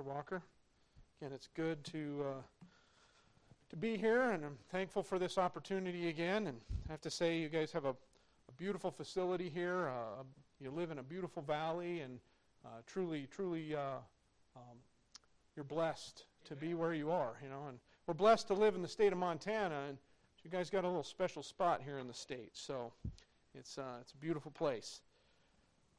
Pastor 0.00 0.14
Walker. 0.14 0.42
Again, 1.20 1.32
it's 1.34 1.48
good 1.54 1.84
to 1.84 2.24
uh, 2.26 2.42
to 3.68 3.76
be 3.76 3.98
here, 3.98 4.30
and 4.30 4.42
I'm 4.44 4.56
thankful 4.70 5.02
for 5.02 5.18
this 5.18 5.36
opportunity 5.36 6.08
again. 6.08 6.46
And 6.46 6.58
I 6.88 6.92
have 6.92 7.02
to 7.02 7.10
say, 7.10 7.38
you 7.38 7.50
guys 7.50 7.70
have 7.72 7.84
a, 7.84 7.90
a 7.90 8.52
beautiful 8.56 8.90
facility 8.90 9.50
here. 9.50 9.88
Uh, 9.88 10.22
you 10.58 10.70
live 10.70 10.90
in 10.90 11.00
a 11.00 11.02
beautiful 11.02 11.42
valley, 11.42 12.00
and 12.00 12.18
uh, 12.64 12.80
truly, 12.86 13.28
truly, 13.30 13.74
uh, 13.74 13.98
um, 14.56 14.78
you're 15.54 15.64
blessed 15.64 16.24
to 16.46 16.56
be 16.56 16.72
where 16.72 16.94
you 16.94 17.10
are. 17.10 17.34
You 17.42 17.50
know, 17.50 17.66
and 17.68 17.78
we're 18.06 18.14
blessed 18.14 18.46
to 18.48 18.54
live 18.54 18.74
in 18.76 18.80
the 18.80 18.88
state 18.88 19.12
of 19.12 19.18
Montana, 19.18 19.82
and 19.88 19.98
you 20.44 20.50
guys 20.50 20.70
got 20.70 20.84
a 20.84 20.88
little 20.88 21.04
special 21.04 21.42
spot 21.42 21.82
here 21.84 21.98
in 21.98 22.06
the 22.06 22.14
state. 22.14 22.52
So 22.54 22.90
it's 23.54 23.76
uh, 23.76 23.98
it's 24.00 24.12
a 24.12 24.18
beautiful 24.18 24.50
place. 24.50 25.02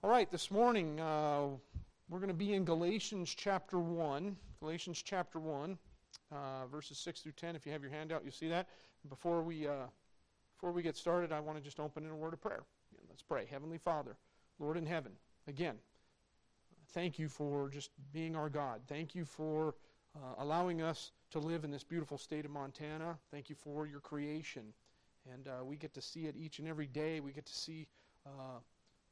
All 0.04 0.10
right, 0.10 0.32
this 0.32 0.50
morning 0.50 1.00
uh, 1.00 1.50
we're 2.12 2.20
going 2.20 2.28
to 2.28 2.34
be 2.34 2.54
in 2.54 2.66
Galatians 2.66 3.34
chapter 3.34 3.80
one. 3.80 4.36
Galatians 4.59 5.02
chapter 5.02 5.39
one 5.39 5.77
uh, 6.30 6.67
verses 6.67 6.98
6 6.98 7.22
through 7.22 7.31
10. 7.31 7.55
If 7.55 7.66
you 7.66 7.72
have 7.72 7.81
your 7.81 7.91
handout, 7.91 8.22
you'll 8.23 8.34
see 8.34 8.49
that. 8.49 8.67
Before 9.08 9.41
we, 9.41 9.66
uh, 9.66 9.88
before 10.58 10.73
we 10.73 10.84
get 10.84 10.98
started, 10.98 11.31
I 11.31 11.39
want 11.39 11.58
to 11.58 11.63
just 11.63 11.80
open 11.80 12.03
in 12.05 12.12
a 12.12 12.16
word 12.16 12.34
of 12.34 12.41
prayer. 12.41 12.63
Let's 13.09 13.22
pray. 13.22 13.48
Heavenly 13.50 13.77
Father, 13.77 14.17
Lord 14.59 14.76
in 14.76 14.86
heaven, 14.86 15.13
again, 15.48 15.76
thank 16.89 17.17
you 17.17 17.30
for 17.30 17.70
just 17.70 17.91
being 18.12 18.36
our 18.36 18.50
God. 18.50 18.81
Thank 18.88 19.16
you 19.16 19.23
for 19.23 19.75
uh, 20.14 20.36
allowing 20.39 20.81
us 20.81 21.14
to 21.31 21.39
live 21.39 21.64
in 21.64 21.72
this 21.72 21.86
beautiful 21.86 22.17
state 22.17 22.44
of 22.44 22.52
Montana. 22.52 23.17
Thank 23.31 23.50
you 23.50 23.55
for 23.55 23.88
your 23.88 24.02
creation. 24.02 24.73
And 25.34 25.48
uh, 25.48 25.64
we 25.64 25.78
get 25.78 25.94
to 25.94 26.02
see 26.02 26.25
it 26.25 26.36
each 26.36 26.59
and 26.59 26.67
every 26.67 26.88
day. 26.88 27.22
We 27.22 27.31
get 27.31 27.45
to 27.45 27.53
see 27.53 27.88
uh, 28.25 28.59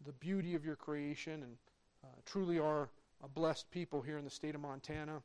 the 0.06 0.12
beauty 0.14 0.54
of 0.54 0.66
your 0.66 0.76
creation 0.76 1.44
and 1.44 1.56
uh, 2.04 2.08
truly 2.26 2.60
are 2.60 2.90
a 3.24 3.28
blessed 3.28 3.70
people 3.72 4.02
here 4.02 4.18
in 4.18 4.24
the 4.24 4.30
state 4.32 4.56
of 4.56 4.62
Montana. 4.62 5.22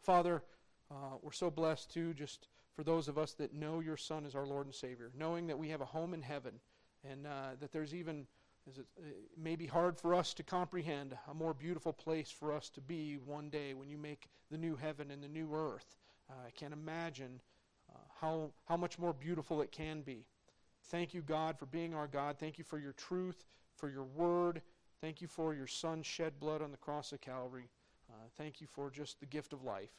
Father, 0.00 0.42
uh, 0.90 1.16
we're 1.22 1.32
so 1.32 1.50
blessed, 1.50 1.92
too, 1.92 2.14
just 2.14 2.48
for 2.74 2.82
those 2.82 3.08
of 3.08 3.18
us 3.18 3.32
that 3.34 3.54
know 3.54 3.80
your 3.80 3.96
Son 3.96 4.24
is 4.24 4.34
our 4.34 4.46
Lord 4.46 4.66
and 4.66 4.74
Savior, 4.74 5.10
knowing 5.16 5.46
that 5.46 5.58
we 5.58 5.68
have 5.68 5.80
a 5.80 5.86
home 5.86 6.14
in 6.14 6.22
heaven 6.22 6.52
and 7.08 7.26
uh, 7.26 7.50
that 7.60 7.72
there's 7.72 7.94
even, 7.94 8.26
it, 8.66 8.84
it 8.96 9.38
may 9.38 9.56
be 9.56 9.66
hard 9.66 9.98
for 9.98 10.14
us 10.14 10.34
to 10.34 10.42
comprehend, 10.42 11.16
a 11.30 11.34
more 11.34 11.54
beautiful 11.54 11.92
place 11.92 12.30
for 12.30 12.52
us 12.52 12.70
to 12.70 12.80
be 12.80 13.18
one 13.24 13.50
day 13.50 13.74
when 13.74 13.88
you 13.88 13.98
make 13.98 14.28
the 14.50 14.58
new 14.58 14.76
heaven 14.76 15.10
and 15.10 15.22
the 15.22 15.28
new 15.28 15.54
earth. 15.54 15.96
Uh, 16.30 16.46
I 16.46 16.50
can't 16.50 16.72
imagine 16.72 17.40
uh, 17.94 17.98
how, 18.20 18.50
how 18.66 18.76
much 18.76 18.98
more 18.98 19.12
beautiful 19.12 19.60
it 19.60 19.70
can 19.70 20.00
be. 20.00 20.24
Thank 20.84 21.14
you, 21.14 21.22
God, 21.22 21.58
for 21.58 21.66
being 21.66 21.94
our 21.94 22.06
God. 22.06 22.38
Thank 22.38 22.58
you 22.58 22.64
for 22.64 22.78
your 22.78 22.92
truth, 22.92 23.46
for 23.76 23.88
your 23.88 24.04
word. 24.04 24.62
Thank 25.04 25.20
you 25.20 25.28
for 25.28 25.52
your 25.52 25.66
Son's 25.66 26.06
shed 26.06 26.40
blood 26.40 26.62
on 26.62 26.70
the 26.70 26.78
cross 26.78 27.12
of 27.12 27.20
Calvary. 27.20 27.68
Uh, 28.08 28.14
thank 28.38 28.62
you 28.62 28.66
for 28.66 28.90
just 28.90 29.20
the 29.20 29.26
gift 29.26 29.52
of 29.52 29.62
life. 29.62 29.90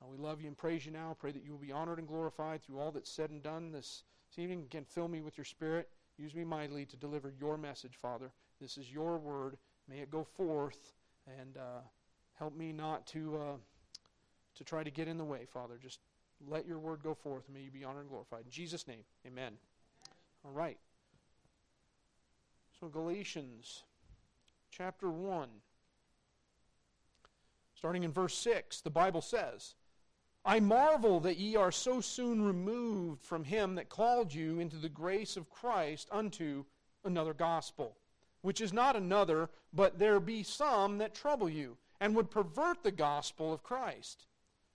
Uh, 0.00 0.06
we 0.08 0.16
love 0.16 0.40
you 0.40 0.46
and 0.46 0.56
praise 0.56 0.86
you 0.86 0.92
now. 0.92 1.16
Pray 1.18 1.32
that 1.32 1.44
you 1.44 1.50
will 1.50 1.58
be 1.58 1.72
honored 1.72 1.98
and 1.98 2.06
glorified 2.06 2.62
through 2.62 2.78
all 2.78 2.92
that's 2.92 3.10
said 3.10 3.30
and 3.30 3.42
done 3.42 3.72
this, 3.72 4.04
this 4.30 4.38
evening. 4.40 4.60
Again, 4.60 4.84
fill 4.88 5.08
me 5.08 5.20
with 5.20 5.36
your 5.36 5.44
spirit. 5.44 5.88
Use 6.16 6.36
me 6.36 6.44
mightily 6.44 6.86
to 6.86 6.96
deliver 6.96 7.34
your 7.40 7.58
message, 7.58 7.96
Father. 8.00 8.30
This 8.60 8.78
is 8.78 8.92
your 8.92 9.18
word. 9.18 9.56
May 9.88 9.98
it 9.98 10.12
go 10.12 10.22
forth 10.22 10.92
and 11.26 11.56
uh, 11.56 11.80
help 12.38 12.56
me 12.56 12.72
not 12.72 13.04
to 13.08 13.38
uh, 13.38 13.56
to 14.54 14.62
try 14.62 14.84
to 14.84 14.92
get 14.92 15.08
in 15.08 15.18
the 15.18 15.24
way, 15.24 15.44
Father. 15.44 15.74
Just 15.82 15.98
let 16.46 16.68
your 16.68 16.78
word 16.78 17.00
go 17.02 17.14
forth. 17.14 17.48
And 17.48 17.56
may 17.56 17.62
you 17.62 17.72
be 17.72 17.82
honored 17.82 18.02
and 18.02 18.10
glorified. 18.10 18.44
In 18.44 18.52
Jesus' 18.52 18.86
name, 18.86 19.02
amen. 19.26 19.54
All 20.44 20.52
right. 20.52 20.78
So, 22.78 22.86
Galatians 22.86 23.82
chapter 24.72 25.10
1, 25.10 25.48
starting 27.74 28.04
in 28.04 28.10
verse 28.10 28.34
6, 28.38 28.80
the 28.80 28.88
Bible 28.88 29.20
says, 29.20 29.74
I 30.46 30.60
marvel 30.60 31.20
that 31.20 31.36
ye 31.36 31.56
are 31.56 31.70
so 31.70 32.00
soon 32.00 32.42
removed 32.42 33.22
from 33.22 33.44
him 33.44 33.74
that 33.74 33.90
called 33.90 34.32
you 34.32 34.60
into 34.60 34.76
the 34.76 34.88
grace 34.88 35.36
of 35.36 35.50
Christ 35.50 36.08
unto 36.10 36.64
another 37.04 37.34
gospel, 37.34 37.98
which 38.40 38.62
is 38.62 38.72
not 38.72 38.96
another, 38.96 39.50
but 39.74 39.98
there 39.98 40.18
be 40.20 40.42
some 40.42 40.96
that 40.98 41.14
trouble 41.14 41.50
you, 41.50 41.76
and 42.00 42.16
would 42.16 42.30
pervert 42.30 42.82
the 42.82 42.90
gospel 42.90 43.52
of 43.52 43.62
Christ. 43.62 44.26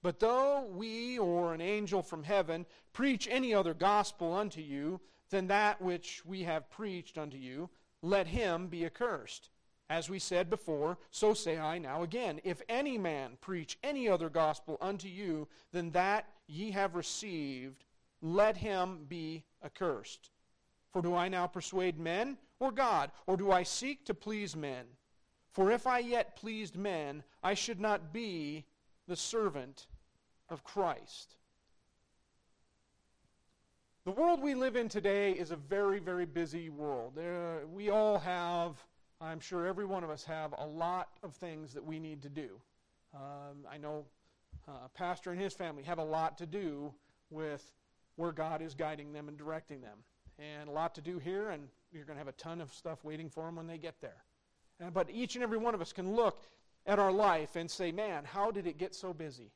But 0.04 0.20
though 0.20 0.68
we 0.72 1.18
or 1.18 1.56
an 1.56 1.62
angel 1.62 2.04
from 2.04 2.22
heaven 2.22 2.68
preach 2.94 3.28
any 3.32 3.52
other 3.52 3.74
gospel 3.74 4.36
unto 4.36 4.62
you 4.62 5.02
than 5.32 5.48
that 5.48 5.82
which 5.82 6.24
we 6.24 6.44
have 6.44 6.70
preached 6.70 7.18
unto 7.18 7.38
you, 7.38 7.72
let 8.04 8.28
him 8.28 8.68
be 8.68 8.86
accursed. 8.86 9.50
As 9.90 10.10
we 10.10 10.20
said 10.20 10.50
before, 10.50 10.98
so 11.12 11.34
say 11.34 11.58
I 11.58 11.78
now 11.78 12.04
again. 12.04 12.42
If 12.44 12.62
any 12.68 12.98
man 12.98 13.38
preach 13.40 13.78
any 13.84 14.10
other 14.10 14.30
gospel 14.30 14.78
unto 14.82 15.08
you 15.08 15.48
than 15.72 15.92
that 15.92 16.28
ye 16.48 16.72
have 16.72 16.96
received, 16.96 17.86
let 18.22 18.58
him 18.58 19.06
be 19.08 19.44
accursed. 19.64 20.32
For 20.92 21.02
do 21.02 21.16
I 21.16 21.30
now 21.30 21.48
persuade 21.48 22.00
men 22.00 22.38
or 22.60 22.72
God, 22.72 23.12
or 23.28 23.38
do 23.38 23.52
I 23.52 23.64
seek 23.64 24.06
to 24.06 24.14
please 24.14 24.56
men? 24.56 24.86
For 25.52 25.72
if 25.72 25.88
I 25.88 26.00
yet 26.00 26.36
pleased 26.36 26.76
men, 26.76 27.24
I 27.42 27.54
should 27.54 27.80
not 27.80 28.12
be 28.12 28.66
the 29.08 29.16
servant 29.16 29.88
of 30.50 30.64
Christ. 30.64 31.36
The 34.06 34.12
world 34.12 34.42
we 34.42 34.54
live 34.54 34.76
in 34.76 34.88
today 34.88 35.32
is 35.32 35.52
a 35.52 35.56
very, 35.56 36.00
very 36.00 36.26
busy 36.26 36.70
world. 36.70 37.14
There, 37.16 37.62
we 37.68 37.90
all 37.90 38.20
have 38.20 38.84
I'm 39.20 39.40
sure 39.40 39.66
every 39.66 39.86
one 39.86 40.04
of 40.04 40.10
us 40.10 40.24
have 40.26 40.54
a 40.58 40.66
lot 40.66 41.10
of 41.24 41.34
things 41.34 41.74
that 41.74 41.84
we 41.84 42.00
need 42.00 42.22
to 42.22 42.30
do. 42.30 42.60
Um, 43.16 43.66
I 43.70 43.78
know 43.78 44.06
uh, 44.68 44.86
a 44.86 44.90
pastor 44.90 45.32
and 45.32 45.42
his 45.42 45.54
family 45.54 45.84
have 45.84 45.98
a 45.98 46.04
lot 46.04 46.38
to 46.38 46.46
do 46.46 46.94
with 47.32 47.72
where 48.16 48.32
God 48.32 48.62
is 48.62 48.76
guiding 48.76 49.14
them 49.14 49.28
and 49.28 49.38
directing 49.38 49.82
them. 49.82 49.98
And 50.38 50.70
a 50.70 50.72
lot 50.72 50.94
to 50.96 51.02
do 51.02 51.18
here, 51.18 51.50
and 51.50 51.68
you're 51.92 52.06
going 52.06 52.16
to 52.16 52.20
have 52.20 52.28
a 52.28 52.34
ton 52.34 52.62
of 52.62 52.72
stuff 52.72 53.04
waiting 53.04 53.28
for 53.30 53.46
them 53.46 53.56
when 53.56 53.66
they 53.66 53.80
get 53.80 54.00
there. 54.02 54.24
And, 54.80 54.94
but 54.94 55.10
each 55.10 55.36
and 55.36 55.44
every 55.44 55.58
one 55.58 55.74
of 55.74 55.82
us 55.82 55.92
can 55.92 56.14
look 56.14 56.44
at 56.86 57.00
our 57.00 57.12
life 57.12 57.56
and 57.56 57.70
say, 57.70 57.92
man, 57.92 58.24
how 58.24 58.52
did 58.52 58.68
it 58.68 58.78
get 58.78 58.94
so 58.94 59.14
busy? 59.14 59.52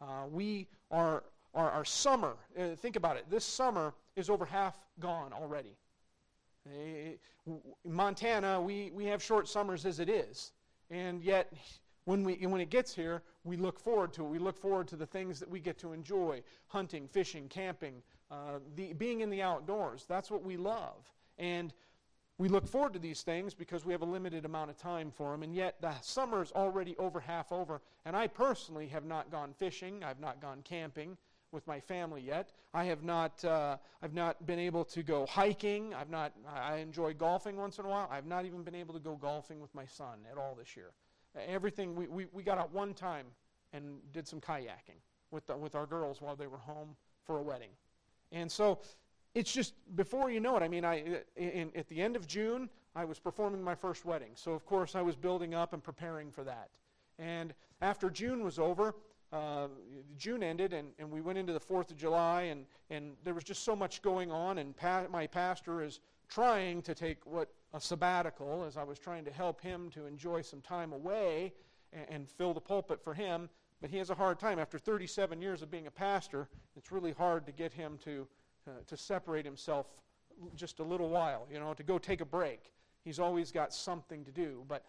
Uh, 0.00 0.26
we 0.30 0.68
are, 0.92 1.24
our, 1.54 1.70
our 1.70 1.84
summer, 1.84 2.34
uh, 2.58 2.76
think 2.76 2.94
about 2.94 3.16
it, 3.16 3.24
this 3.28 3.44
summer 3.44 3.94
is 4.14 4.30
over 4.30 4.44
half 4.44 4.74
gone 5.00 5.32
already. 5.32 5.76
In 6.74 7.60
Montana, 7.84 8.60
we, 8.60 8.90
we 8.94 9.04
have 9.06 9.22
short 9.22 9.48
summers 9.48 9.86
as 9.86 10.00
it 10.00 10.08
is. 10.08 10.52
And 10.90 11.22
yet, 11.22 11.52
when, 12.04 12.24
we, 12.24 12.34
when 12.46 12.60
it 12.60 12.70
gets 12.70 12.94
here, 12.94 13.22
we 13.44 13.56
look 13.56 13.78
forward 13.78 14.12
to 14.14 14.24
it. 14.24 14.28
We 14.28 14.38
look 14.38 14.58
forward 14.58 14.88
to 14.88 14.96
the 14.96 15.06
things 15.06 15.40
that 15.40 15.50
we 15.50 15.60
get 15.60 15.78
to 15.78 15.92
enjoy 15.92 16.42
hunting, 16.68 17.08
fishing, 17.08 17.48
camping, 17.48 18.02
uh, 18.30 18.58
the, 18.74 18.92
being 18.92 19.20
in 19.20 19.30
the 19.30 19.42
outdoors. 19.42 20.04
That's 20.08 20.30
what 20.30 20.44
we 20.44 20.56
love. 20.56 21.12
And 21.38 21.72
we 22.38 22.48
look 22.48 22.66
forward 22.66 22.92
to 22.92 22.98
these 22.98 23.22
things 23.22 23.54
because 23.54 23.84
we 23.84 23.92
have 23.92 24.02
a 24.02 24.06
limited 24.06 24.44
amount 24.44 24.70
of 24.70 24.76
time 24.76 25.10
for 25.10 25.32
them. 25.32 25.42
And 25.42 25.54
yet, 25.54 25.80
the 25.80 25.94
summer 26.00 26.42
is 26.42 26.52
already 26.52 26.96
over 26.98 27.18
half 27.20 27.50
over. 27.50 27.80
And 28.04 28.14
I 28.14 28.26
personally 28.26 28.88
have 28.88 29.04
not 29.04 29.30
gone 29.30 29.54
fishing, 29.56 30.04
I've 30.04 30.20
not 30.20 30.40
gone 30.40 30.62
camping 30.62 31.16
with 31.56 31.66
my 31.66 31.80
family 31.80 32.20
yet. 32.20 32.52
I 32.74 32.84
have 32.84 33.02
not, 33.02 33.42
uh, 33.44 33.78
I've 34.02 34.12
not 34.12 34.46
been 34.46 34.58
able 34.58 34.84
to 34.84 35.02
go 35.02 35.24
hiking. 35.24 35.94
I've 35.94 36.10
not, 36.10 36.34
I 36.54 36.76
enjoy 36.76 37.14
golfing 37.14 37.56
once 37.56 37.78
in 37.78 37.86
a 37.86 37.88
while. 37.88 38.08
I've 38.12 38.26
not 38.26 38.44
even 38.44 38.62
been 38.62 38.74
able 38.74 38.92
to 38.92 39.00
go 39.00 39.16
golfing 39.16 39.58
with 39.58 39.74
my 39.74 39.86
son 39.86 40.18
at 40.30 40.36
all 40.36 40.54
this 40.54 40.76
year. 40.76 40.90
Everything, 41.48 41.96
we, 41.96 42.06
we, 42.08 42.26
we 42.32 42.42
got 42.42 42.58
out 42.58 42.72
one 42.72 42.92
time 42.92 43.26
and 43.72 43.98
did 44.12 44.28
some 44.28 44.38
kayaking 44.40 45.00
with, 45.30 45.46
the, 45.46 45.56
with 45.56 45.74
our 45.74 45.86
girls 45.86 46.20
while 46.20 46.36
they 46.36 46.46
were 46.46 46.58
home 46.58 46.94
for 47.24 47.38
a 47.38 47.42
wedding. 47.42 47.70
And 48.32 48.52
so 48.52 48.80
it's 49.34 49.50
just, 49.50 49.72
before 49.96 50.30
you 50.30 50.40
know 50.40 50.58
it, 50.58 50.62
I 50.62 50.68
mean, 50.68 50.84
I, 50.84 51.22
in, 51.36 51.72
at 51.74 51.88
the 51.88 52.02
end 52.02 52.16
of 52.16 52.26
June, 52.26 52.68
I 52.94 53.06
was 53.06 53.18
performing 53.18 53.62
my 53.62 53.74
first 53.74 54.04
wedding. 54.04 54.32
So, 54.34 54.52
of 54.52 54.66
course, 54.66 54.94
I 54.94 55.00
was 55.00 55.16
building 55.16 55.54
up 55.54 55.72
and 55.72 55.82
preparing 55.82 56.30
for 56.30 56.44
that. 56.44 56.68
And 57.18 57.54
after 57.80 58.10
June 58.10 58.44
was 58.44 58.58
over, 58.58 58.94
uh, 59.32 59.68
June 60.16 60.42
ended, 60.42 60.72
and, 60.72 60.88
and 60.98 61.10
we 61.10 61.20
went 61.20 61.38
into 61.38 61.52
the 61.52 61.60
4th 61.60 61.90
of 61.90 61.96
July, 61.96 62.42
and, 62.42 62.64
and 62.90 63.12
there 63.24 63.34
was 63.34 63.44
just 63.44 63.64
so 63.64 63.74
much 63.74 64.02
going 64.02 64.30
on. 64.30 64.58
And 64.58 64.76
pa- 64.76 65.06
my 65.10 65.26
pastor 65.26 65.82
is 65.82 66.00
trying 66.28 66.82
to 66.82 66.94
take 66.94 67.24
what 67.26 67.50
a 67.74 67.80
sabbatical, 67.80 68.64
as 68.64 68.76
I 68.76 68.84
was 68.84 68.98
trying 68.98 69.24
to 69.24 69.30
help 69.30 69.60
him 69.60 69.90
to 69.90 70.06
enjoy 70.06 70.42
some 70.42 70.60
time 70.60 70.92
away 70.92 71.52
and, 71.92 72.06
and 72.08 72.28
fill 72.28 72.54
the 72.54 72.60
pulpit 72.60 73.02
for 73.02 73.14
him. 73.14 73.48
But 73.80 73.90
he 73.90 73.98
has 73.98 74.10
a 74.10 74.14
hard 74.14 74.38
time. 74.38 74.58
After 74.58 74.78
37 74.78 75.42
years 75.42 75.62
of 75.62 75.70
being 75.70 75.86
a 75.86 75.90
pastor, 75.90 76.48
it's 76.76 76.90
really 76.90 77.12
hard 77.12 77.44
to 77.46 77.52
get 77.52 77.72
him 77.72 77.98
to, 78.04 78.26
uh, 78.66 78.70
to 78.86 78.96
separate 78.96 79.44
himself 79.44 79.86
just 80.54 80.80
a 80.80 80.82
little 80.82 81.08
while, 81.08 81.46
you 81.50 81.58
know, 81.58 81.74
to 81.74 81.82
go 81.82 81.98
take 81.98 82.20
a 82.20 82.24
break. 82.24 82.72
He's 83.04 83.18
always 83.18 83.52
got 83.52 83.72
something 83.72 84.24
to 84.24 84.30
do. 84.30 84.64
But 84.68 84.84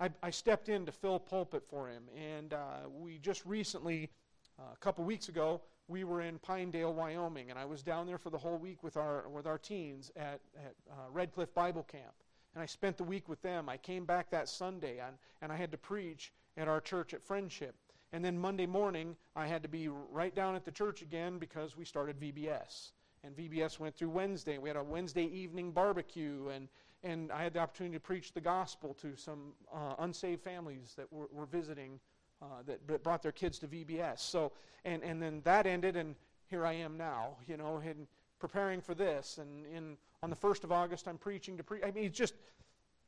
I, 0.00 0.10
I 0.22 0.30
stepped 0.30 0.68
in 0.68 0.86
to 0.86 0.92
fill 0.92 1.18
pulpit 1.18 1.64
for 1.68 1.88
him. 1.88 2.04
And 2.16 2.52
uh, 2.52 2.88
we 3.00 3.18
just 3.18 3.44
recently, 3.44 4.10
uh, 4.58 4.72
a 4.72 4.76
couple 4.76 5.04
weeks 5.04 5.28
ago, 5.28 5.60
we 5.88 6.04
were 6.04 6.20
in 6.20 6.38
Pinedale, 6.38 6.92
Wyoming, 6.92 7.50
and 7.50 7.58
I 7.58 7.64
was 7.64 7.82
down 7.82 8.06
there 8.06 8.18
for 8.18 8.30
the 8.30 8.38
whole 8.38 8.58
week 8.58 8.82
with 8.82 8.96
our, 8.96 9.28
with 9.28 9.46
our 9.46 9.58
teens 9.58 10.12
at, 10.16 10.40
at 10.56 10.74
uh, 10.90 10.94
Red 11.10 11.32
Cliff 11.32 11.52
Bible 11.54 11.82
Camp. 11.84 12.12
And 12.54 12.62
I 12.62 12.66
spent 12.66 12.96
the 12.96 13.04
week 13.04 13.28
with 13.28 13.40
them. 13.42 13.68
I 13.68 13.76
came 13.76 14.04
back 14.04 14.30
that 14.30 14.48
Sunday, 14.48 14.98
and, 14.98 15.16
and 15.42 15.50
I 15.50 15.56
had 15.56 15.70
to 15.72 15.78
preach. 15.78 16.32
at 16.56 16.68
our 16.68 16.80
church 16.80 17.14
at 17.14 17.22
Friendship. 17.22 17.74
And 18.12 18.24
then 18.24 18.38
Monday 18.38 18.66
morning, 18.66 19.16
I 19.36 19.46
had 19.46 19.62
to 19.62 19.68
be 19.68 19.88
right 19.88 20.34
down 20.34 20.54
at 20.56 20.64
the 20.64 20.70
church 20.70 21.02
again 21.02 21.38
because 21.38 21.76
we 21.76 21.84
started 21.84 22.18
VBS. 22.18 22.92
And 23.24 23.36
VBS 23.36 23.78
went 23.78 23.96
through 23.96 24.10
Wednesday. 24.10 24.58
We 24.58 24.68
had 24.68 24.76
a 24.76 24.82
Wednesday 24.82 25.24
evening 25.24 25.72
barbecue, 25.72 26.48
and, 26.48 26.68
and 27.02 27.30
I 27.30 27.42
had 27.42 27.52
the 27.52 27.60
opportunity 27.60 27.96
to 27.96 28.00
preach 28.00 28.32
the 28.32 28.40
gospel 28.40 28.94
to 28.94 29.16
some 29.16 29.52
uh, 29.72 29.94
unsaved 30.00 30.42
families 30.42 30.94
that 30.96 31.12
were, 31.12 31.28
were 31.32 31.46
visiting 31.46 32.00
uh, 32.42 32.62
that, 32.66 33.02
brought 33.02 33.22
their 33.22 33.32
kids 33.32 33.58
to 33.60 33.68
VBS. 33.68 34.20
So, 34.20 34.52
and, 34.84 35.02
and 35.02 35.22
then 35.22 35.40
that 35.44 35.66
ended, 35.66 35.96
and 35.96 36.14
here 36.46 36.64
I 36.64 36.72
am 36.74 36.96
now, 36.96 37.36
you 37.46 37.56
know, 37.56 37.80
and 37.84 38.06
preparing 38.38 38.80
for 38.80 38.94
this. 38.94 39.38
And 39.38 39.66
in, 39.66 39.96
on 40.22 40.30
the 40.30 40.36
1st 40.36 40.64
of 40.64 40.72
August, 40.72 41.08
I'm 41.08 41.18
preaching 41.18 41.56
to 41.56 41.62
preach. 41.62 41.82
I 41.84 41.90
mean, 41.90 42.04
it's 42.04 42.16
just, 42.16 42.34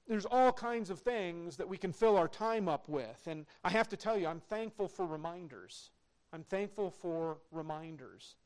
there's 0.09 0.27
all 0.27 0.53
kinds 0.53 0.91
of 0.91 0.99
things 1.01 1.57
that 1.57 1.69
we 1.69 1.79
can 1.79 1.93
fill 1.93 2.17
our 2.17 2.29
time 2.29 2.69
up 2.69 2.89
with. 2.89 3.27
And 3.27 3.47
I 3.65 3.71
have 3.71 3.89
to 3.91 3.97
tell 3.97 4.19
you, 4.19 4.27
I'm 4.27 4.41
thankful 4.41 4.89
for 4.89 5.07
reminders. 5.07 5.91
I'm 6.33 6.45
thankful 6.45 6.91
for 6.91 7.39
reminders. 7.51 8.37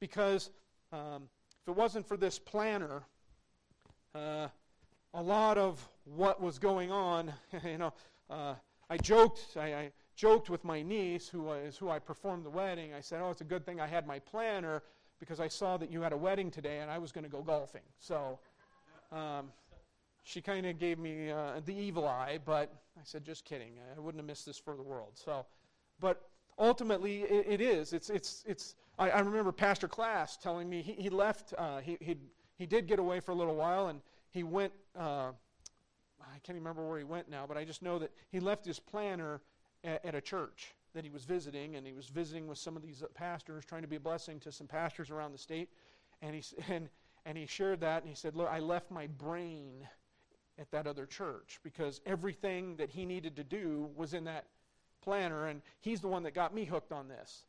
Because 0.00 0.50
um, 0.92 1.28
if 1.62 1.68
it 1.68 1.76
wasn't 1.76 2.06
for 2.06 2.16
this 2.16 2.38
planner, 2.38 3.02
uh, 4.14 4.48
a 5.14 5.22
lot 5.22 5.58
of 5.58 5.86
what 6.04 6.40
was 6.40 6.58
going 6.58 6.90
on, 6.90 7.32
you 7.64 7.78
know, 7.78 7.92
uh, 8.30 8.54
I 8.90 8.96
joked, 8.98 9.56
I, 9.56 9.74
I, 9.74 9.92
joked 10.16 10.50
with 10.50 10.64
my 10.64 10.82
niece, 10.82 11.28
who 11.28 11.50
is 11.52 11.76
who 11.76 11.88
I 11.88 11.98
performed 11.98 12.44
the 12.44 12.50
wedding. 12.50 12.92
I 12.92 13.00
said, 13.00 13.20
"Oh, 13.22 13.30
it's 13.30 13.40
a 13.40 13.44
good 13.44 13.64
thing 13.64 13.80
I 13.80 13.86
had 13.86 14.06
my 14.06 14.18
planner 14.18 14.82
because 15.18 15.40
I 15.40 15.48
saw 15.48 15.76
that 15.78 15.90
you 15.90 16.02
had 16.02 16.12
a 16.12 16.16
wedding 16.16 16.50
today, 16.50 16.80
and 16.80 16.90
I 16.90 16.98
was 16.98 17.12
going 17.12 17.24
to 17.24 17.30
go 17.30 17.42
golfing." 17.42 17.82
So, 17.98 18.38
um, 19.10 19.50
she 20.24 20.40
kind 20.40 20.66
of 20.66 20.78
gave 20.78 20.98
me 20.98 21.30
uh, 21.30 21.60
the 21.64 21.74
evil 21.74 22.06
eye, 22.06 22.38
but 22.44 22.72
I 22.96 23.00
said, 23.04 23.24
"Just 23.24 23.44
kidding. 23.44 23.72
I 23.96 23.98
wouldn't 24.00 24.20
have 24.20 24.26
missed 24.26 24.46
this 24.46 24.58
for 24.58 24.76
the 24.76 24.82
world." 24.82 25.12
So, 25.14 25.46
but 25.98 26.28
ultimately, 26.58 27.22
it, 27.22 27.46
it 27.48 27.60
is. 27.60 27.92
It's 27.92 28.10
it's 28.10 28.44
it's. 28.46 28.74
I, 28.98 29.10
I, 29.10 29.20
remember 29.20 29.52
Pastor 29.52 29.88
Class 29.88 30.36
telling 30.36 30.68
me 30.68 30.82
he, 30.82 30.92
he 30.92 31.08
left. 31.08 31.54
Uh, 31.56 31.78
he 31.78 31.96
he 32.00 32.16
he 32.58 32.66
did 32.66 32.86
get 32.86 32.98
away 32.98 33.20
for 33.20 33.32
a 33.32 33.34
little 33.34 33.56
while, 33.56 33.86
and 33.86 34.00
he 34.32 34.42
went. 34.42 34.72
Uh, 34.98 35.30
I 36.20 36.38
can't 36.42 36.56
remember 36.56 36.86
where 36.86 36.98
he 36.98 37.04
went 37.04 37.28
now, 37.28 37.44
but 37.46 37.56
I 37.56 37.64
just 37.64 37.82
know 37.82 37.98
that 37.98 38.10
he 38.30 38.40
left 38.40 38.64
his 38.64 38.78
planner 38.78 39.40
at, 39.84 40.04
at, 40.04 40.14
a 40.14 40.20
church 40.20 40.72
that 40.94 41.04
he 41.04 41.10
was 41.10 41.24
visiting, 41.24 41.76
and 41.76 41.86
he 41.86 41.92
was 41.92 42.06
visiting 42.06 42.46
with 42.46 42.58
some 42.58 42.76
of 42.76 42.82
these 42.82 43.02
pastors, 43.14 43.64
trying 43.64 43.82
to 43.82 43.88
be 43.88 43.96
a 43.96 44.00
blessing 44.00 44.40
to 44.40 44.52
some 44.52 44.66
pastors 44.66 45.10
around 45.10 45.32
the 45.32 45.38
state. 45.38 45.68
And 46.22 46.34
he 46.34 46.42
and 46.72 46.88
and 47.24 47.38
he 47.38 47.46
shared 47.46 47.80
that, 47.80 48.02
and 48.02 48.08
he 48.08 48.16
said, 48.16 48.34
"Look, 48.34 48.48
I 48.48 48.58
left 48.58 48.90
my 48.90 49.06
brain 49.06 49.86
at 50.58 50.70
that 50.70 50.86
other 50.86 51.06
church 51.06 51.60
because 51.62 52.00
everything 52.06 52.76
that 52.76 52.90
he 52.90 53.04
needed 53.04 53.36
to 53.36 53.44
do 53.44 53.90
was 53.94 54.14
in 54.14 54.24
that 54.24 54.46
planner, 55.02 55.46
and 55.46 55.62
he's 55.80 56.00
the 56.00 56.08
one 56.08 56.22
that 56.22 56.34
got 56.34 56.54
me 56.54 56.64
hooked 56.64 56.92
on 56.92 57.08
this." 57.08 57.44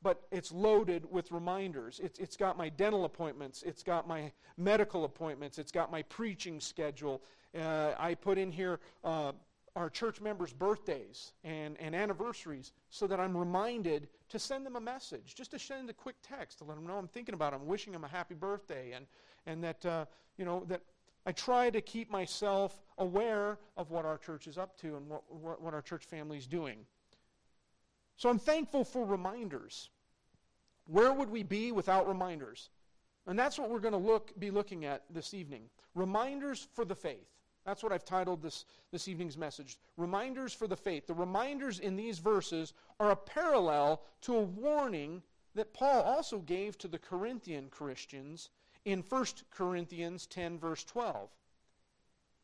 But 0.00 0.22
it's 0.30 0.52
loaded 0.52 1.10
with 1.10 1.32
reminders. 1.32 2.00
It's, 2.02 2.18
it's 2.18 2.36
got 2.36 2.56
my 2.56 2.68
dental 2.68 3.04
appointments. 3.04 3.64
It's 3.64 3.82
got 3.82 4.06
my 4.06 4.30
medical 4.56 5.04
appointments. 5.04 5.58
It's 5.58 5.72
got 5.72 5.90
my 5.90 6.02
preaching 6.02 6.60
schedule. 6.60 7.22
Uh, 7.58 7.92
I 7.98 8.14
put 8.14 8.38
in 8.38 8.52
here 8.52 8.78
uh, 9.02 9.32
our 9.74 9.88
church 9.90 10.20
members' 10.20 10.52
birthdays 10.52 11.32
and, 11.44 11.76
and 11.80 11.94
anniversaries 11.94 12.72
so 12.90 13.06
that 13.06 13.20
I'm 13.20 13.36
reminded 13.36 14.08
to 14.28 14.38
send 14.38 14.66
them 14.66 14.76
a 14.76 14.80
message, 14.80 15.34
just 15.34 15.52
to 15.52 15.58
send 15.58 15.88
a 15.88 15.92
quick 15.92 16.16
text 16.22 16.58
to 16.58 16.64
let 16.64 16.76
them 16.76 16.86
know 16.86 16.96
I'm 16.96 17.08
thinking 17.08 17.34
about 17.34 17.52
them, 17.52 17.66
wishing 17.66 17.92
them 17.92 18.04
a 18.04 18.08
happy 18.08 18.34
birthday, 18.34 18.92
and, 18.92 19.06
and 19.46 19.62
that, 19.62 19.86
uh, 19.86 20.04
you 20.36 20.44
know, 20.44 20.64
that 20.68 20.82
I 21.26 21.32
try 21.32 21.70
to 21.70 21.80
keep 21.80 22.10
myself 22.10 22.80
aware 22.98 23.58
of 23.76 23.90
what 23.90 24.04
our 24.04 24.18
church 24.18 24.46
is 24.46 24.58
up 24.58 24.76
to 24.78 24.96
and 24.96 25.08
what, 25.08 25.22
what, 25.28 25.62
what 25.62 25.74
our 25.74 25.82
church 25.82 26.04
family 26.04 26.38
is 26.38 26.46
doing. 26.46 26.78
So 28.18 28.28
I'm 28.28 28.38
thankful 28.38 28.84
for 28.84 29.06
reminders. 29.06 29.88
Where 30.86 31.12
would 31.12 31.30
we 31.30 31.44
be 31.44 31.72
without 31.72 32.06
reminders? 32.06 32.68
And 33.26 33.38
that's 33.38 33.58
what 33.58 33.70
we're 33.70 33.78
going 33.78 33.92
to 33.92 33.98
look, 33.98 34.38
be 34.38 34.50
looking 34.50 34.84
at 34.84 35.04
this 35.08 35.34
evening. 35.34 35.70
Reminders 35.94 36.66
for 36.74 36.84
the 36.84 36.96
faith. 36.96 37.28
That's 37.64 37.82
what 37.82 37.92
I've 37.92 38.04
titled 38.04 38.42
this, 38.42 38.64
this 38.90 39.08
evening's 39.08 39.36
message 39.36 39.78
Reminders 39.96 40.52
for 40.52 40.66
the 40.66 40.76
Faith. 40.76 41.06
The 41.06 41.14
reminders 41.14 41.78
in 41.78 41.96
these 41.96 42.18
verses 42.18 42.72
are 42.98 43.10
a 43.10 43.16
parallel 43.16 44.02
to 44.22 44.36
a 44.36 44.42
warning 44.42 45.22
that 45.54 45.74
Paul 45.74 46.02
also 46.02 46.38
gave 46.38 46.78
to 46.78 46.88
the 46.88 46.98
Corinthian 46.98 47.68
Christians 47.68 48.50
in 48.84 49.04
1 49.06 49.24
Corinthians 49.50 50.26
10, 50.26 50.58
verse 50.58 50.82
12, 50.84 51.28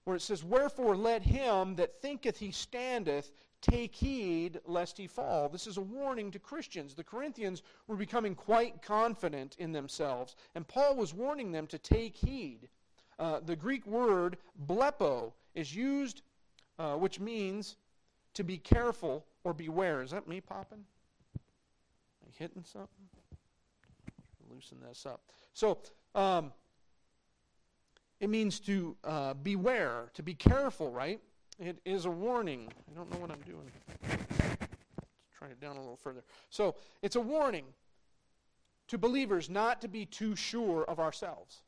where 0.05 0.17
it 0.17 0.23
says, 0.23 0.45
Wherefore 0.45 0.95
let 0.95 1.23
him 1.23 1.77
that 1.77 2.03
thinketh 2.03 2.39
he 2.39 2.51
standeth 2.51 3.33
take 3.65 3.95
heed 3.95 4.61
lest 4.67 4.99
he 4.99 5.07
fall. 5.07 5.49
This 5.49 5.67
is 5.67 5.79
a 5.79 5.81
warning 5.81 6.31
to 6.33 6.39
Christians. 6.39 6.95
The 6.95 7.05
Corinthians 7.05 7.63
were 7.87 7.97
becoming 7.97 8.35
quite 8.35 8.83
confident 8.83 9.57
in 9.59 9.73
themselves, 9.73 10.37
and 10.55 10.69
Paul 10.69 10.97
was 10.97 11.15
warning 11.15 11.51
them 11.51 11.67
to 11.69 11.79
take 11.79 12.15
heed. 12.15 12.69
Uh, 13.19 13.41
the 13.45 13.57
Greek 13.57 13.87
word 13.87 14.37
blepo 14.67 15.33
is 15.55 15.75
used, 15.75 16.21
uh, 16.79 16.95
which 16.95 17.21
means 17.21 17.77
to 18.35 18.45
be 18.45 18.59
careful 18.59 19.25
or 19.45 19.55
beware. 19.55 20.03
Is 20.03 20.11
that 20.11 20.29
me 20.29 20.41
popping? 20.41 20.85
Am 21.35 22.29
I 22.29 22.33
hitting 22.37 22.65
something? 22.65 22.89
Loosen 24.51 24.79
this 24.87 25.07
up. 25.07 25.23
So, 25.55 25.79
um, 26.15 26.53
it 28.21 28.29
means 28.29 28.61
to 28.61 28.97
uh, 29.05 29.35
beware, 29.35 30.11
to 30.15 30.23
be 30.23 30.35
careful, 30.35 30.91
right? 30.91 31.21
It 31.59 31.79
is 31.85 32.05
a 32.05 32.11
warning. 32.11 32.69
I 32.91 32.97
don't 32.97 33.11
know 33.13 33.19
what 33.19 33.31
I'm 33.31 33.43
doing. 33.43 33.71
Let's 34.03 35.31
try 35.37 35.49
it 35.49 35.61
down 35.61 35.77
a 35.77 35.81
little 35.81 35.97
further. 35.97 36.25
So, 36.51 36.75
it's 37.03 37.17
a 37.17 37.21
warning 37.21 37.65
to 38.89 38.99
believers 38.99 39.49
not 39.49 39.81
to 39.83 39.89
be 39.89 40.05
too 40.05 40.37
sure 40.37 40.85
of 40.85 40.99
ourselves. 40.99 41.63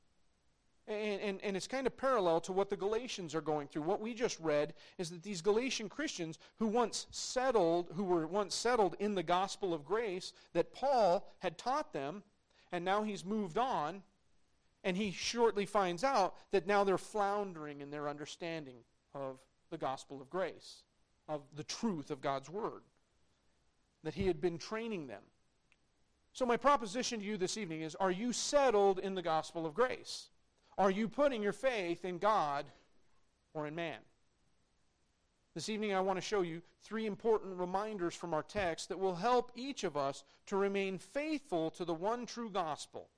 And, 0.89 1.21
and, 1.21 1.41
and, 1.43 1.57
it's 1.57 1.67
kind 1.67 1.87
of 1.87 1.97
parallel 1.97 2.41
to 2.43 2.53
what 2.53 2.71
the 2.71 2.77
Galatians 2.77 3.35
are 3.35 3.41
going 3.41 3.67
through. 3.67 3.83
What 3.83 4.01
we 4.01 4.15
just 4.15 4.39
read 4.39 4.73
is 4.99 5.11
that 5.11 5.23
these 5.25 5.43
Galatian 5.43 5.89
Christians 5.89 6.39
who 6.61 6.69
once 6.69 7.09
settled, 7.11 7.89
who 7.97 8.05
were 8.05 8.27
once 8.29 8.55
settled 8.55 8.95
in 9.01 9.17
the 9.17 9.23
gospel 9.25 9.75
of 9.75 9.85
grace 9.85 10.33
that 10.53 10.73
Paul 10.73 11.27
had 11.41 11.59
taught 11.59 11.93
them, 11.93 12.23
and 12.71 12.85
now 12.85 13.03
he's 13.03 13.25
moved 13.25 13.59
on, 13.59 14.03
and 14.85 14.97
he 14.97 15.11
shortly 15.11 15.67
finds 15.67 16.05
out 16.05 16.35
that 16.53 16.69
now 16.69 16.85
they're 16.85 16.99
floundering 16.99 17.81
in 17.81 17.91
their 17.91 18.09
understanding 18.09 18.77
of 19.13 19.41
the 19.71 19.79
gospel 19.79 20.21
of 20.21 20.31
grace, 20.31 20.83
of 21.29 21.43
the 21.55 21.65
truth 21.65 22.11
of 22.11 22.21
God's 22.21 22.49
word, 22.49 22.83
that 24.05 24.15
he 24.15 24.27
had 24.27 24.41
been 24.41 24.59
training 24.59 25.07
them. 25.07 25.23
So, 26.33 26.45
my 26.45 26.57
proposition 26.57 27.21
to 27.21 27.25
you 27.25 27.37
this 27.37 27.57
evening 27.57 27.81
is 27.81 27.95
Are 27.95 28.11
you 28.11 28.33
settled 28.33 28.99
in 28.99 29.15
the 29.15 29.23
gospel 29.23 29.67
of 29.67 29.75
grace? 29.75 30.29
Are 30.79 30.91
you 30.91 31.09
putting 31.09 31.43
your 31.43 31.55
faith 31.55 32.05
in 32.05 32.19
God 32.19 32.67
or 33.55 33.67
in 33.67 33.75
man? 33.75 33.99
This 35.55 35.71
evening, 35.71 35.95
I 35.95 36.01
want 36.01 36.19
to 36.19 36.23
show 36.23 36.43
you 36.43 36.61
three 36.83 37.07
important 37.07 37.59
reminders 37.59 38.15
from 38.15 38.35
our 38.35 38.43
text 38.43 38.91
that 38.91 38.99
will 38.99 39.15
help 39.15 39.51
each 39.57 39.85
of 39.85 39.97
us 39.97 40.23
to 40.49 40.57
remain 40.57 40.99
faithful 40.99 41.71
to 41.71 41.85
the 41.87 41.95
one 41.95 42.27
true 42.27 42.51
gospel. 42.51 43.09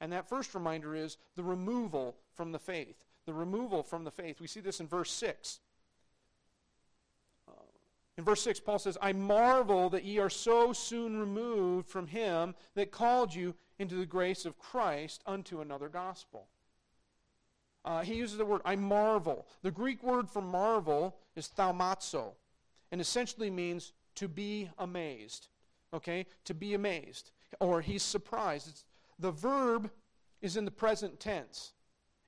And 0.00 0.12
that 0.12 0.28
first 0.28 0.54
reminder 0.56 0.96
is 0.96 1.16
the 1.36 1.44
removal 1.44 2.16
from 2.34 2.50
the 2.50 2.58
faith. 2.58 2.96
The 3.26 3.32
removal 3.32 3.84
from 3.84 4.02
the 4.02 4.10
faith. 4.10 4.40
We 4.40 4.48
see 4.48 4.58
this 4.58 4.80
in 4.80 4.88
verse 4.88 5.12
6. 5.12 5.60
In 8.16 8.24
verse 8.24 8.42
6, 8.42 8.60
Paul 8.60 8.78
says, 8.78 8.96
I 9.02 9.12
marvel 9.12 9.90
that 9.90 10.04
ye 10.04 10.18
are 10.18 10.30
so 10.30 10.72
soon 10.72 11.18
removed 11.18 11.88
from 11.88 12.06
him 12.06 12.54
that 12.74 12.92
called 12.92 13.34
you 13.34 13.54
into 13.78 13.96
the 13.96 14.06
grace 14.06 14.44
of 14.44 14.58
Christ 14.58 15.22
unto 15.26 15.60
another 15.60 15.88
gospel. 15.88 16.46
Uh, 17.84 18.02
he 18.02 18.14
uses 18.14 18.38
the 18.38 18.44
word, 18.44 18.62
I 18.64 18.76
marvel. 18.76 19.46
The 19.62 19.70
Greek 19.70 20.02
word 20.02 20.30
for 20.30 20.40
marvel 20.40 21.16
is 21.36 21.50
thaumazo, 21.56 22.32
and 22.92 23.00
essentially 23.00 23.50
means 23.50 23.92
to 24.14 24.28
be 24.28 24.70
amazed. 24.78 25.48
Okay? 25.92 26.26
To 26.44 26.54
be 26.54 26.74
amazed. 26.74 27.32
Or 27.60 27.80
he's 27.80 28.02
surprised. 28.02 28.68
It's, 28.68 28.84
the 29.18 29.32
verb 29.32 29.90
is 30.40 30.56
in 30.56 30.64
the 30.64 30.70
present 30.70 31.20
tense, 31.20 31.72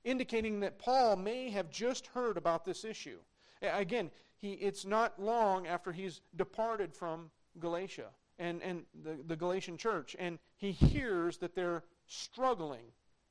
indicating 0.03 0.59
that 0.59 0.79
Paul 0.79 1.15
may 1.15 1.49
have 1.49 1.71
just 1.71 2.07
heard 2.07 2.37
about 2.37 2.65
this 2.65 2.83
issue. 2.83 3.17
Again, 3.61 4.11
he, 4.39 4.53
it's 4.53 4.85
not 4.85 5.19
long 5.21 5.67
after 5.67 5.91
he's 5.91 6.21
departed 6.35 6.93
from 6.93 7.31
Galatia 7.59 8.09
and, 8.39 8.61
and 8.61 8.83
the, 9.03 9.17
the 9.27 9.35
Galatian 9.35 9.77
church, 9.77 10.15
and 10.19 10.37
he 10.55 10.71
hears 10.71 11.37
that 11.37 11.55
they're 11.55 11.83
struggling 12.05 12.85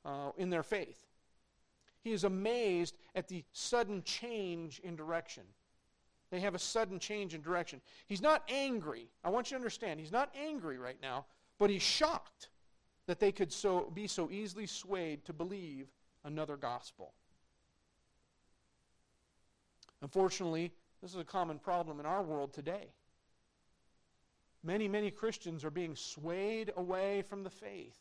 uh, 0.04 0.30
in 0.36 0.50
their 0.50 0.62
faith. 0.62 1.06
He 2.02 2.12
is 2.12 2.25
amazed 2.25 2.96
at 3.14 3.28
the 3.28 3.44
sudden 3.52 4.02
change 4.02 4.80
in 4.80 4.96
direction. 4.96 5.44
They 6.30 6.40
have 6.40 6.54
a 6.54 6.58
sudden 6.58 6.98
change 6.98 7.34
in 7.34 7.42
direction. 7.42 7.80
He's 8.06 8.22
not 8.22 8.42
angry. 8.48 9.08
I 9.25 9.30
want 9.30 9.50
you 9.50 9.56
to 9.56 9.60
understand, 9.60 10.00
he's 10.00 10.12
not 10.12 10.34
angry 10.40 10.78
right 10.78 10.98
now, 11.00 11.26
but 11.58 11.70
he's 11.70 11.82
shocked 11.82 12.48
that 13.06 13.20
they 13.20 13.30
could 13.30 13.52
so, 13.52 13.90
be 13.94 14.08
so 14.08 14.30
easily 14.30 14.66
swayed 14.66 15.25
to 15.25 15.32
believe 15.32 15.86
another 16.25 16.56
gospel. 16.56 17.12
Unfortunately, 20.02 20.72
this 21.06 21.14
is 21.14 21.20
a 21.20 21.25
common 21.25 21.56
problem 21.56 22.00
in 22.00 22.06
our 22.06 22.20
world 22.20 22.52
today. 22.52 22.88
Many, 24.64 24.88
many 24.88 25.12
Christians 25.12 25.64
are 25.64 25.70
being 25.70 25.94
swayed 25.94 26.72
away 26.76 27.22
from 27.22 27.44
the 27.44 27.50
faith. 27.50 27.96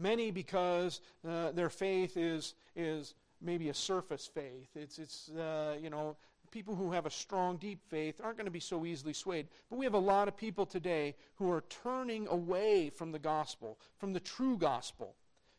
Many 0.00 0.32
because 0.32 1.00
uh, 1.24 1.52
their 1.52 1.70
faith 1.70 2.16
is, 2.16 2.54
is 2.74 3.14
maybe 3.40 3.68
a 3.68 3.74
surface 3.74 4.26
faith. 4.26 4.70
It's, 4.74 4.98
it's 4.98 5.28
uh, 5.28 5.76
you 5.80 5.90
know, 5.90 6.16
people 6.50 6.74
who 6.74 6.90
have 6.90 7.06
a 7.06 7.10
strong, 7.10 7.56
deep 7.56 7.84
faith 7.88 8.20
aren't 8.20 8.36
going 8.36 8.46
to 8.46 8.50
be 8.50 8.58
so 8.58 8.84
easily 8.84 9.12
swayed. 9.12 9.46
But 9.70 9.78
we 9.78 9.84
have 9.84 9.94
a 9.94 9.98
lot 9.98 10.26
of 10.26 10.36
people 10.36 10.66
today 10.66 11.14
who 11.36 11.52
are 11.52 11.62
turning 11.84 12.26
away 12.26 12.90
from 12.90 13.12
the 13.12 13.20
gospel, 13.20 13.78
from 13.96 14.12
the 14.12 14.18
true 14.18 14.58
gospel, 14.58 15.14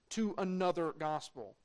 to 0.09 0.35
another 0.39 0.93
gospel. 0.99 1.55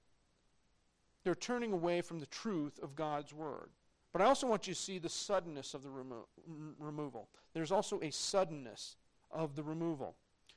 They're 1.24 1.34
turning 1.34 1.72
away 1.72 2.00
from 2.00 2.18
the 2.18 2.26
truth 2.26 2.78
of 2.82 2.96
God's 2.96 3.32
word. 3.32 3.70
But 4.12 4.22
I 4.22 4.26
also 4.26 4.46
want 4.46 4.66
you 4.66 4.74
to 4.74 4.80
see 4.80 4.98
the 4.98 5.08
suddenness 5.08 5.74
of 5.74 5.82
the 5.82 5.90
remo- 5.90 6.26
removal. 6.78 7.28
There's 7.54 7.72
also 7.72 8.00
a 8.00 8.10
suddenness 8.10 8.96
of 9.30 9.56
the 9.56 9.62
removal. 9.62 10.16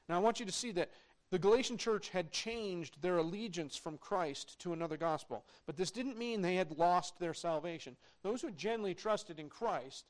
Now, 0.10 0.16
I 0.16 0.20
want 0.20 0.40
you 0.40 0.46
to 0.46 0.52
see 0.52 0.72
that 0.72 0.92
the 1.32 1.40
Galatian 1.40 1.78
church 1.78 2.10
had 2.10 2.32
changed 2.32 3.02
their 3.02 3.18
allegiance 3.18 3.76
from 3.76 3.98
Christ 3.98 4.60
to 4.60 4.74
another 4.74 4.98
gospel. 4.98 5.46
But 5.66 5.78
this 5.78 5.92
didn't 5.92 6.18
mean 6.18 6.42
they 6.42 6.56
had 6.56 6.78
lost 6.78 7.18
their 7.20 7.34
salvation. 7.34 7.96
Those 8.24 8.42
who 8.42 8.52
generally 8.52 8.94
trusted 8.94 9.40
in 9.40 9.50
Christ, 9.50 10.06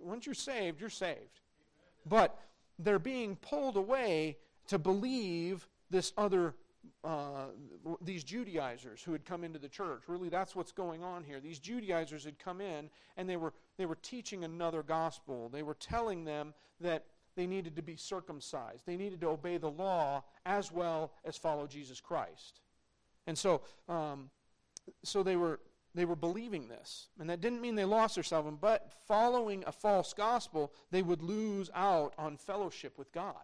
once 0.00 0.26
you're 0.26 0.34
saved, 0.34 0.80
you're 0.80 0.90
saved. 0.90 1.40
But 2.04 2.38
they're 2.78 2.98
being 2.98 3.36
pulled 3.36 3.76
away 3.76 4.36
to 4.68 4.78
believe 4.78 5.66
this 5.90 6.12
other 6.16 6.54
uh, 7.04 7.46
these 8.02 8.24
Judaizers 8.24 9.02
who 9.02 9.12
had 9.12 9.24
come 9.24 9.44
into 9.44 9.58
the 9.58 9.68
church. 9.68 10.02
Really, 10.06 10.28
that's 10.28 10.54
what's 10.56 10.72
going 10.72 11.02
on 11.02 11.24
here. 11.24 11.40
These 11.40 11.58
Judaizers 11.58 12.24
had 12.24 12.38
come 12.38 12.60
in 12.60 12.90
and 13.16 13.28
they 13.28 13.36
were, 13.36 13.52
they 13.76 13.86
were 13.86 13.98
teaching 14.02 14.44
another 14.44 14.82
gospel. 14.82 15.48
They 15.48 15.62
were 15.62 15.74
telling 15.74 16.24
them 16.24 16.54
that 16.80 17.04
they 17.36 17.46
needed 17.46 17.76
to 17.76 17.82
be 17.82 17.96
circumcised, 17.96 18.84
they 18.84 18.96
needed 18.96 19.20
to 19.20 19.28
obey 19.28 19.58
the 19.58 19.70
law 19.70 20.24
as 20.44 20.72
well 20.72 21.12
as 21.24 21.36
follow 21.36 21.66
Jesus 21.66 22.00
Christ. 22.00 22.60
And 23.28 23.38
so, 23.38 23.62
um, 23.88 24.30
so 25.04 25.22
they 25.22 25.36
were 25.36 25.60
they 25.94 26.04
were 26.04 26.16
believing 26.16 26.68
this. 26.68 27.08
And 27.18 27.28
that 27.30 27.40
didn't 27.40 27.60
mean 27.60 27.74
they 27.74 27.84
lost 27.84 28.14
their 28.14 28.24
salvation, 28.24 28.58
but 28.60 28.92
following 29.06 29.64
a 29.66 29.72
false 29.72 30.12
gospel, 30.12 30.72
they 30.90 31.02
would 31.02 31.22
lose 31.22 31.70
out 31.74 32.14
on 32.18 32.36
fellowship 32.36 32.98
with 32.98 33.10
God. 33.12 33.34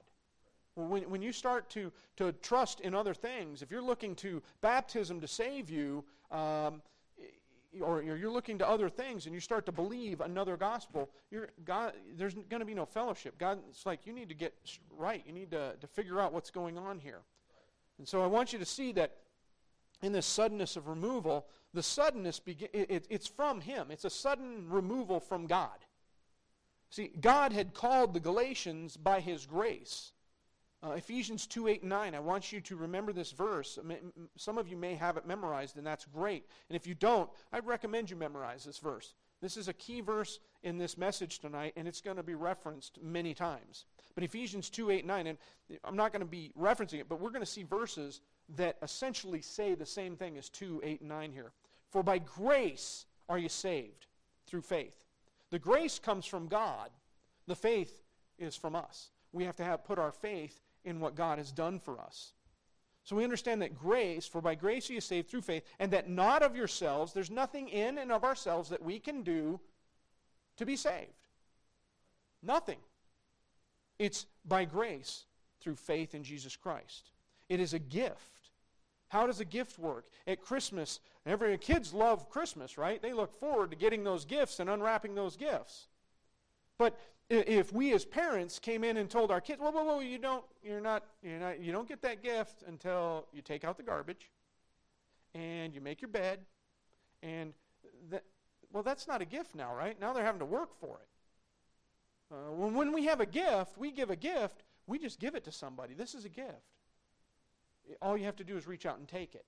When, 0.74 1.02
when 1.10 1.22
you 1.22 1.32
start 1.32 1.70
to, 1.70 1.92
to 2.16 2.32
trust 2.32 2.80
in 2.80 2.94
other 2.94 3.14
things, 3.14 3.62
if 3.62 3.70
you're 3.70 3.82
looking 3.82 4.14
to 4.16 4.42
baptism 4.60 5.20
to 5.20 5.28
save 5.28 5.70
you, 5.70 6.04
um, 6.30 6.82
or 7.80 8.02
you're 8.02 8.30
looking 8.30 8.58
to 8.58 8.68
other 8.68 8.88
things 8.88 9.26
and 9.26 9.34
you 9.34 9.40
start 9.40 9.66
to 9.66 9.72
believe 9.72 10.20
another 10.20 10.56
gospel, 10.56 11.10
God, 11.64 11.92
there's 12.16 12.34
going 12.34 12.60
to 12.60 12.64
be 12.64 12.74
no 12.74 12.86
fellowship. 12.86 13.36
God, 13.38 13.58
it's 13.68 13.86
like 13.86 14.06
you 14.06 14.12
need 14.12 14.28
to 14.28 14.34
get 14.34 14.54
right. 14.96 15.22
You 15.26 15.32
need 15.32 15.50
to, 15.50 15.74
to 15.80 15.86
figure 15.86 16.20
out 16.20 16.32
what's 16.32 16.50
going 16.50 16.78
on 16.78 16.98
here. 16.98 17.20
And 17.98 18.06
so 18.06 18.22
I 18.22 18.26
want 18.26 18.52
you 18.52 18.58
to 18.58 18.64
see 18.64 18.92
that 18.92 19.16
in 20.02 20.12
this 20.12 20.26
suddenness 20.26 20.76
of 20.76 20.88
removal, 20.88 21.46
the 21.72 21.82
suddenness, 21.82 22.38
begin, 22.40 22.68
it, 22.72 22.90
it, 22.90 23.06
it's 23.10 23.26
from 23.26 23.60
Him. 23.60 23.88
It's 23.90 24.04
a 24.04 24.10
sudden 24.10 24.68
removal 24.68 25.20
from 25.20 25.46
God. 25.46 25.84
See, 26.90 27.10
God 27.20 27.52
had 27.52 27.74
called 27.74 28.14
the 28.14 28.20
Galatians 28.20 28.96
by 28.96 29.20
His 29.20 29.46
grace. 29.46 30.12
Uh, 30.84 30.90
Ephesians 30.92 31.46
2 31.46 31.68
8 31.68 31.80
and 31.80 31.88
9. 31.88 32.14
I 32.14 32.20
want 32.20 32.52
you 32.52 32.60
to 32.60 32.76
remember 32.76 33.12
this 33.12 33.32
verse. 33.32 33.78
Some 34.36 34.58
of 34.58 34.68
you 34.68 34.76
may 34.76 34.94
have 34.94 35.16
it 35.16 35.26
memorized, 35.26 35.78
and 35.78 35.86
that's 35.86 36.04
great. 36.04 36.44
And 36.68 36.76
if 36.76 36.86
you 36.86 36.94
don't, 36.94 37.30
I'd 37.52 37.66
recommend 37.66 38.10
you 38.10 38.16
memorize 38.16 38.64
this 38.64 38.78
verse. 38.78 39.14
This 39.40 39.56
is 39.56 39.68
a 39.68 39.72
key 39.72 40.02
verse 40.02 40.40
in 40.62 40.76
this 40.76 40.98
message 40.98 41.38
tonight, 41.38 41.72
and 41.76 41.88
it's 41.88 42.02
going 42.02 42.18
to 42.18 42.22
be 42.22 42.34
referenced 42.34 42.98
many 43.02 43.32
times. 43.32 43.86
But 44.14 44.24
Ephesians 44.24 44.68
2 44.68 44.90
8 44.90 45.06
9, 45.06 45.26
and 45.26 45.38
I'm 45.84 45.96
not 45.96 46.12
going 46.12 46.20
to 46.20 46.26
be 46.26 46.52
referencing 46.58 47.00
it, 47.00 47.08
but 47.08 47.18
we're 47.18 47.30
going 47.30 47.40
to 47.40 47.46
see 47.46 47.62
verses 47.62 48.20
that 48.56 48.76
essentially 48.82 49.40
say 49.40 49.74
the 49.74 49.86
same 49.86 50.16
thing 50.16 50.36
as 50.36 50.50
2 50.50 50.82
8 50.84 51.00
and 51.00 51.08
9 51.08 51.32
here. 51.32 51.52
For 51.88 52.02
by 52.02 52.18
grace 52.18 53.06
are 53.30 53.38
you 53.38 53.48
saved 53.48 54.06
through 54.46 54.62
faith. 54.62 55.06
The 55.50 55.58
grace 55.58 55.98
comes 55.98 56.26
from 56.26 56.46
God, 56.46 56.90
the 57.46 57.56
faith 57.56 58.02
is 58.38 58.54
from 58.54 58.76
us. 58.76 59.12
We 59.32 59.44
have 59.44 59.56
to 59.56 59.64
have 59.64 59.84
put 59.84 59.98
our 59.98 60.12
faith 60.12 60.60
in 60.84 61.00
what 61.00 61.14
God 61.14 61.38
has 61.38 61.52
done 61.52 61.78
for 61.78 62.00
us. 62.00 62.32
So 63.04 63.16
we 63.16 63.24
understand 63.24 63.60
that 63.62 63.78
grace, 63.78 64.26
for 64.26 64.40
by 64.40 64.54
grace 64.54 64.88
are 64.88 64.94
you 64.94 65.00
saved 65.00 65.28
through 65.28 65.42
faith, 65.42 65.62
and 65.78 65.90
that 65.92 66.08
not 66.08 66.42
of 66.42 66.56
yourselves, 66.56 67.12
there's 67.12 67.30
nothing 67.30 67.68
in 67.68 67.98
and 67.98 68.10
of 68.10 68.24
ourselves 68.24 68.70
that 68.70 68.82
we 68.82 68.98
can 68.98 69.22
do 69.22 69.60
to 70.56 70.64
be 70.64 70.76
saved. 70.76 71.10
Nothing. 72.42 72.78
It's 73.98 74.26
by 74.44 74.64
grace 74.64 75.24
through 75.60 75.76
faith 75.76 76.14
in 76.14 76.24
Jesus 76.24 76.56
Christ. 76.56 77.10
It 77.48 77.60
is 77.60 77.74
a 77.74 77.78
gift. 77.78 78.50
How 79.08 79.26
does 79.26 79.40
a 79.40 79.44
gift 79.44 79.78
work? 79.78 80.06
At 80.26 80.40
Christmas, 80.40 81.00
every 81.26 81.56
kids 81.58 81.92
love 81.92 82.28
Christmas, 82.30 82.78
right? 82.78 83.00
They 83.00 83.12
look 83.12 83.32
forward 83.32 83.70
to 83.70 83.76
getting 83.76 84.02
those 84.02 84.24
gifts 84.24 84.60
and 84.60 84.70
unwrapping 84.70 85.14
those 85.14 85.36
gifts. 85.36 85.88
But 86.78 86.98
if 87.30 87.72
we 87.72 87.92
as 87.94 88.04
parents 88.04 88.58
came 88.58 88.84
in 88.84 88.96
and 88.96 89.08
told 89.08 89.30
our 89.30 89.40
kids, 89.40 89.60
"Whoa, 89.60 89.70
whoa, 89.70 89.84
whoa! 89.84 90.00
You 90.00 90.18
don't, 90.18 90.44
you're 90.62 90.80
not, 90.80 91.04
you're 91.22 91.38
not, 91.38 91.60
you 91.60 91.72
don't 91.72 91.88
get 91.88 92.02
that 92.02 92.22
gift 92.22 92.62
until 92.66 93.26
you 93.32 93.40
take 93.40 93.64
out 93.64 93.76
the 93.76 93.82
garbage, 93.82 94.30
and 95.34 95.74
you 95.74 95.80
make 95.80 96.02
your 96.02 96.10
bed, 96.10 96.40
and 97.22 97.54
that, 98.10 98.24
well, 98.72 98.82
that's 98.82 99.08
not 99.08 99.22
a 99.22 99.24
gift 99.24 99.54
now, 99.54 99.74
right? 99.74 99.98
Now 100.00 100.12
they're 100.12 100.24
having 100.24 100.40
to 100.40 100.46
work 100.46 100.78
for 100.78 100.98
it. 101.00 102.34
Uh, 102.34 102.52
when, 102.52 102.74
when 102.74 102.92
we 102.92 103.06
have 103.06 103.20
a 103.20 103.26
gift, 103.26 103.78
we 103.78 103.90
give 103.90 104.10
a 104.10 104.16
gift. 104.16 104.62
We 104.86 104.98
just 104.98 105.18
give 105.18 105.34
it 105.34 105.44
to 105.44 105.52
somebody. 105.52 105.94
This 105.94 106.14
is 106.14 106.26
a 106.26 106.28
gift. 106.28 106.74
All 108.02 108.16
you 108.16 108.24
have 108.24 108.36
to 108.36 108.44
do 108.44 108.56
is 108.56 108.66
reach 108.66 108.86
out 108.86 108.98
and 108.98 109.08
take 109.08 109.34
it, 109.34 109.46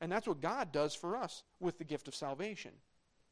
and 0.00 0.10
that's 0.10 0.26
what 0.26 0.40
God 0.40 0.72
does 0.72 0.94
for 0.94 1.16
us 1.16 1.42
with 1.60 1.78
the 1.78 1.84
gift 1.84 2.08
of 2.08 2.14
salvation. 2.14 2.72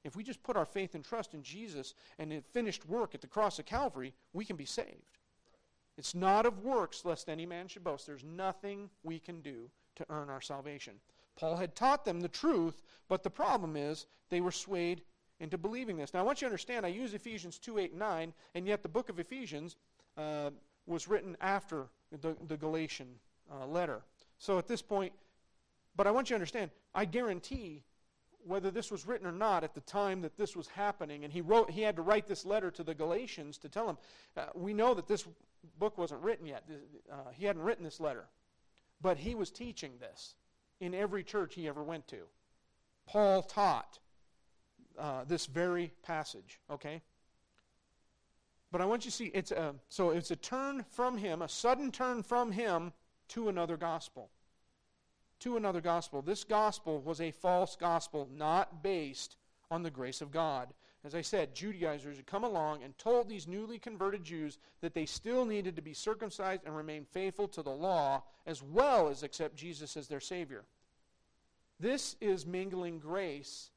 If 0.08 0.16
we 0.16 0.24
just 0.24 0.42
put 0.42 0.56
our 0.56 0.64
faith 0.64 0.94
and 0.94 1.04
trust 1.04 1.34
in 1.34 1.42
Jesus 1.42 1.94
and 2.18 2.32
the 2.32 2.40
finished 2.40 2.88
work 2.88 3.14
at 3.14 3.20
the 3.20 3.26
cross 3.26 3.58
of 3.58 3.66
Calvary, 3.66 4.14
we 4.32 4.46
can 4.46 4.56
be 4.56 4.64
saved. 4.64 5.18
It's 5.98 6.14
not 6.14 6.46
of 6.46 6.64
works, 6.64 7.04
lest 7.04 7.28
any 7.28 7.44
man 7.44 7.68
should 7.68 7.84
boast. 7.84 8.06
There's 8.06 8.24
nothing 8.24 8.88
we 9.02 9.18
can 9.18 9.42
do 9.42 9.70
to 9.96 10.06
earn 10.08 10.30
our 10.30 10.40
salvation. 10.40 10.94
Paul 11.36 11.56
had 11.56 11.76
taught 11.76 12.06
them 12.06 12.20
the 12.20 12.28
truth, 12.28 12.80
but 13.08 13.22
the 13.22 13.30
problem 13.30 13.76
is 13.76 14.06
they 14.30 14.40
were 14.40 14.50
swayed 14.50 15.02
into 15.40 15.58
believing 15.58 15.98
this. 15.98 16.14
Now, 16.14 16.20
I 16.20 16.22
want 16.22 16.40
you 16.40 16.46
to 16.46 16.50
understand, 16.50 16.86
I 16.86 16.88
use 16.88 17.12
Ephesians 17.12 17.58
2 17.58 17.78
8 17.78 17.94
9, 17.94 18.32
and 18.54 18.66
yet 18.66 18.82
the 18.82 18.88
book 18.88 19.10
of 19.10 19.20
Ephesians 19.20 19.76
uh, 20.16 20.50
was 20.86 21.06
written 21.06 21.36
after 21.42 21.86
the, 22.22 22.34
the 22.46 22.56
Galatian 22.56 23.08
uh, 23.52 23.66
letter. 23.66 24.00
So 24.38 24.56
at 24.56 24.66
this 24.66 24.80
point, 24.80 25.12
but 25.96 26.06
I 26.06 26.12
want 26.12 26.30
you 26.30 26.34
to 26.34 26.36
understand, 26.36 26.70
I 26.94 27.04
guarantee 27.04 27.82
whether 28.44 28.70
this 28.70 28.90
was 28.90 29.06
written 29.06 29.26
or 29.26 29.32
not 29.32 29.64
at 29.64 29.74
the 29.74 29.80
time 29.82 30.22
that 30.22 30.36
this 30.36 30.56
was 30.56 30.68
happening. 30.68 31.24
And 31.24 31.32
he 31.32 31.40
wrote 31.40 31.70
he 31.70 31.82
had 31.82 31.96
to 31.96 32.02
write 32.02 32.26
this 32.26 32.44
letter 32.44 32.70
to 32.72 32.82
the 32.82 32.94
galatians 32.94 33.58
to 33.58 33.68
tell 33.68 33.86
them 33.86 33.98
uh, 34.36 34.46
we 34.54 34.72
know 34.72 34.94
that 34.94 35.06
this 35.06 35.26
book 35.78 35.98
wasn't 35.98 36.22
written 36.22 36.46
yet. 36.46 36.64
Uh, 37.10 37.30
he 37.32 37.44
hadn't 37.44 37.62
written 37.62 37.84
this 37.84 38.00
letter. 38.00 38.26
But 39.00 39.18
he 39.18 39.34
was 39.34 39.50
teaching 39.50 39.92
this 40.00 40.34
in 40.80 40.94
every 40.94 41.22
church 41.22 41.54
he 41.54 41.68
ever 41.68 41.82
went 41.82 42.08
to. 42.08 42.18
Paul 43.06 43.42
taught 43.42 43.98
uh, 44.98 45.24
this 45.24 45.46
very 45.46 45.92
passage 46.02 46.58
okay? 46.70 47.00
But 48.70 48.80
i 48.80 48.84
want 48.84 49.04
you 49.04 49.10
to 49.10 49.16
see 49.16 49.26
it's 49.26 49.52
a, 49.52 49.74
so 49.88 50.10
it's 50.10 50.30
a 50.30 50.36
turn 50.36 50.84
from 50.90 51.16
him 51.16 51.42
a 51.42 51.48
sudden 51.48 51.92
turn 51.92 52.22
from 52.22 52.52
him 52.52 52.92
to 53.28 53.48
another 53.48 53.76
gospel 53.76 54.30
to 55.40 55.56
another 55.56 55.80
gospel. 55.80 56.22
This 56.22 56.44
gospel 56.44 57.00
was 57.00 57.20
a 57.20 57.30
false 57.30 57.76
gospel, 57.76 58.28
not 58.34 58.82
based 58.82 59.36
on 59.70 59.82
the 59.82 59.90
grace 59.90 60.20
of 60.20 60.30
God. 60.30 60.72
As 61.04 61.14
I 61.14 61.20
said, 61.20 61.54
Judaizers 61.54 62.16
had 62.16 62.26
come 62.26 62.44
along 62.44 62.82
and 62.82 62.96
told 62.98 63.28
these 63.28 63.46
newly 63.46 63.78
converted 63.78 64.24
Jews 64.24 64.58
that 64.80 64.94
they 64.94 65.06
still 65.06 65.44
needed 65.44 65.76
to 65.76 65.82
be 65.82 65.94
circumcised 65.94 66.62
and 66.66 66.76
remain 66.76 67.04
faithful 67.04 67.46
to 67.48 67.62
the 67.62 67.70
law 67.70 68.22
as 68.46 68.62
well 68.62 69.08
as 69.08 69.22
accept 69.22 69.56
Jesus 69.56 69.96
as 69.96 70.08
their 70.08 70.20
Savior. 70.20 70.64
This 71.78 72.16
is 72.20 72.44
mingling 72.46 72.98
grace, 72.98 73.70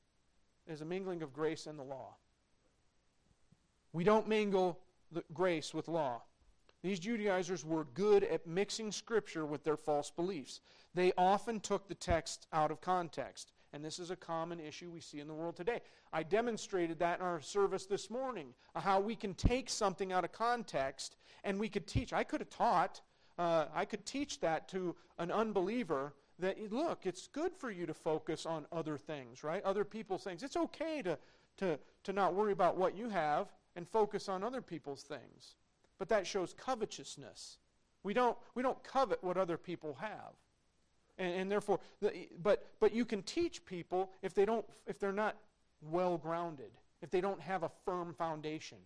is 0.68 0.82
a 0.82 0.86
mingling 0.86 1.22
of 1.22 1.34
grace 1.34 1.68
and 1.68 1.78
the 1.78 1.84
law. 1.84 2.16
We 3.94 4.04
don't 4.04 4.28
mingle 4.28 4.80
grace 5.34 5.74
with 5.74 5.88
law. 5.88 6.24
These 6.84 7.00
Judaizers 7.00 7.64
were 7.64 7.86
good 7.94 8.24
at 8.24 8.48
mixing 8.48 8.92
Scripture 8.92 9.46
with 9.46 9.64
their 9.64 9.78
false 9.78 10.10
beliefs. 10.10 10.62
They 10.94 11.14
often 11.18 11.60
took 11.60 11.88
the 11.88 11.96
text 11.96 12.48
out 12.52 12.72
of 12.72 12.82
context. 12.82 13.52
And 13.74 13.86
this 13.86 14.00
is 14.00 14.12
a 14.12 14.16
common 14.16 14.60
issue 14.60 14.90
we 14.90 15.00
see 15.00 15.20
in 15.20 15.28
the 15.28 15.34
world 15.34 15.56
today. 15.56 15.82
I 16.12 16.24
demonstrated 16.24 17.00
that 17.00 17.20
in 17.20 17.26
our 17.26 17.40
service 17.40 17.86
this 17.86 18.10
morning, 18.10 18.54
uh, 18.76 18.82
how 18.82 19.00
we 19.00 19.16
can 19.16 19.34
take 19.34 19.70
something 19.70 20.12
out 20.12 20.26
of 20.26 20.34
context 20.34 21.16
and 21.44 21.60
we 21.60 21.70
could 21.70 21.88
teach. 21.88 22.12
I 22.12 22.24
could 22.24 22.42
have 22.42 22.50
taught, 22.50 23.00
uh, 23.38 23.66
I 23.74 23.86
could 23.86 24.06
teach 24.06 24.42
that 24.42 24.68
to 24.70 24.96
an 25.20 25.32
unbeliever 25.32 26.14
that, 26.40 26.58
look, 26.72 27.06
it's 27.06 27.28
good 27.28 27.56
for 27.56 27.72
you 27.72 27.86
to 27.86 27.94
focus 27.94 28.46
on 28.46 28.66
other 28.72 28.98
things, 28.98 29.44
right? 29.44 29.64
Other 29.64 29.86
people's 29.86 30.24
things. 30.24 30.44
It's 30.44 30.58
okay 30.58 31.02
to, 31.04 31.18
to, 31.58 31.80
to 32.04 32.14
not 32.14 32.34
worry 32.34 32.52
about 32.52 32.76
what 32.76 32.98
you 32.98 33.08
have 33.08 33.54
and 33.76 33.88
focus 33.88 34.28
on 34.28 34.44
other 34.44 34.62
people's 34.62 35.04
things. 35.04 35.56
But 36.02 36.10
that 36.10 36.26
shows 36.26 36.56
covetousness. 36.58 37.60
We 38.02 38.16
don't, 38.16 38.36
we 38.56 38.64
don't 38.64 38.84
covet 38.84 39.24
what 39.24 39.38
other 39.38 39.56
people 39.56 39.96
have. 40.02 40.34
And, 41.20 41.32
and 41.42 41.52
therefore, 41.52 41.80
the, 42.02 42.28
but, 42.42 42.66
but 42.80 42.92
you 42.92 43.06
can 43.06 43.22
teach 43.22 43.64
people 43.66 44.10
if, 44.24 44.34
they 44.34 44.44
don't, 44.44 44.66
if 44.88 44.98
they're 44.98 45.12
not 45.12 45.36
well 45.92 46.18
grounded, 46.18 46.72
if 47.04 47.12
they 47.12 47.22
don't 47.22 47.40
have 47.40 47.62
a 47.62 47.70
firm 47.86 48.16
foundation. 48.16 48.80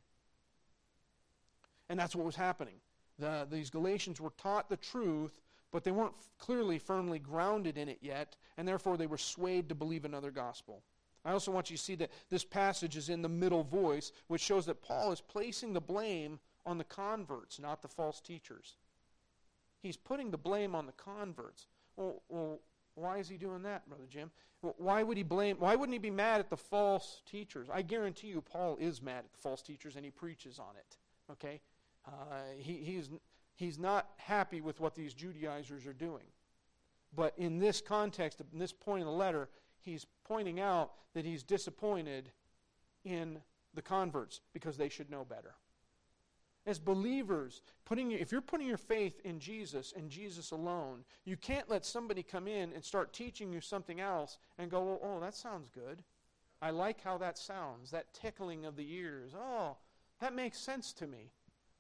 And 1.87 1.97
that's 1.97 2.17
what 2.17 2.25
was 2.25 2.35
happening. 2.35 2.75
The, 3.17 3.47
these 3.49 3.69
Galatians 3.69 4.19
were 4.19 4.33
taught 4.37 4.67
the 4.67 4.75
truth, 4.75 5.39
but 5.71 5.85
they 5.85 5.91
weren't 5.91 6.15
f- 6.19 6.27
clearly 6.37 6.79
firmly 6.79 7.19
grounded 7.19 7.77
in 7.77 7.87
it 7.87 7.99
yet, 8.01 8.35
and 8.57 8.67
therefore 8.67 8.97
they 8.97 9.07
were 9.07 9.17
swayed 9.17 9.69
to 9.69 9.75
believe 9.75 10.03
another 10.03 10.31
gospel. 10.31 10.83
I 11.23 11.31
also 11.31 11.53
want 11.53 11.71
you 11.71 11.77
to 11.77 11.81
see 11.81 11.95
that 11.95 12.11
this 12.29 12.43
passage 12.43 12.97
is 12.97 13.07
in 13.07 13.21
the 13.21 13.29
middle 13.29 13.63
voice, 13.63 14.11
which 14.27 14.41
shows 14.41 14.65
that 14.65 14.81
Paul 14.81 15.13
is 15.13 15.21
placing 15.21 15.71
the 15.71 15.79
blame 15.79 16.39
on 16.65 16.77
the 16.77 16.83
converts, 16.83 17.59
not 17.59 17.81
the 17.81 17.87
false 17.87 18.19
teachers. 18.19 18.75
He's 19.81 19.97
putting 19.97 20.31
the 20.31 20.37
blame 20.37 20.73
on 20.73 20.85
the 20.85 20.93
converts. 20.93 21.67
Well, 21.95 22.21
well 22.27 22.59
why 22.95 23.17
is 23.17 23.29
he 23.29 23.37
doing 23.37 23.61
that, 23.63 23.87
Brother 23.87 24.05
Jim? 24.09 24.31
Well, 24.61 24.75
why 24.77 25.03
would 25.03 25.17
he 25.17 25.23
blame? 25.23 25.57
Why 25.59 25.75
wouldn't 25.75 25.93
he 25.93 25.99
be 25.99 26.09
mad 26.09 26.39
at 26.39 26.49
the 26.49 26.57
false 26.57 27.21
teachers? 27.25 27.67
I 27.71 27.81
guarantee 27.81 28.27
you, 28.27 28.41
Paul 28.41 28.77
is 28.79 29.01
mad 29.01 29.19
at 29.19 29.31
the 29.31 29.37
false 29.37 29.61
teachers, 29.61 29.95
and 29.95 30.03
he 30.03 30.11
preaches 30.11 30.59
on 30.59 30.75
it. 30.77 30.97
Okay, 31.31 31.61
uh, 32.07 32.11
he, 32.57 32.77
he's 32.77 33.09
he's 33.55 33.77
not 33.77 34.09
happy 34.17 34.61
with 34.61 34.79
what 34.79 34.95
these 34.95 35.13
Judaizers 35.13 35.85
are 35.85 35.93
doing. 35.93 36.23
But 37.15 37.33
in 37.37 37.59
this 37.59 37.81
context, 37.81 38.41
in 38.51 38.59
this 38.59 38.73
point 38.73 39.01
in 39.01 39.07
the 39.07 39.13
letter, 39.13 39.49
he's 39.79 40.05
pointing 40.23 40.59
out 40.59 40.91
that 41.13 41.25
he's 41.25 41.43
disappointed 41.43 42.31
in 43.03 43.39
the 43.73 43.81
converts 43.81 44.41
because 44.53 44.77
they 44.77 44.89
should 44.89 45.09
know 45.09 45.23
better. 45.23 45.53
As 46.67 46.79
believers, 46.79 47.61
putting 47.85 48.11
if 48.11 48.31
you're 48.31 48.41
putting 48.41 48.67
your 48.67 48.77
faith 48.77 49.21
in 49.23 49.39
Jesus 49.39 49.93
and 49.95 50.09
Jesus 50.09 50.51
alone, 50.51 51.03
you 51.23 51.37
can't 51.37 51.69
let 51.69 51.85
somebody 51.85 52.23
come 52.23 52.47
in 52.47 52.73
and 52.73 52.83
start 52.83 53.13
teaching 53.13 53.53
you 53.53 53.61
something 53.61 53.99
else 53.99 54.39
and 54.57 54.71
go, 54.71 54.79
oh, 54.79 54.99
oh 55.03 55.19
that 55.19 55.35
sounds 55.35 55.69
good. 55.69 56.03
I 56.61 56.71
like 56.71 57.03
how 57.03 57.17
that 57.19 57.37
sounds, 57.37 57.91
that 57.91 58.13
tickling 58.13 58.65
of 58.65 58.75
the 58.75 58.91
ears. 58.91 59.33
Oh, 59.37 59.77
that 60.19 60.33
makes 60.33 60.57
sense 60.57 60.93
to 60.93 61.05
me. 61.07 61.31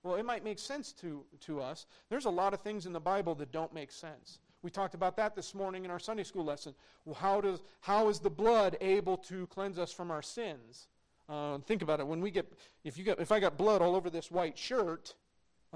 Well, 0.03 0.15
it 0.15 0.25
might 0.25 0.43
make 0.43 0.59
sense 0.59 0.91
to, 1.01 1.25
to 1.41 1.61
us. 1.61 1.87
There's 2.09 2.25
a 2.25 2.29
lot 2.29 2.53
of 2.53 2.61
things 2.61 2.85
in 2.85 2.93
the 2.93 2.99
Bible 2.99 3.33
that 3.35 3.51
don't 3.51 3.73
make 3.73 3.91
sense. 3.91 4.39
We 4.61 4.69
talked 4.69 4.93
about 4.93 5.17
that 5.17 5.35
this 5.35 5.55
morning 5.55 5.85
in 5.85 5.91
our 5.91 5.99
Sunday 5.99 6.23
school 6.23 6.45
lesson. 6.45 6.75
Well, 7.05 7.15
how, 7.15 7.41
does, 7.41 7.63
how 7.81 8.09
is 8.09 8.19
the 8.19 8.29
blood 8.29 8.77
able 8.81 9.17
to 9.17 9.47
cleanse 9.47 9.79
us 9.79 9.91
from 9.91 10.11
our 10.11 10.21
sins? 10.21 10.87
Uh, 11.27 11.57
think 11.59 11.81
about 11.81 11.99
it. 11.99 12.07
When 12.07 12.21
we 12.21 12.31
get, 12.31 12.51
if, 12.83 12.97
you 12.97 13.03
get, 13.03 13.19
if 13.19 13.31
I 13.31 13.39
got 13.39 13.57
blood 13.57 13.81
all 13.81 13.95
over 13.95 14.09
this 14.09 14.29
white 14.29 14.57
shirt, 14.57 15.15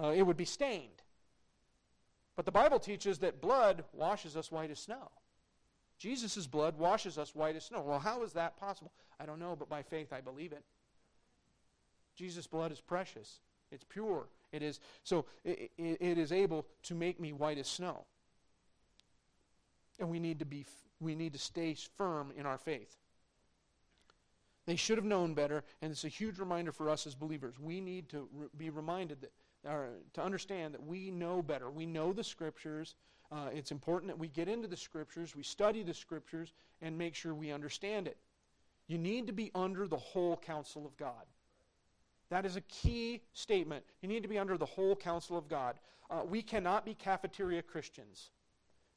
uh, 0.01 0.13
it 0.15 0.21
would 0.21 0.37
be 0.37 0.45
stained. 0.45 1.01
But 2.35 2.45
the 2.45 2.51
Bible 2.51 2.79
teaches 2.79 3.19
that 3.19 3.41
blood 3.41 3.83
washes 3.91 4.37
us 4.37 4.51
white 4.51 4.71
as 4.71 4.79
snow. 4.79 5.11
Jesus' 5.97 6.47
blood 6.47 6.77
washes 6.77 7.17
us 7.17 7.35
white 7.35 7.55
as 7.55 7.65
snow. 7.65 7.81
Well, 7.81 7.99
how 7.99 8.23
is 8.23 8.31
that 8.33 8.57
possible? 8.57 8.91
I 9.19 9.25
don't 9.25 9.39
know, 9.39 9.55
but 9.57 9.69
by 9.69 9.83
faith 9.83 10.13
I 10.13 10.21
believe 10.21 10.53
it. 10.53 10.63
Jesus' 12.15 12.47
blood 12.47 12.71
is 12.71 12.79
precious. 12.79 13.41
It's 13.71 13.83
pure. 13.83 14.27
It 14.51 14.63
is 14.63 14.79
so 15.03 15.25
it, 15.43 15.71
it, 15.77 15.97
it 15.99 16.17
is 16.17 16.31
able 16.31 16.65
to 16.83 16.95
make 16.95 17.19
me 17.19 17.33
white 17.33 17.57
as 17.57 17.67
snow. 17.67 18.05
And 19.99 20.09
we 20.09 20.19
need 20.19 20.39
to 20.39 20.45
be 20.45 20.65
we 20.99 21.15
need 21.15 21.33
to 21.33 21.39
stay 21.39 21.75
firm 21.97 22.31
in 22.35 22.45
our 22.45 22.57
faith. 22.57 22.97
They 24.69 24.75
should 24.75 24.99
have 24.99 25.05
known 25.05 25.33
better, 25.33 25.63
and 25.81 25.91
it's 25.91 26.03
a 26.03 26.09
huge 26.09 26.37
reminder 26.37 26.71
for 26.71 26.91
us 26.91 27.07
as 27.07 27.15
believers. 27.15 27.55
We 27.59 27.81
need 27.81 28.07
to 28.09 28.29
re- 28.31 28.47
be 28.55 28.69
reminded 28.69 29.21
that, 29.21 29.31
or 29.67 29.89
to 30.13 30.21
understand 30.21 30.75
that 30.75 30.85
we 30.85 31.09
know 31.09 31.41
better. 31.41 31.71
We 31.71 31.87
know 31.87 32.13
the 32.13 32.23
Scriptures. 32.23 32.93
Uh, 33.31 33.47
it's 33.51 33.71
important 33.71 34.11
that 34.11 34.19
we 34.19 34.27
get 34.27 34.47
into 34.47 34.67
the 34.67 34.77
Scriptures, 34.77 35.35
we 35.35 35.41
study 35.41 35.81
the 35.81 35.95
Scriptures, 35.95 36.53
and 36.83 36.95
make 36.95 37.15
sure 37.15 37.33
we 37.33 37.51
understand 37.51 38.05
it. 38.05 38.17
You 38.85 38.99
need 38.99 39.25
to 39.25 39.33
be 39.33 39.49
under 39.55 39.87
the 39.87 39.97
whole 39.97 40.37
counsel 40.37 40.85
of 40.85 40.95
God. 40.97 41.25
That 42.29 42.45
is 42.45 42.55
a 42.55 42.61
key 42.61 43.23
statement. 43.33 43.83
You 44.03 44.07
need 44.07 44.21
to 44.21 44.29
be 44.29 44.37
under 44.37 44.55
the 44.55 44.67
whole 44.67 44.95
counsel 44.95 45.35
of 45.35 45.49
God. 45.49 45.79
Uh, 46.11 46.21
we 46.29 46.43
cannot 46.43 46.85
be 46.85 46.93
cafeteria 46.93 47.63
Christians. 47.63 48.29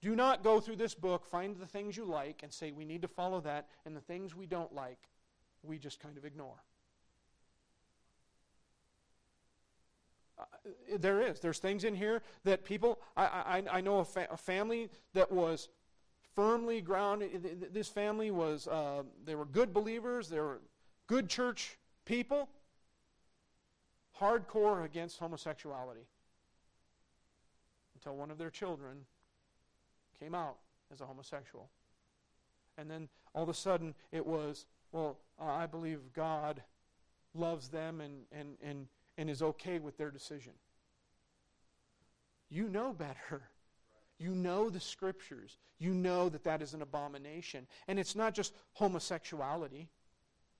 Do 0.03 0.15
not 0.15 0.45
go 0.45 0.61
through 0.61 0.77
this 0.77 0.95
book, 0.95 1.25
find 1.25 1.57
the 1.57 1.65
things 1.65 1.97
you 1.97 2.05
like, 2.05 2.43
and 2.43 2.53
say, 2.53 2.73
we 2.73 2.85
need 2.85 3.01
to 3.01 3.09
follow 3.09 3.41
that, 3.41 3.69
and 3.87 3.97
the 3.97 4.03
things 4.03 4.37
we 4.37 4.45
don't 4.45 4.75
like, 4.75 4.99
we 5.63 5.79
just 5.79 6.01
kind 6.01 6.17
of 6.17 6.25
ignore. 6.25 6.63
Uh, 10.39 10.45
there 10.99 11.21
is. 11.21 11.41
There's 11.41 11.59
things 11.59 11.85
in 11.85 11.95
here 11.95 12.23
that 12.45 12.65
people, 12.65 12.99
I, 13.17 13.25
I, 13.25 13.79
I 13.79 13.81
know 13.81 13.99
a, 13.99 14.05
fa- 14.05 14.29
a 14.31 14.37
family 14.37 14.91
that 15.15 15.31
was 15.31 15.69
firmly 16.35 16.81
grounded. 16.81 17.69
This 17.73 17.89
family 17.89 18.31
was, 18.31 18.67
uh, 18.67 19.03
they 19.25 19.35
were 19.35 19.45
good 19.45 19.73
believers, 19.73 20.29
they 20.29 20.41
were 20.41 20.61
good 21.07 21.29
church 21.29 21.79
people, 22.05 22.49
hardcore 24.19 24.85
against 24.85 25.19
homosexuality 25.19 26.07
until 27.95 28.17
one 28.17 28.31
of 28.31 28.39
their 28.39 28.51
children 28.51 28.99
came 30.19 30.35
out 30.35 30.57
as 30.93 31.01
a 31.01 31.07
homosexual. 31.07 31.69
And 32.79 32.91
then 32.91 33.09
all 33.35 33.43
of 33.43 33.49
a 33.49 33.55
sudden 33.55 33.95
it 34.11 34.27
was, 34.27 34.67
well, 34.93 35.19
uh, 35.41 35.45
I 35.45 35.67
believe 35.67 36.01
God 36.15 36.63
loves 37.35 37.69
them 37.69 38.01
and, 38.01 38.23
and, 38.31 38.57
and, 38.63 38.87
and 39.19 39.31
is 39.31 39.43
okay 39.43 39.79
with 39.79 39.97
their 39.97 40.11
decision. 40.11 40.53
You 42.51 42.69
know 42.69 42.93
better. 42.93 43.43
You 44.19 44.35
know 44.35 44.69
the 44.69 44.81
scriptures. 44.81 45.57
You 45.79 45.95
know 45.95 46.29
that 46.29 46.45
that 46.45 46.63
is 46.63 46.75
an 46.75 46.83
abomination. 46.83 47.67
And 47.89 47.99
it's 47.99 48.15
not 48.15 48.35
just 48.35 48.55
homosexuality. 48.75 49.89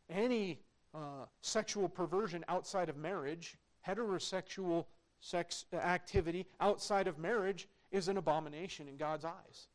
Any 0.09 0.61
uh, 0.95 1.27
sexual 1.43 1.89
perversion 1.89 2.45
outside 2.49 2.89
of 2.89 2.97
marriage, 2.97 3.57
heterosexual 3.87 4.87
sex 5.21 5.67
activity 5.73 6.47
outside 6.61 7.07
of 7.07 7.19
marriage 7.19 7.69
is 7.93 8.09
an 8.09 8.17
abomination 8.17 8.89
in 8.89 8.97
God's 8.97 9.25
eyes. 9.25 9.69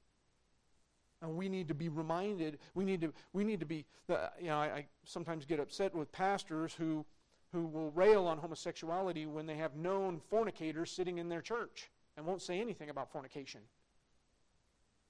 And 1.22 1.36
we 1.36 1.50
need 1.50 1.68
to 1.70 1.74
be 1.74 1.90
reminded, 1.90 2.60
we 2.76 2.86
need 2.86 3.02
to, 3.02 3.12
we 3.34 3.44
need 3.44 3.60
to 3.60 3.66
be, 3.66 3.86
uh, 4.10 4.28
you 4.40 4.48
know, 4.48 4.58
I, 4.58 4.66
I 4.66 4.86
sometimes 5.04 5.46
get 5.46 5.60
upset 5.60 5.96
with 5.96 6.12
pastors 6.12 6.74
who, 6.74 7.06
who 7.52 7.66
will 7.66 7.92
rail 7.92 8.28
on 8.28 8.38
homosexuality 8.38 9.26
when 9.26 9.48
they 9.48 9.56
have 9.56 9.76
known 9.76 10.22
fornicators 10.30 10.92
sitting 10.92 11.18
in 11.18 11.28
their 11.28 11.42
church 11.42 11.90
and 12.16 12.26
won't 12.26 12.42
say 12.42 12.60
anything 12.60 12.90
about 12.90 13.12
fornication. 13.12 13.62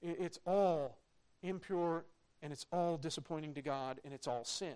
It, 0.00 0.16
it's 0.18 0.38
all 0.46 0.96
impure 1.42 2.04
and 2.42 2.52
it's 2.52 2.66
all 2.72 2.96
disappointing 2.96 3.54
to 3.54 3.62
God 3.62 4.00
and 4.04 4.14
it's 4.14 4.26
all 4.26 4.44
sin. 4.44 4.74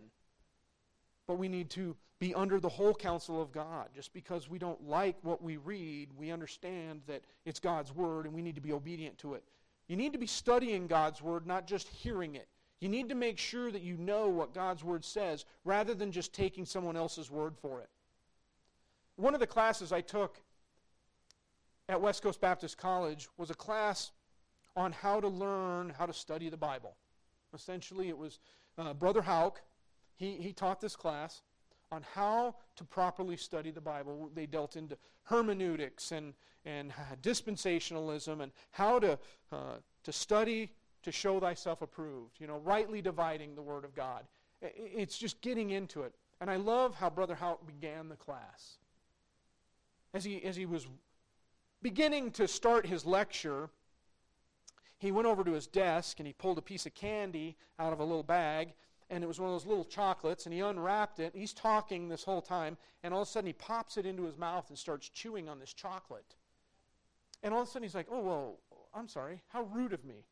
But 1.27 1.39
we 1.39 1.49
need 1.49 1.71
to 1.71 1.97
be 2.19 2.35
under 2.35 2.61
the 2.61 2.69
whole 2.69 2.95
counsel 2.95 3.41
of 3.41 3.53
God. 3.53 3.89
Just 3.95 4.13
because 4.13 4.49
we 4.49 4.59
don't 4.59 4.87
like 4.87 5.17
what 5.23 5.43
we 5.43 5.57
read, 5.57 6.11
we 6.17 6.31
understand 6.31 7.03
that 7.07 7.23
it's 7.45 7.59
God's 7.59 7.95
word 7.95 8.27
and 8.27 8.35
we 8.35 8.43
need 8.43 8.55
to 8.55 8.61
be 8.61 8.73
obedient 8.73 9.19
to 9.19 9.35
it. 9.35 9.45
You 9.93 9.99
need 9.99 10.15
to 10.15 10.19
be 10.19 10.27
studying 10.27 10.87
God's 10.87 11.21
word, 11.21 11.47
not 11.47 11.67
just 11.67 11.87
hearing 11.87 12.35
it. 12.35 12.49
You 12.81 12.89
need 12.89 13.11
to 13.11 13.15
make 13.15 13.37
sure 13.37 13.71
that 13.71 13.83
you 13.83 13.99
know 13.99 14.27
what 14.27 14.55
God's 14.55 14.83
word 14.83 15.05
says 15.05 15.45
rather 15.67 15.93
than 15.93 16.11
just 16.11 16.33
taking 16.33 16.65
someone 16.65 16.97
else's 16.97 17.31
word 17.31 17.59
for 17.61 17.83
it. 17.83 17.91
One 19.17 19.35
of 19.35 19.41
the 19.41 19.47
classes 19.47 19.93
I 19.93 20.01
took 20.01 20.41
at 21.91 22.01
West 22.01 22.23
Coast 22.23 22.41
Baptist 22.41 22.79
College 22.79 23.29
was 23.37 23.51
a 23.51 23.55
class 23.55 24.13
on 24.77 24.93
how 24.93 25.21
to 25.21 25.29
learn 25.29 25.91
how 25.91 26.07
to 26.07 26.15
study 26.15 26.49
the 26.49 26.57
Bible. 26.57 26.97
Essentially, 27.53 28.09
it 28.09 28.17
was 28.17 28.39
uh, 28.79 28.95
Brother 28.95 29.21
Hauk 29.21 29.61
he, 30.17 30.37
he 30.37 30.55
taught 30.55 30.81
this 30.81 30.97
class 30.97 31.43
on 31.93 32.03
how 32.15 32.55
to 32.75 32.85
properly 32.85 33.37
study 33.37 33.71
the 33.71 33.81
Bible. 33.81 34.31
They 34.35 34.47
dealt 34.47 34.77
into 34.77 34.97
hermeneutics 35.25 36.11
and, 36.11 36.33
and 36.65 36.93
dispensationalism 37.23 38.41
and 38.41 38.51
how 38.71 38.99
to, 38.99 39.19
uh, 39.53 39.77
to 40.03 40.13
study 40.13 40.73
to 41.03 41.13
show 41.13 41.39
thyself 41.39 41.83
approved, 41.83 42.41
you 42.41 42.47
know, 42.47 42.59
rightly 42.59 43.03
dividing 43.03 43.55
the 43.55 43.63
Word 43.63 43.85
of 43.85 43.95
God. 43.95 44.25
It's 44.63 45.19
just 45.19 45.41
getting 45.43 45.71
into 45.71 46.03
it. 46.03 46.15
And 46.41 46.51
I 46.51 46.57
love 46.57 46.95
how 46.95 47.11
Brother 47.11 47.35
Hauk 47.35 47.67
began 47.67 48.09
the 48.09 48.17
class. 48.17 48.79
As 50.15 50.25
he, 50.25 50.43
as 50.45 50.57
he 50.57 50.67
was 50.67 50.87
beginning 51.83 52.31
to 52.33 52.49
start 52.49 52.87
his 52.87 53.05
lecture, 53.05 53.69
he 54.99 55.11
went 55.11 55.27
over 55.27 55.45
to 55.45 55.53
his 55.53 55.67
desk 55.67 56.21
and 56.21 56.27
he 56.27 56.33
pulled 56.33 56.59
a 56.59 56.63
piece 56.63 56.87
of 56.87 56.95
candy 56.95 57.57
out 57.79 57.93
of 57.93 58.01
a 58.01 58.05
little 58.05 58.23
bag 58.23 58.73
and 59.13 59.23
it 59.23 59.27
was 59.27 59.39
one 59.39 59.51
of 59.51 59.55
those 59.55 59.67
little 59.67 59.85
chocolates, 59.85 60.47
and 60.47 60.55
he 60.55 60.61
unwrapped 60.61 61.21
it. 61.21 61.35
He's 61.37 61.53
talking 61.53 62.09
this 62.09 62.25
whole 62.25 62.41
time, 62.41 62.79
and 63.03 63.13
all 63.13 63.21
of 63.21 63.29
a 63.29 63.31
sudden 63.31 63.47
he 63.47 63.53
pops 63.53 63.99
it 63.99 64.07
into 64.07 64.25
his 64.25 64.39
mouth 64.39 64.71
and 64.71 64.79
starts 64.79 65.11
chewing 65.11 65.51
on 65.51 65.61
this 65.61 65.75
chocolate. 65.75 66.35
And 67.43 67.53
all 67.53 67.61
of 67.61 67.69
a 67.69 67.71
sudden 67.71 67.83
he's 67.83 67.95
like, 67.95 68.07
oh, 68.11 68.21
well, 68.21 68.59
I'm 68.95 69.09
sorry. 69.09 69.43
How 69.49 69.65
rude 69.65 69.93
of 69.93 70.03
me. 70.07 70.25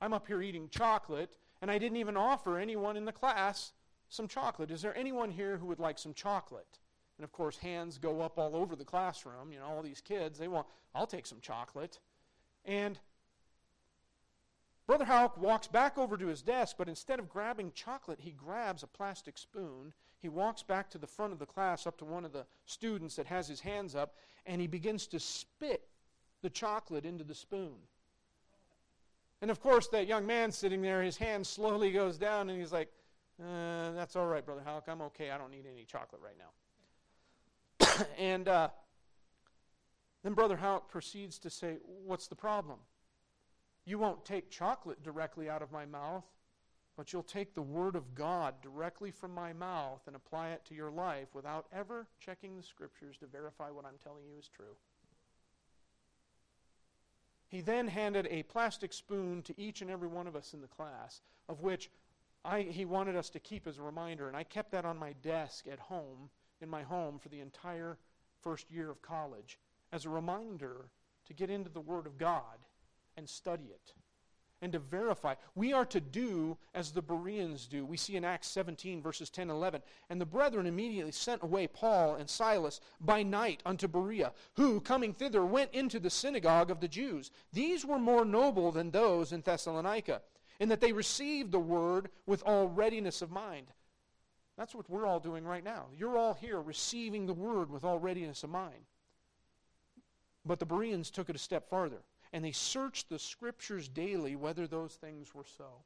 I'm 0.00 0.12
up 0.12 0.28
here 0.28 0.40
eating 0.40 0.68
chocolate, 0.68 1.30
and 1.60 1.68
I 1.68 1.78
didn't 1.78 1.96
even 1.96 2.16
offer 2.16 2.58
anyone 2.58 2.96
in 2.96 3.06
the 3.06 3.12
class 3.12 3.72
some 4.08 4.28
chocolate. 4.28 4.70
Is 4.70 4.82
there 4.82 4.96
anyone 4.96 5.32
here 5.32 5.56
who 5.56 5.66
would 5.66 5.80
like 5.80 5.98
some 5.98 6.14
chocolate? 6.14 6.78
And 7.18 7.24
of 7.24 7.32
course, 7.32 7.56
hands 7.56 7.98
go 7.98 8.20
up 8.20 8.38
all 8.38 8.54
over 8.54 8.76
the 8.76 8.84
classroom. 8.84 9.50
You 9.50 9.58
know, 9.58 9.66
all 9.66 9.82
these 9.82 10.00
kids, 10.00 10.38
they 10.38 10.48
want, 10.48 10.68
I'll 10.94 11.08
take 11.08 11.26
some 11.26 11.40
chocolate. 11.40 11.98
And 12.64 13.00
Brother 14.92 15.06
Houck 15.06 15.38
walks 15.38 15.68
back 15.68 15.96
over 15.96 16.18
to 16.18 16.26
his 16.26 16.42
desk, 16.42 16.76
but 16.76 16.86
instead 16.86 17.18
of 17.18 17.30
grabbing 17.30 17.72
chocolate, 17.72 18.18
he 18.20 18.32
grabs 18.32 18.82
a 18.82 18.86
plastic 18.86 19.38
spoon. 19.38 19.94
He 20.20 20.28
walks 20.28 20.62
back 20.62 20.90
to 20.90 20.98
the 20.98 21.06
front 21.06 21.32
of 21.32 21.38
the 21.38 21.46
class, 21.46 21.86
up 21.86 21.96
to 21.96 22.04
one 22.04 22.26
of 22.26 22.34
the 22.34 22.44
students 22.66 23.16
that 23.16 23.24
has 23.24 23.48
his 23.48 23.60
hands 23.60 23.94
up, 23.94 24.16
and 24.44 24.60
he 24.60 24.66
begins 24.66 25.06
to 25.06 25.18
spit 25.18 25.88
the 26.42 26.50
chocolate 26.50 27.06
into 27.06 27.24
the 27.24 27.34
spoon. 27.34 27.72
And 29.40 29.50
of 29.50 29.62
course, 29.62 29.88
that 29.92 30.06
young 30.06 30.26
man 30.26 30.52
sitting 30.52 30.82
there, 30.82 31.02
his 31.02 31.16
hand 31.16 31.46
slowly 31.46 31.90
goes 31.90 32.18
down, 32.18 32.50
and 32.50 32.60
he's 32.60 32.70
like, 32.70 32.90
uh, 33.42 33.92
That's 33.92 34.14
all 34.14 34.26
right, 34.26 34.44
Brother 34.44 34.62
Houck. 34.62 34.84
I'm 34.88 35.00
okay. 35.00 35.30
I 35.30 35.38
don't 35.38 35.52
need 35.52 35.64
any 35.72 35.86
chocolate 35.86 36.20
right 36.22 36.36
now. 37.88 38.04
and 38.18 38.46
uh, 38.46 38.68
then 40.22 40.34
Brother 40.34 40.58
Houck 40.58 40.90
proceeds 40.90 41.38
to 41.38 41.48
say, 41.48 41.78
What's 42.04 42.28
the 42.28 42.36
problem? 42.36 42.80
You 43.84 43.98
won't 43.98 44.24
take 44.24 44.50
chocolate 44.50 45.02
directly 45.02 45.50
out 45.50 45.62
of 45.62 45.72
my 45.72 45.84
mouth, 45.86 46.24
but 46.96 47.12
you'll 47.12 47.22
take 47.22 47.54
the 47.54 47.62
Word 47.62 47.96
of 47.96 48.14
God 48.14 48.54
directly 48.62 49.10
from 49.10 49.34
my 49.34 49.52
mouth 49.52 50.02
and 50.06 50.14
apply 50.14 50.50
it 50.50 50.64
to 50.66 50.74
your 50.74 50.90
life 50.90 51.28
without 51.34 51.66
ever 51.72 52.06
checking 52.20 52.56
the 52.56 52.62
Scriptures 52.62 53.16
to 53.18 53.26
verify 53.26 53.70
what 53.70 53.84
I'm 53.84 53.98
telling 54.02 54.24
you 54.24 54.38
is 54.38 54.48
true. 54.48 54.76
He 57.48 57.60
then 57.60 57.88
handed 57.88 58.28
a 58.30 58.44
plastic 58.44 58.92
spoon 58.92 59.42
to 59.42 59.60
each 59.60 59.82
and 59.82 59.90
every 59.90 60.08
one 60.08 60.26
of 60.26 60.36
us 60.36 60.54
in 60.54 60.60
the 60.60 60.68
class, 60.68 61.20
of 61.48 61.60
which 61.60 61.90
I, 62.44 62.62
he 62.62 62.84
wanted 62.84 63.16
us 63.16 63.30
to 63.30 63.40
keep 63.40 63.66
as 63.66 63.78
a 63.78 63.82
reminder, 63.82 64.28
and 64.28 64.36
I 64.36 64.42
kept 64.42 64.72
that 64.72 64.84
on 64.84 64.98
my 64.98 65.12
desk 65.22 65.66
at 65.70 65.78
home, 65.78 66.30
in 66.60 66.68
my 66.68 66.82
home, 66.82 67.18
for 67.18 67.28
the 67.28 67.40
entire 67.40 67.98
first 68.40 68.70
year 68.70 68.90
of 68.90 69.02
college, 69.02 69.58
as 69.92 70.04
a 70.04 70.08
reminder 70.08 70.88
to 71.26 71.34
get 71.34 71.50
into 71.50 71.70
the 71.70 71.80
Word 71.80 72.06
of 72.06 72.18
God 72.18 72.58
and 73.16 73.28
study 73.28 73.64
it 73.64 73.94
and 74.62 74.72
to 74.72 74.78
verify. 74.78 75.34
We 75.56 75.72
are 75.72 75.84
to 75.86 76.00
do 76.00 76.56
as 76.72 76.92
the 76.92 77.02
Bereans 77.02 77.66
do. 77.66 77.84
We 77.84 77.96
see 77.96 78.16
in 78.16 78.24
Acts 78.24 78.46
17, 78.46 79.02
verses 79.02 79.28
10 79.28 79.42
and 79.42 79.50
11. 79.50 79.82
And 80.08 80.20
the 80.20 80.24
brethren 80.24 80.66
immediately 80.66 81.10
sent 81.10 81.42
away 81.42 81.66
Paul 81.66 82.14
and 82.14 82.30
Silas 82.30 82.80
by 83.00 83.24
night 83.24 83.60
unto 83.66 83.88
Berea, 83.88 84.32
who, 84.54 84.80
coming 84.80 85.12
thither, 85.12 85.44
went 85.44 85.72
into 85.72 85.98
the 85.98 86.08
synagogue 86.08 86.70
of 86.70 86.80
the 86.80 86.88
Jews. 86.88 87.32
These 87.52 87.84
were 87.84 87.98
more 87.98 88.24
noble 88.24 88.70
than 88.70 88.92
those 88.92 89.32
in 89.32 89.42
Thessalonica, 89.42 90.22
in 90.60 90.68
that 90.68 90.80
they 90.80 90.92
received 90.92 91.50
the 91.50 91.58
word 91.58 92.08
with 92.24 92.42
all 92.46 92.68
readiness 92.68 93.20
of 93.20 93.32
mind. 93.32 93.66
That's 94.56 94.76
what 94.76 94.88
we're 94.88 95.06
all 95.06 95.18
doing 95.18 95.44
right 95.44 95.64
now. 95.64 95.86
You're 95.98 96.16
all 96.16 96.34
here 96.34 96.60
receiving 96.60 97.26
the 97.26 97.32
word 97.32 97.68
with 97.68 97.82
all 97.82 97.98
readiness 97.98 98.44
of 98.44 98.50
mind. 98.50 98.84
But 100.44 100.60
the 100.60 100.66
Bereans 100.66 101.10
took 101.10 101.28
it 101.28 101.36
a 101.36 101.38
step 101.38 101.68
farther 101.68 102.02
and 102.32 102.44
they 102.44 102.52
searched 102.52 103.08
the 103.08 103.18
scriptures 103.18 103.88
daily 103.88 104.36
whether 104.36 104.66
those 104.66 104.94
things 104.94 105.34
were 105.34 105.44
so. 105.56 105.82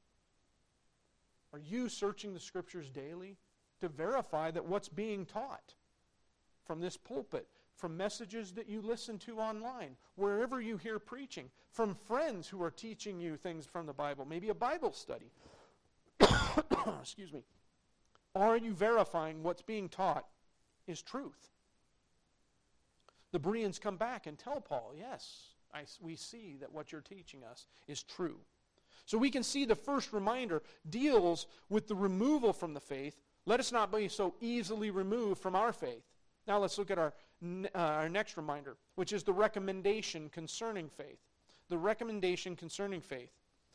Are 1.52 1.58
you 1.58 1.88
searching 1.88 2.34
the 2.34 2.40
scriptures 2.40 2.90
daily 2.90 3.36
to 3.80 3.88
verify 3.88 4.50
that 4.50 4.66
what's 4.66 4.88
being 4.88 5.26
taught 5.26 5.74
from 6.64 6.80
this 6.80 6.96
pulpit, 6.96 7.46
from 7.74 7.96
messages 7.96 8.52
that 8.52 8.68
you 8.68 8.80
listen 8.80 9.18
to 9.18 9.38
online, 9.38 9.96
wherever 10.16 10.60
you 10.60 10.76
hear 10.76 10.98
preaching, 10.98 11.50
from 11.70 11.94
friends 11.94 12.48
who 12.48 12.62
are 12.62 12.70
teaching 12.70 13.20
you 13.20 13.36
things 13.36 13.66
from 13.66 13.86
the 13.86 13.92
Bible, 13.92 14.24
maybe 14.24 14.48
a 14.48 14.54
Bible 14.54 14.92
study? 14.92 15.30
Excuse 17.00 17.32
me. 17.32 17.42
Are 18.34 18.56
you 18.56 18.72
verifying 18.74 19.42
what's 19.42 19.62
being 19.62 19.88
taught 19.88 20.26
is 20.86 21.02
truth? 21.02 21.50
The 23.32 23.38
Bereans 23.38 23.78
come 23.78 23.96
back 23.96 24.26
and 24.26 24.38
tell 24.38 24.60
Paul, 24.60 24.92
yes, 24.96 25.55
I, 25.76 25.84
we 26.00 26.16
see 26.16 26.56
that 26.60 26.72
what 26.72 26.90
you're 26.90 27.02
teaching 27.02 27.44
us 27.44 27.66
is 27.86 28.02
true. 28.02 28.38
So 29.04 29.18
we 29.18 29.30
can 29.30 29.42
see 29.42 29.66
the 29.66 29.74
first 29.74 30.12
reminder 30.12 30.62
deals 30.88 31.46
with 31.68 31.86
the 31.86 31.94
removal 31.94 32.52
from 32.52 32.72
the 32.72 32.80
faith. 32.80 33.20
Let 33.44 33.60
us 33.60 33.72
not 33.72 33.92
be 33.92 34.08
so 34.08 34.34
easily 34.40 34.90
removed 34.90 35.40
from 35.40 35.54
our 35.54 35.72
faith. 35.72 36.02
Now 36.48 36.58
let's 36.58 36.78
look 36.78 36.90
at 36.90 36.98
our, 36.98 37.12
uh, 37.44 37.78
our 37.78 38.08
next 38.08 38.36
reminder, 38.36 38.76
which 38.94 39.12
is 39.12 39.22
the 39.22 39.32
recommendation 39.32 40.30
concerning 40.30 40.88
faith. 40.88 41.18
The 41.68 41.78
recommendation 41.78 42.56
concerning 42.56 43.00
faith. 43.00 43.32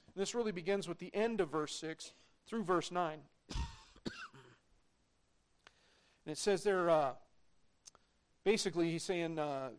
And 0.07 0.21
this 0.21 0.33
really 0.33 0.51
begins 0.51 0.87
with 0.87 0.97
the 0.97 1.13
end 1.13 1.39
of 1.39 1.49
verse 1.49 1.75
6 1.75 2.13
through 2.47 2.63
verse 2.63 2.91
9. 2.91 3.19
and 3.53 3.61
it 6.25 6.37
says 6.37 6.63
there, 6.63 6.89
uh, 6.89 7.11
basically, 8.43 8.91
he's 8.91 9.03
saying, 9.03 9.37
uh, 9.37 9.69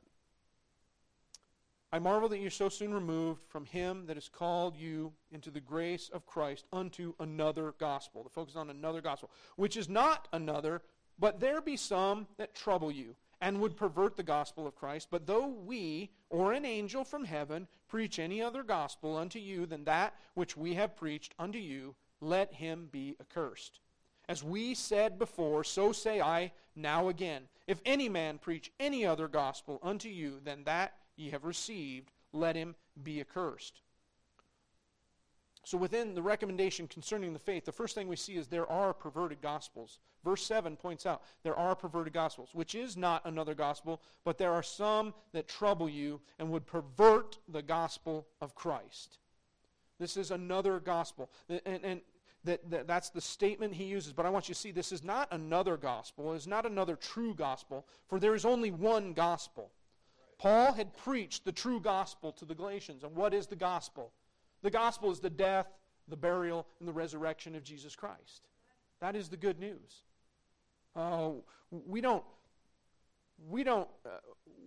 I 1.94 1.98
marvel 1.98 2.30
that 2.30 2.38
you're 2.38 2.50
so 2.50 2.70
soon 2.70 2.94
removed 2.94 3.42
from 3.48 3.66
him 3.66 4.06
that 4.06 4.16
has 4.16 4.28
called 4.28 4.78
you 4.78 5.12
into 5.30 5.50
the 5.50 5.60
grace 5.60 6.08
of 6.10 6.24
Christ 6.24 6.64
unto 6.72 7.12
another 7.20 7.74
gospel. 7.78 8.22
The 8.22 8.30
focus 8.30 8.56
on 8.56 8.70
another 8.70 9.02
gospel, 9.02 9.30
which 9.56 9.76
is 9.76 9.90
not 9.90 10.26
another, 10.32 10.80
but 11.18 11.38
there 11.38 11.60
be 11.60 11.76
some 11.76 12.26
that 12.38 12.54
trouble 12.54 12.90
you 12.90 13.14
and 13.42 13.60
would 13.60 13.76
pervert 13.76 14.16
the 14.16 14.22
gospel 14.22 14.66
of 14.66 14.74
Christ. 14.74 15.08
But 15.10 15.26
though 15.26 15.48
we 15.48 16.10
or 16.30 16.54
an 16.54 16.64
angel 16.64 17.04
from 17.04 17.24
heaven 17.24 17.68
preach 17.88 18.18
any 18.18 18.40
other 18.40 18.62
gospel 18.62 19.14
unto 19.18 19.38
you 19.38 19.66
than 19.66 19.84
that 19.84 20.14
which 20.32 20.56
we 20.56 20.72
have 20.74 20.96
preached 20.96 21.34
unto 21.38 21.58
you, 21.58 21.94
let 22.22 22.54
him 22.54 22.88
be 22.90 23.16
accursed. 23.20 23.80
As 24.30 24.42
we 24.42 24.74
said 24.74 25.18
before, 25.18 25.62
so 25.62 25.92
say 25.92 26.22
I 26.22 26.52
now 26.74 27.08
again. 27.08 27.42
If 27.66 27.82
any 27.84 28.08
man 28.08 28.38
preach 28.38 28.72
any 28.80 29.04
other 29.04 29.28
gospel 29.28 29.78
unto 29.82 30.08
you 30.08 30.40
than 30.42 30.64
that 30.64 30.94
ye 31.16 31.30
have 31.30 31.44
received, 31.44 32.10
let 32.32 32.56
him 32.56 32.74
be 33.02 33.20
accursed. 33.20 33.80
So, 35.64 35.78
within 35.78 36.14
the 36.14 36.22
recommendation 36.22 36.88
concerning 36.88 37.32
the 37.32 37.38
faith, 37.38 37.64
the 37.64 37.72
first 37.72 37.94
thing 37.94 38.08
we 38.08 38.16
see 38.16 38.34
is 38.34 38.48
there 38.48 38.70
are 38.70 38.92
perverted 38.92 39.40
gospels. 39.40 40.00
Verse 40.24 40.44
7 40.44 40.76
points 40.76 41.06
out 41.06 41.22
there 41.44 41.56
are 41.56 41.76
perverted 41.76 42.12
gospels, 42.12 42.50
which 42.52 42.74
is 42.74 42.96
not 42.96 43.24
another 43.24 43.54
gospel, 43.54 44.02
but 44.24 44.38
there 44.38 44.52
are 44.52 44.62
some 44.62 45.14
that 45.32 45.48
trouble 45.48 45.88
you 45.88 46.20
and 46.38 46.50
would 46.50 46.66
pervert 46.66 47.38
the 47.48 47.62
gospel 47.62 48.26
of 48.40 48.54
Christ. 48.54 49.18
This 50.00 50.16
is 50.16 50.32
another 50.32 50.80
gospel. 50.80 51.30
And, 51.48 51.84
and 51.84 52.00
that, 52.44 52.68
that, 52.70 52.86
that's 52.88 53.10
the 53.10 53.20
statement 53.20 53.74
he 53.74 53.84
uses. 53.84 54.12
But 54.12 54.26
I 54.26 54.30
want 54.30 54.48
you 54.48 54.54
to 54.54 54.60
see 54.60 54.72
this 54.72 54.90
is 54.90 55.04
not 55.04 55.28
another 55.30 55.76
gospel, 55.76 56.32
it 56.32 56.36
is 56.36 56.48
not 56.48 56.66
another 56.66 56.96
true 56.96 57.34
gospel, 57.34 57.86
for 58.08 58.18
there 58.18 58.34
is 58.34 58.44
only 58.44 58.72
one 58.72 59.12
gospel. 59.12 59.70
Paul 60.42 60.72
had 60.72 60.92
preached 60.96 61.44
the 61.44 61.52
true 61.52 61.78
gospel 61.78 62.32
to 62.32 62.44
the 62.44 62.54
Galatians. 62.54 63.04
And 63.04 63.14
what 63.14 63.32
is 63.32 63.46
the 63.46 63.54
gospel? 63.54 64.10
The 64.62 64.70
gospel 64.70 65.12
is 65.12 65.20
the 65.20 65.30
death, 65.30 65.68
the 66.08 66.16
burial, 66.16 66.66
and 66.80 66.88
the 66.88 66.92
resurrection 66.92 67.54
of 67.54 67.62
Jesus 67.62 67.94
Christ. 67.94 68.48
That 69.00 69.14
is 69.14 69.28
the 69.28 69.36
good 69.36 69.60
news. 69.60 70.02
Uh, 70.96 71.30
we 71.70 72.00
don't, 72.00 72.24
we 73.48 73.62
don't, 73.62 73.88
uh, 74.04 74.18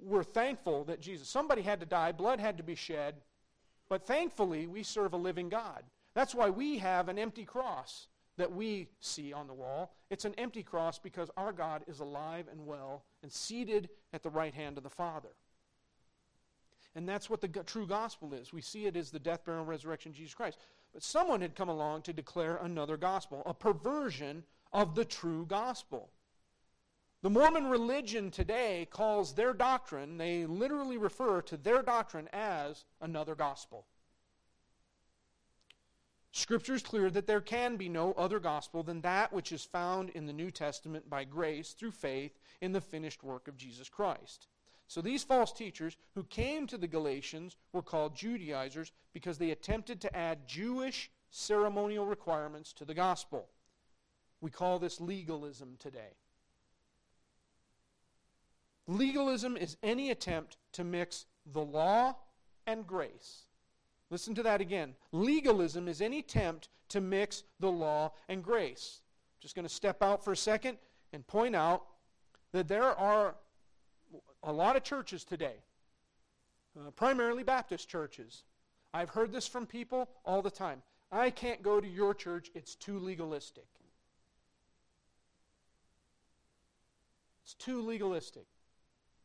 we're 0.02 0.24
thankful 0.24 0.86
that 0.86 1.02
Jesus, 1.02 1.28
somebody 1.28 1.62
had 1.62 1.82
to 1.82 1.86
die, 1.86 2.14
blood 2.14 2.40
had 2.40 2.56
to 2.56 2.64
be 2.64 2.76
shed, 2.76 3.16
but 3.90 4.08
thankfully 4.08 4.68
we 4.68 4.82
serve 4.82 5.12
a 5.12 5.18
living 5.18 5.50
God. 5.50 5.84
That's 6.14 6.34
why 6.34 6.50
we 6.50 6.78
have 6.78 7.10
an 7.10 7.20
empty 7.20 7.44
cross 7.44 8.08
that 8.38 8.50
we 8.50 8.88
see 9.02 9.34
on 9.34 9.48
the 9.48 9.54
wall. 9.54 9.94
It's 10.10 10.24
an 10.24 10.36
empty 10.38 10.64
cross 10.64 11.00
because 11.00 11.30
our 11.36 11.52
God 11.52 11.84
is 11.86 12.00
alive 12.00 12.46
and 12.50 12.66
well 12.66 13.04
and 13.24 13.32
seated 13.32 13.90
at 14.14 14.24
the 14.24 14.30
right 14.30 14.54
hand 14.54 14.78
of 14.78 14.84
the 14.86 14.90
Father. 14.90 15.32
And 16.96 17.08
that's 17.08 17.30
what 17.30 17.42
the 17.42 17.48
true 17.48 17.86
gospel 17.86 18.34
is. 18.34 18.54
We 18.54 18.62
see 18.62 18.86
it 18.86 18.96
as 18.96 19.12
the 19.12 19.20
death, 19.20 19.44
burial, 19.44 19.64
and 19.64 19.70
resurrection 19.70 20.12
of 20.12 20.18
Jesus 20.18 20.34
Christ. 20.34 20.58
But 20.94 21.04
someone 21.04 21.42
had 21.42 21.56
come 21.56 21.68
along 21.68 22.04
to 22.04 22.14
declare 22.14 22.56
another 22.56 22.96
gospel, 22.96 23.44
a 23.46 23.54
perversion 23.54 24.44
of 24.72 24.96
the 24.96 25.04
true 25.04 25.46
gospel. 25.46 26.10
The 27.22 27.30
Mormon 27.30 27.70
religion 27.70 28.32
today 28.32 28.88
calls 28.92 29.34
their 29.34 29.52
doctrine, 29.52 30.18
they 30.18 30.46
literally 30.46 30.98
refer 30.98 31.42
to 31.44 31.58
their 31.58 31.82
doctrine 31.82 32.30
as 32.32 32.86
another 33.02 33.36
gospel. 33.36 33.88
Scripture 36.32 36.76
is 36.76 36.84
clear 36.84 37.10
that 37.10 37.28
there 37.28 37.42
can 37.42 37.78
be 37.78 37.90
no 37.90 38.12
other 38.14 38.40
gospel 38.40 38.84
than 38.84 39.02
that 39.02 39.34
which 39.34 39.52
is 39.52 39.64
found 39.64 40.10
in 40.10 40.26
the 40.26 40.34
New 40.34 40.52
Testament 40.52 41.10
by 41.10 41.24
grace 41.24 41.72
through 41.72 41.92
faith 41.92 42.38
in 42.62 42.74
the 42.74 42.82
finished 42.82 43.24
work 43.24 43.48
of 43.48 43.58
Jesus 43.58 43.90
Christ. 43.90 44.48
So 44.88 45.02
these 45.02 45.24
false 45.24 45.52
teachers 45.52 45.98
who 46.14 46.24
came 46.24 46.68
to 46.68 46.78
the 46.78 46.88
Galatians 46.88 47.58
were 47.74 47.82
called 47.82 48.16
Judaizers 48.16 48.92
because 49.14 49.38
they 49.38 49.52
attempted 49.52 50.00
to 50.02 50.16
add 50.16 50.48
Jewish 50.48 51.10
ceremonial 51.32 52.06
requirements 52.06 52.72
to 52.74 52.86
the 52.86 52.94
gospel. 52.94 53.50
We 54.42 54.52
call 54.52 54.80
this 54.80 55.02
legalism 55.02 55.76
today. 55.80 56.14
Legalism 58.88 59.58
is 59.58 59.78
any 59.82 60.12
attempt 60.12 60.58
to 60.74 60.84
mix 60.84 61.26
the 61.52 61.64
law 61.64 62.16
and 62.68 62.86
grace. 62.86 63.46
Listen 64.12 64.36
to 64.36 64.44
that 64.44 64.62
again. 64.62 64.94
Legalism 65.12 65.88
is 65.88 66.02
any 66.02 66.20
attempt 66.20 66.70
to 66.90 67.02
mix 67.02 67.44
the 67.60 67.72
law 67.72 68.12
and 68.30 68.44
grace. 68.44 69.02
Just 69.40 69.56
going 69.56 69.68
to 69.68 69.74
step 69.74 70.04
out 70.04 70.24
for 70.24 70.32
a 70.32 70.38
second 70.38 70.78
and 71.12 71.26
point 71.26 71.56
out 71.56 71.84
that 72.52 72.68
there 72.68 72.84
are 72.84 73.36
a 74.46 74.54
lot 74.54 74.76
of 74.76 74.84
churches 74.84 75.24
today, 75.24 75.56
uh, 76.80 76.92
primarily 76.92 77.44
Baptist 77.44 77.90
churches. 77.90 78.44
I've 78.94 79.10
heard 79.10 79.32
this 79.32 79.48
from 79.48 79.66
people 79.66 80.10
all 80.24 80.42
the 80.42 80.52
time. 80.52 80.82
I 81.12 81.32
can't 81.32 81.62
go 81.62 81.82
to 81.82 81.88
your 81.88 82.14
church, 82.14 82.50
it's 82.54 82.76
too 82.76 83.00
legalistic. 83.00 83.66
It's 87.44 87.56
too 87.56 87.82
legalistic. 87.82 88.46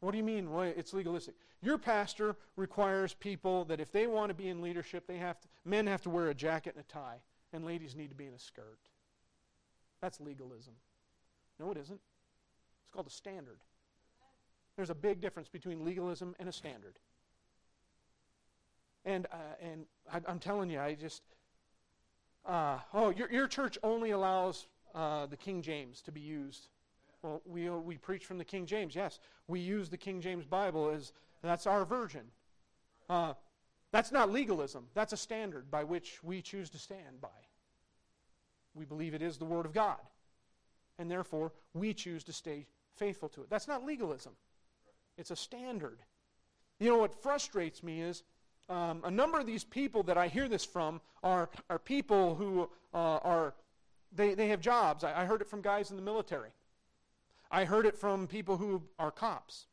What 0.01 0.13
do 0.13 0.19
you 0.19 0.25
mean 0.25 0.51
Why 0.51 0.67
it's 0.69 0.95
legalistic? 0.95 1.35
Your 1.63 1.77
pastor 1.77 2.37
requires 2.57 3.13
people 3.13 3.67
that 3.67 3.81
if 3.81 3.93
they 3.93 4.07
want 4.07 4.31
to 4.31 4.35
be 4.35 4.49
in 4.49 4.63
leadership, 4.63 5.07
they 5.07 5.19
have 5.19 5.39
to, 5.41 5.49
men 5.65 5.87
have 5.87 6.03
to 6.03 6.11
wear 6.11 6.29
a 6.29 6.35
jacket 6.35 6.75
and 6.75 6.85
a 6.85 6.89
tie, 6.89 7.19
and 7.53 7.65
ladies 7.67 7.95
need 7.95 8.09
to 8.09 8.17
be 8.17 8.27
in 8.27 8.33
a 8.33 8.39
skirt. 8.39 8.79
That's 10.01 10.21
legalism. 10.21 10.75
No, 11.59 11.71
it 11.71 11.77
isn't. 11.77 12.01
It's 12.01 12.91
called 12.95 13.07
a 13.07 13.11
standard. 13.11 13.59
There's 14.81 14.89
a 14.89 14.95
big 14.95 15.21
difference 15.21 15.51
between 15.51 15.85
legalism 15.85 16.35
and 16.41 16.49
a 16.49 16.53
standard. 16.53 16.99
And, 19.05 19.27
uh, 19.31 19.37
and 19.61 19.85
I, 20.11 20.23
am 20.27 20.39
telling 20.39 20.71
you, 20.71 20.81
I 20.81 20.95
just, 20.95 21.23
uh, 22.47 22.79
oh, 22.95 23.11
your, 23.11 23.31
your 23.31 23.47
church 23.47 23.77
only 23.83 24.13
allows 24.13 24.69
uh, 24.95 25.27
the 25.27 25.37
King 25.37 25.61
James 25.61 26.01
to 26.01 26.13
be 26.13 26.23
used. 26.23 26.69
Well, 27.21 27.43
we, 27.45 27.69
uh, 27.69 27.75
we 27.75 27.99
preach 27.99 28.25
from 28.25 28.39
the 28.39 28.45
King 28.45 28.65
James, 28.65 28.95
yes. 28.95 29.21
We 29.49 29.61
use 29.61 29.91
the 29.91 29.99
King 29.99 30.23
James 30.23 30.47
Bible 30.47 30.89
as 30.89 31.13
that's 31.43 31.67
our 31.67 31.85
version. 31.85 32.23
Uh, 33.11 33.35
that's 33.93 34.11
not 34.11 34.33
legalism. 34.33 34.87
That's 34.95 35.13
a 35.13 35.19
standard 35.19 35.71
by 35.71 35.85
which 35.85 36.25
we 36.25 36.41
choose 36.41 36.71
to 36.71 36.79
stand 36.79 37.21
by. 37.21 37.29
We 38.73 38.87
believe 38.87 39.13
it 39.13 39.21
is 39.21 39.37
the 39.37 39.45
Word 39.45 39.67
of 39.67 39.75
God. 39.75 40.01
And 40.99 41.11
therefore, 41.11 41.53
we 41.75 41.93
choose 41.93 42.25
to 42.25 42.33
stay 42.33 42.65
faithful 42.97 43.29
to 43.29 43.43
it. 43.43 43.51
That's 43.51 43.69
not 43.69 43.85
legalism, 43.85 44.33
it's 45.21 45.31
a 45.31 45.37
standard. 45.37 45.99
You 46.79 46.89
know 46.89 46.99
what 46.99 47.23
frustrates 47.23 47.83
me 47.83 48.01
is 48.01 48.23
um, 48.69 49.03
a 49.05 49.11
number 49.11 49.39
of 49.39 49.47
these 49.47 49.65
people 49.65 50.03
that 50.05 50.17
I 50.17 50.29
hear 50.29 50.49
this 50.49 50.65
from 50.65 51.01
are, 51.23 51.51
are 51.69 51.79
people 51.79 52.35
who 52.35 52.71
uh, 52.95 53.19
are, 53.19 53.55
they, 54.13 54.35
they 54.35 54.49
have 54.49 54.61
jobs. 54.61 55.05
I, 55.05 55.23
I 55.23 55.25
heard 55.27 55.43
it 55.43 55.49
from 55.49 55.61
guys 55.61 55.91
in 55.91 55.97
the 55.97 56.03
military. 56.03 56.51
I 57.51 57.65
heard 57.65 57.85
it 57.85 57.97
from 57.97 58.27
people 58.27 58.57
who 58.57 58.83
are 58.99 59.11
cops, 59.11 59.67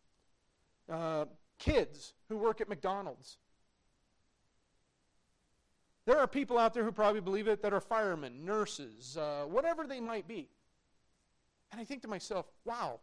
uh, 0.92 1.26
kids 1.60 2.14
who 2.28 2.38
work 2.38 2.60
at 2.60 2.68
McDonald's. 2.68 3.38
There 6.06 6.18
are 6.18 6.28
people 6.28 6.58
out 6.58 6.74
there 6.74 6.84
who 6.84 6.92
probably 6.92 7.22
believe 7.22 7.48
it 7.48 7.62
that 7.62 7.74
are 7.74 7.82
firemen, 7.82 8.46
nurses, 8.46 9.18
uh, 9.18 9.44
whatever 9.48 9.86
they 9.86 10.00
might 10.00 10.28
be. 10.28 10.50
And 11.72 11.80
I 11.80 11.84
think 11.84 12.02
to 12.02 12.08
myself, 12.08 12.46
wow. 12.66 13.00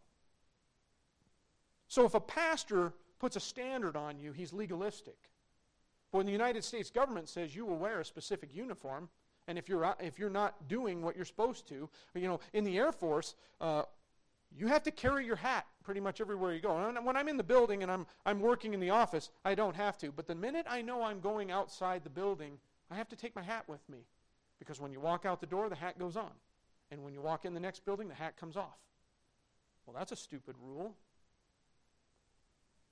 So 1.94 2.04
if 2.04 2.14
a 2.14 2.20
pastor 2.20 2.92
puts 3.20 3.36
a 3.36 3.40
standard 3.40 3.94
on 3.94 4.18
you, 4.18 4.32
he's 4.32 4.52
legalistic. 4.52 5.30
But 6.10 6.18
When 6.18 6.26
the 6.26 6.32
United 6.32 6.64
States 6.64 6.90
government 6.90 7.28
says 7.28 7.54
you 7.54 7.64
will 7.64 7.76
wear 7.76 8.00
a 8.00 8.04
specific 8.04 8.52
uniform, 8.52 9.08
and 9.46 9.56
if 9.56 9.68
you're, 9.68 9.94
if 10.00 10.18
you're 10.18 10.28
not 10.28 10.66
doing 10.66 11.02
what 11.02 11.14
you're 11.14 11.24
supposed 11.24 11.68
to, 11.68 11.88
you 12.16 12.26
know, 12.26 12.40
in 12.52 12.64
the 12.64 12.76
Air 12.78 12.90
Force, 12.90 13.36
uh, 13.60 13.82
you 14.50 14.66
have 14.66 14.82
to 14.82 14.90
carry 14.90 15.24
your 15.24 15.36
hat 15.36 15.66
pretty 15.84 16.00
much 16.00 16.20
everywhere 16.20 16.52
you 16.52 16.60
go. 16.60 16.76
And 16.76 17.06
when 17.06 17.16
I'm 17.16 17.28
in 17.28 17.36
the 17.36 17.44
building 17.44 17.84
and 17.84 17.92
I'm, 17.92 18.06
I'm 18.26 18.40
working 18.40 18.74
in 18.74 18.80
the 18.80 18.90
office, 18.90 19.30
I 19.44 19.54
don't 19.54 19.76
have 19.76 19.96
to. 19.98 20.10
But 20.10 20.26
the 20.26 20.34
minute 20.34 20.66
I 20.68 20.82
know 20.82 21.04
I'm 21.04 21.20
going 21.20 21.52
outside 21.52 22.02
the 22.02 22.10
building, 22.10 22.58
I 22.90 22.96
have 22.96 23.08
to 23.10 23.16
take 23.16 23.36
my 23.36 23.42
hat 23.42 23.68
with 23.68 23.88
me. 23.88 23.98
Because 24.58 24.80
when 24.80 24.90
you 24.90 24.98
walk 24.98 25.24
out 25.24 25.40
the 25.40 25.46
door, 25.46 25.68
the 25.68 25.76
hat 25.76 25.96
goes 25.96 26.16
on. 26.16 26.32
And 26.90 27.04
when 27.04 27.14
you 27.14 27.20
walk 27.20 27.44
in 27.44 27.54
the 27.54 27.60
next 27.60 27.84
building, 27.84 28.08
the 28.08 28.14
hat 28.14 28.36
comes 28.36 28.56
off. 28.56 28.80
Well, 29.86 29.94
that's 29.96 30.10
a 30.10 30.16
stupid 30.16 30.56
rule. 30.60 30.96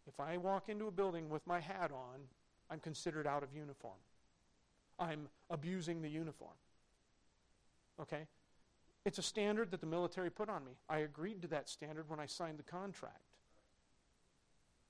If 0.07 0.19
I 0.21 0.37
walk 0.37 0.69
into 0.69 0.87
a 0.87 0.91
building 0.91 1.29
with 1.29 1.47
my 1.47 1.61
hat 1.61 1.91
on, 1.93 2.21
I'm 2.71 2.81
considered 2.81 3.27
out 3.27 3.43
of 3.43 3.55
uniform. 3.55 3.99
I'm 4.99 5.29
abusing 5.51 6.03
the 6.03 6.09
uniform. 6.09 6.55
Okay? 8.01 8.27
It's 9.05 9.19
a 9.19 9.23
standard 9.23 9.71
that 9.71 9.81
the 9.81 9.87
military 9.87 10.31
put 10.31 10.49
on 10.49 10.65
me. 10.65 10.73
I 10.89 10.99
agreed 10.99 11.43
to 11.43 11.49
that 11.49 11.69
standard 11.69 12.09
when 12.09 12.21
I 12.21 12.27
signed 12.27 12.59
the 12.59 12.63
contract. 12.63 13.17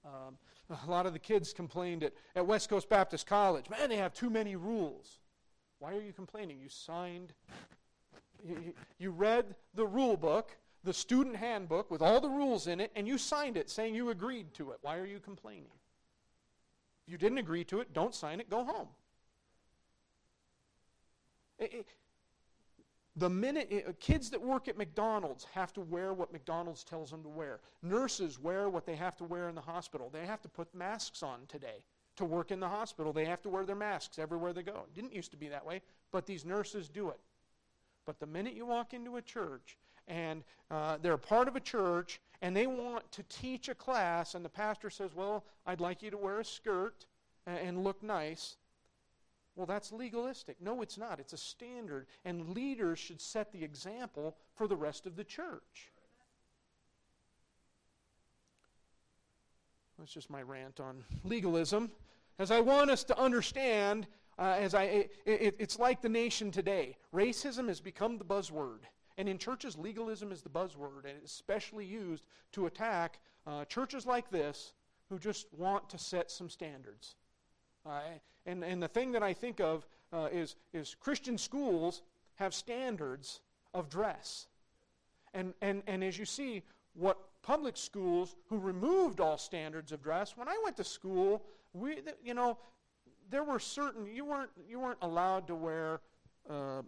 Um, 0.05 0.37
a 0.85 0.91
lot 0.91 1.07
of 1.07 1.13
the 1.13 1.19
kids 1.19 1.53
complained 1.53 2.03
at, 2.03 2.13
at 2.35 2.47
West 2.47 2.69
Coast 2.69 2.89
Baptist 2.89 3.27
College, 3.27 3.71
man, 3.71 3.89
they 3.89 3.97
have 3.97 4.13
too 4.13 4.31
many 4.31 4.57
rules. 4.57 5.21
Why 5.79 5.93
are 5.95 6.01
you 6.01 6.13
complaining? 6.13 6.59
You 6.61 6.69
signed, 6.69 7.33
you, 8.45 8.75
you 8.99 9.11
read 9.11 9.55
the 9.75 9.87
rule 9.87 10.17
book, 10.17 10.57
the 10.85 10.93
student 10.93 11.37
handbook 11.37 11.91
with 11.91 12.03
all 12.03 12.21
the 12.21 12.29
rules 12.29 12.67
in 12.67 12.81
it, 12.81 12.91
and 12.97 13.07
you 13.07 13.19
signed 13.19 13.57
it 13.57 13.71
saying 13.71 13.95
you 13.95 14.11
agreed 14.11 14.53
to 14.55 14.73
it. 14.73 14.79
Why 14.83 14.99
are 14.99 15.07
you 15.07 15.21
complaining? 15.21 15.71
If 17.07 17.13
you 17.13 17.19
didn't 17.19 17.39
agree 17.39 17.65
to 17.65 17.81
it, 17.81 17.93
don't 17.93 18.15
sign 18.15 18.41
it, 18.41 18.51
go 18.51 18.65
home. 18.65 18.89
It, 21.59 21.73
it, 21.73 21.87
the 23.17 23.29
minute 23.29 23.69
it, 23.71 24.01
kids 24.01 24.31
that 24.31 24.43
work 24.43 24.69
at 24.69 24.79
McDonald's 24.79 25.47
have 25.53 25.73
to 25.75 25.81
wear 25.81 26.13
what 26.15 26.33
McDonald's 26.33 26.83
tells 26.83 27.11
them 27.11 27.23
to 27.23 27.29
wear. 27.29 27.61
Nurses 27.83 28.41
wear 28.41 28.69
what 28.69 28.87
they 28.87 28.97
have 28.97 29.17
to 29.19 29.25
wear 29.25 29.49
in 29.49 29.55
the 29.55 29.61
hospital. 29.61 30.11
They 30.13 30.27
have 30.27 30.41
to 30.43 30.49
put 30.49 30.75
masks 30.75 31.23
on 31.23 31.41
today 31.47 31.85
to 32.17 32.25
work 32.25 32.51
in 32.51 32.61
the 32.61 32.69
hospital. 32.69 33.13
They 33.13 33.25
have 33.25 33.43
to 33.43 33.49
wear 33.49 33.65
their 33.65 33.77
masks 33.77 34.19
everywhere 34.19 34.53
they 34.53 34.63
go. 34.63 34.85
It 34.87 34.95
didn't 34.95 35.15
used 35.15 35.31
to 35.33 35.37
be 35.37 35.49
that 35.49 35.65
way, 35.65 35.83
but 36.11 36.27
these 36.27 36.45
nurses 36.45 36.89
do 36.89 37.11
it. 37.11 37.21
But 38.05 38.19
the 38.19 38.27
minute 38.27 38.55
you 38.55 38.67
walk 38.67 38.95
into 38.95 39.17
a 39.17 39.23
church 39.23 39.77
and 40.09 40.43
uh, 40.71 40.99
they're 41.01 41.17
part 41.17 41.49
of 41.49 41.57
a 41.57 41.61
church 41.61 42.21
and 42.43 42.57
they 42.57 42.67
want 42.67 43.11
to 43.13 43.23
teach 43.25 43.69
a 43.69 43.75
class, 43.75 44.35
and 44.35 44.45
the 44.45 44.49
pastor 44.49 44.91
says, 44.91 45.15
Well, 45.15 45.45
I'd 45.65 45.81
like 45.81 46.03
you 46.03 46.11
to 46.11 46.17
wear 46.17 46.41
a 46.41 46.45
skirt 46.45 47.07
and, 47.47 47.83
look 47.83 48.03
nice. 48.03 48.57
Well, 49.57 49.67
that's 49.67 49.93
legalistic. 49.93 50.57
No, 50.61 50.83
it's 50.83 50.99
not. 50.99 51.21
It's 51.21 51.33
a 51.33 51.39
standard, 51.39 52.07
and 52.25 52.51
leaders 52.51 52.99
should 52.99 53.21
set 53.21 53.53
the 53.53 53.63
example 53.63 54.37
for 54.55 54.67
the 54.67 54.77
rest 54.77 55.07
of 55.07 55.17
the 55.17 55.25
church. 55.25 55.93
That's 59.99 60.13
just 60.13 60.31
my 60.31 60.43
rant 60.43 60.81
on 60.81 61.05
legalism. 61.23 61.91
As 62.39 62.51
I 62.51 62.61
want 62.61 62.91
us 62.91 63.05
to 63.05 63.19
understand, 63.19 64.07
uh, 64.39 64.57
as 64.59 64.75
I, 64.75 64.85
it, 64.85 65.13
it, 65.27 65.57
it's 65.59 65.79
like 65.79 66.01
the 66.01 66.09
nation 66.09 66.51
today. 66.51 66.97
Racism 67.15 67.69
has 67.69 67.81
become 67.81 68.19
the 68.19 68.25
buzzword. 68.25 68.81
And 69.19 69.29
in 69.29 69.39
churches, 69.39 69.77
legalism 69.77 70.33
is 70.33 70.43
the 70.43 70.49
buzzword, 70.49 71.05
and 71.05 71.15
it's 71.23 71.33
especially 71.33 71.85
used 71.85 72.25
to 72.53 72.67
attack 72.67 73.19
uh, 73.47 73.65
churches 73.67 74.07
like 74.07 74.31
this 74.31 74.73
who 75.09 75.19
just 75.19 75.47
want 75.57 75.89
to 75.91 75.99
set 75.99 76.31
some 76.31 76.49
standards. 76.49 77.17
Uh, 77.85 78.01
and, 78.47 78.65
and 78.65 78.83
the 78.83 78.89
thing 78.89 79.13
that 79.13 79.23
I 79.23 79.33
think 79.33 79.61
of 79.61 79.87
uh, 80.13 80.29
is, 80.33 80.57
is 80.73 80.97
Christian 80.99 81.37
schools 81.37 82.03
have 82.37 82.55
standards 82.55 83.41
of 83.75 83.89
dress. 83.89 84.47
And, 85.35 85.55
and, 85.61 85.83
and 85.87 86.03
as 86.03 86.19
you 86.19 86.25
see, 86.25 86.63
what 86.95 87.19
public 87.43 87.77
schools 87.77 88.37
who 88.49 88.59
removed 88.59 89.21
all 89.21 89.39
standards 89.39 89.93
of 89.93 90.03
dress, 90.03 90.37
when 90.37 90.49
I 90.49 90.59
went 90.65 90.77
to 90.77 90.85
school, 90.85 91.43
we, 91.73 91.99
you 92.25 92.35
know, 92.35 92.59
there 93.31 93.45
were 93.45 93.59
certain, 93.59 94.07
you 94.07 94.25
weren't, 94.25 94.51
you 94.69 94.79
weren't 94.79 94.99
allowed 95.03 95.47
to 95.47 95.55
wear 95.55 96.01
uh, 96.49 96.83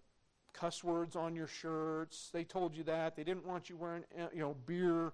cuss 0.54 0.82
words 0.82 1.16
on 1.16 1.36
your 1.36 1.46
shirts. 1.46 2.30
They 2.32 2.44
told 2.44 2.74
you 2.76 2.84
that. 2.84 3.16
They 3.16 3.24
didn't 3.24 3.44
want 3.44 3.68
you 3.68 3.76
wearing, 3.76 4.04
uh, 4.18 4.28
you 4.32 4.40
know, 4.40 4.56
beer, 4.66 5.12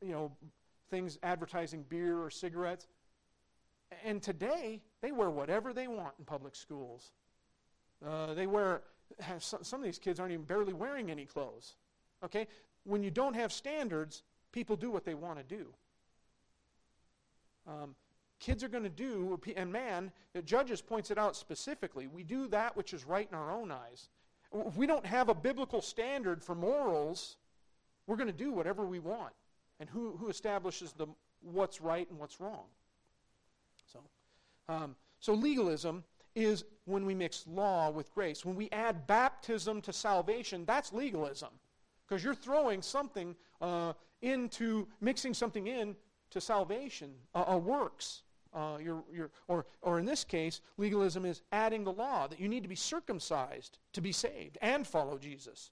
you 0.00 0.12
know, 0.12 0.30
things 0.90 1.18
advertising 1.22 1.84
beer 1.88 2.22
or 2.22 2.30
cigarettes. 2.30 2.86
And 4.04 4.22
today, 4.22 4.80
they 5.00 5.10
wear 5.12 5.30
whatever 5.30 5.72
they 5.72 5.88
want 5.88 6.14
in 6.18 6.24
public 6.24 6.54
schools. 6.54 7.12
Uh, 8.06 8.34
they 8.34 8.46
wear, 8.46 8.82
some, 9.38 9.64
some 9.64 9.80
of 9.80 9.84
these 9.84 9.98
kids 9.98 10.20
aren't 10.20 10.32
even 10.32 10.44
barely 10.44 10.72
wearing 10.72 11.10
any 11.10 11.24
clothes. 11.24 11.74
Okay? 12.24 12.46
When 12.84 13.02
you 13.02 13.10
don't 13.10 13.34
have 13.34 13.52
standards, 13.52 14.22
people 14.52 14.76
do 14.76 14.90
what 14.90 15.04
they 15.04 15.14
want 15.14 15.38
to 15.38 15.44
do. 15.44 15.66
Um, 17.66 17.94
kids 18.40 18.64
are 18.64 18.68
going 18.68 18.82
to 18.82 18.88
do, 18.88 19.38
and 19.56 19.72
man, 19.72 20.10
the 20.32 20.42
judges 20.42 20.80
points 20.82 21.10
it 21.10 21.18
out 21.18 21.36
specifically. 21.36 22.06
We 22.08 22.24
do 22.24 22.48
that 22.48 22.76
which 22.76 22.92
is 22.92 23.06
right 23.06 23.28
in 23.30 23.36
our 23.36 23.52
own 23.52 23.70
eyes. 23.70 24.08
If 24.54 24.76
we 24.76 24.86
don't 24.86 25.06
have 25.06 25.28
a 25.28 25.34
biblical 25.34 25.80
standard 25.80 26.42
for 26.42 26.54
morals, 26.54 27.36
we're 28.06 28.16
going 28.16 28.28
to 28.28 28.32
do 28.32 28.52
whatever 28.52 28.84
we 28.84 28.98
want. 28.98 29.32
And 29.80 29.88
who, 29.88 30.16
who 30.16 30.28
establishes 30.28 30.92
the, 30.92 31.06
what's 31.40 31.80
right 31.80 32.08
and 32.10 32.18
what's 32.18 32.40
wrong? 32.40 32.66
So, 33.92 34.00
um, 34.68 34.96
so 35.20 35.34
legalism 35.34 36.04
is 36.34 36.64
when 36.84 37.04
we 37.04 37.14
mix 37.14 37.44
law 37.46 37.90
with 37.90 38.12
grace. 38.14 38.44
When 38.44 38.56
we 38.56 38.68
add 38.70 39.06
baptism 39.06 39.80
to 39.82 39.92
salvation, 39.92 40.64
that's 40.64 40.92
legalism. 40.92 41.50
Because 42.06 42.24
you're 42.24 42.34
throwing 42.34 42.82
something 42.82 43.34
uh, 43.60 43.92
into, 44.20 44.86
mixing 45.00 45.34
something 45.34 45.66
in 45.66 45.96
to 46.30 46.40
salvation, 46.40 47.12
uh, 47.34 47.44
uh, 47.52 47.58
works. 47.58 48.22
Uh, 48.54 48.76
you're, 48.82 49.02
you're, 49.12 49.30
or, 49.48 49.64
or 49.80 49.98
in 49.98 50.04
this 50.04 50.24
case, 50.24 50.60
legalism 50.76 51.24
is 51.24 51.42
adding 51.52 51.84
the 51.84 51.92
law 51.92 52.26
that 52.26 52.38
you 52.38 52.48
need 52.48 52.62
to 52.62 52.68
be 52.68 52.74
circumcised 52.74 53.78
to 53.92 54.00
be 54.00 54.12
saved 54.12 54.58
and 54.60 54.86
follow 54.86 55.16
Jesus. 55.16 55.70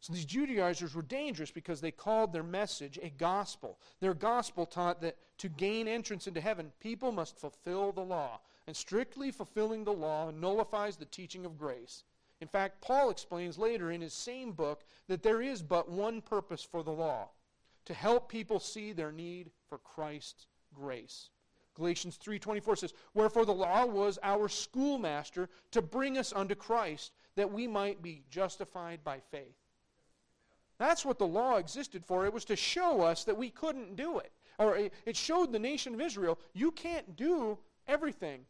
So 0.00 0.12
these 0.12 0.24
Judaizers 0.24 0.94
were 0.94 1.02
dangerous 1.02 1.50
because 1.50 1.80
they 1.80 1.90
called 1.90 2.32
their 2.32 2.42
message 2.42 2.98
a 3.02 3.10
gospel. 3.10 3.78
Their 4.00 4.14
gospel 4.14 4.66
taught 4.66 5.00
that 5.00 5.16
to 5.38 5.48
gain 5.48 5.88
entrance 5.88 6.26
into 6.26 6.40
heaven, 6.40 6.72
people 6.80 7.12
must 7.12 7.38
fulfill 7.38 7.92
the 7.92 8.02
law. 8.02 8.40
And 8.66 8.76
strictly 8.76 9.30
fulfilling 9.30 9.84
the 9.84 9.92
law 9.92 10.30
nullifies 10.30 10.96
the 10.96 11.04
teaching 11.06 11.46
of 11.46 11.58
grace. 11.58 12.04
In 12.40 12.48
fact, 12.48 12.82
Paul 12.82 13.10
explains 13.10 13.58
later 13.58 13.90
in 13.90 14.00
his 14.00 14.12
same 14.12 14.52
book 14.52 14.84
that 15.08 15.22
there 15.22 15.40
is 15.40 15.62
but 15.62 15.88
one 15.88 16.20
purpose 16.20 16.62
for 16.62 16.82
the 16.82 16.92
law 16.92 17.30
to 17.86 17.94
help 17.94 18.28
people 18.28 18.58
see 18.58 18.92
their 18.92 19.12
need 19.12 19.50
for 19.68 19.78
Christ's 19.78 20.46
grace. 20.74 21.30
Galatians 21.76 22.16
3:24 22.16 22.76
says, 22.76 22.94
"Wherefore 23.14 23.44
the 23.44 23.54
law 23.54 23.86
was 23.86 24.18
our 24.22 24.48
schoolmaster 24.48 25.48
to 25.70 25.80
bring 25.82 26.18
us 26.18 26.32
unto 26.32 26.54
Christ, 26.54 27.12
that 27.36 27.52
we 27.52 27.66
might 27.66 28.02
be 28.02 28.24
justified 28.28 29.04
by 29.04 29.20
faith." 29.20 29.56
That's 30.78 31.04
what 31.04 31.18
the 31.18 31.26
law 31.26 31.56
existed 31.56 32.04
for. 32.04 32.26
It 32.26 32.32
was 32.32 32.44
to 32.46 32.56
show 32.56 33.02
us 33.02 33.24
that 33.24 33.36
we 33.36 33.50
couldn't 33.50 33.96
do 33.96 34.18
it. 34.18 34.32
Or 34.58 34.76
it 34.76 35.16
showed 35.16 35.52
the 35.52 35.58
nation 35.58 35.94
of 35.94 36.00
Israel, 36.00 36.38
you 36.54 36.72
can't 36.72 37.14
do 37.16 37.58
everything. 37.86 38.46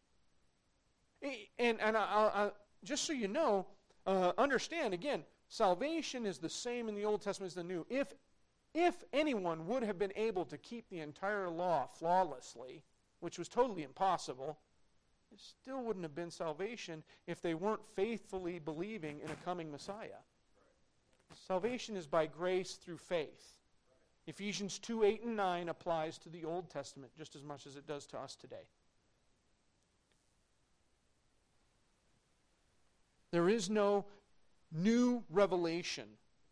And, 1.59 1.81
and 1.81 1.97
I, 1.97 2.01
I, 2.01 2.51
just 2.85 3.05
so 3.05 3.13
you 3.13 3.29
know, 3.29 3.67
uh, 4.07 4.33
understand 4.39 4.95
again, 4.95 5.25
salvation 5.49 6.27
is 6.27 6.39
the 6.39 6.49
same 6.49 6.89
in 6.89 6.95
the 6.95 7.05
Old 7.05 7.23
Testament 7.23 7.51
as 7.51 7.55
the 7.55 7.65
New. 7.65 7.85
If, 7.89 8.13
if 8.73 9.03
anyone 9.13 9.67
would 9.67 9.83
have 9.83 9.99
been 9.99 10.13
able 10.15 10.45
to 10.47 10.59
keep 10.59 10.89
the 10.91 11.01
entire 11.01 11.49
law 11.49 11.89
flawlessly, 11.99 12.85
which 13.21 13.39
was 13.39 13.49
totally 13.49 13.83
impossible, 13.83 14.59
it 15.33 15.41
still 15.41 15.83
wouldn't 15.83 16.05
have 16.05 16.15
been 16.15 16.31
salvation 16.31 17.03
if 17.27 17.41
they 17.41 17.55
weren't 17.55 17.85
faithfully 17.95 18.59
believing 18.59 19.21
in 19.21 19.31
a 19.31 19.45
coming 19.45 19.71
Messiah. 19.71 20.23
Salvation 21.47 21.97
is 21.97 22.07
by 22.07 22.27
grace 22.27 22.75
through 22.75 22.99
faith. 22.99 23.59
Ephesians 24.27 24.79
2 24.79 25.05
8 25.05 25.25
and 25.25 25.37
9 25.37 25.69
applies 25.69 26.19
to 26.19 26.29
the 26.29 26.45
Old 26.45 26.71
Testament 26.71 27.13
just 27.17 27.37
as 27.37 27.43
much 27.43 27.67
as 27.67 27.77
it 27.77 27.87
does 27.87 28.07
to 28.07 28.19
us 28.19 28.37
today. 28.37 28.67
There 33.31 33.49
is 33.49 33.69
no 33.69 34.07
new 34.73 35.23
revelation, 35.31 36.07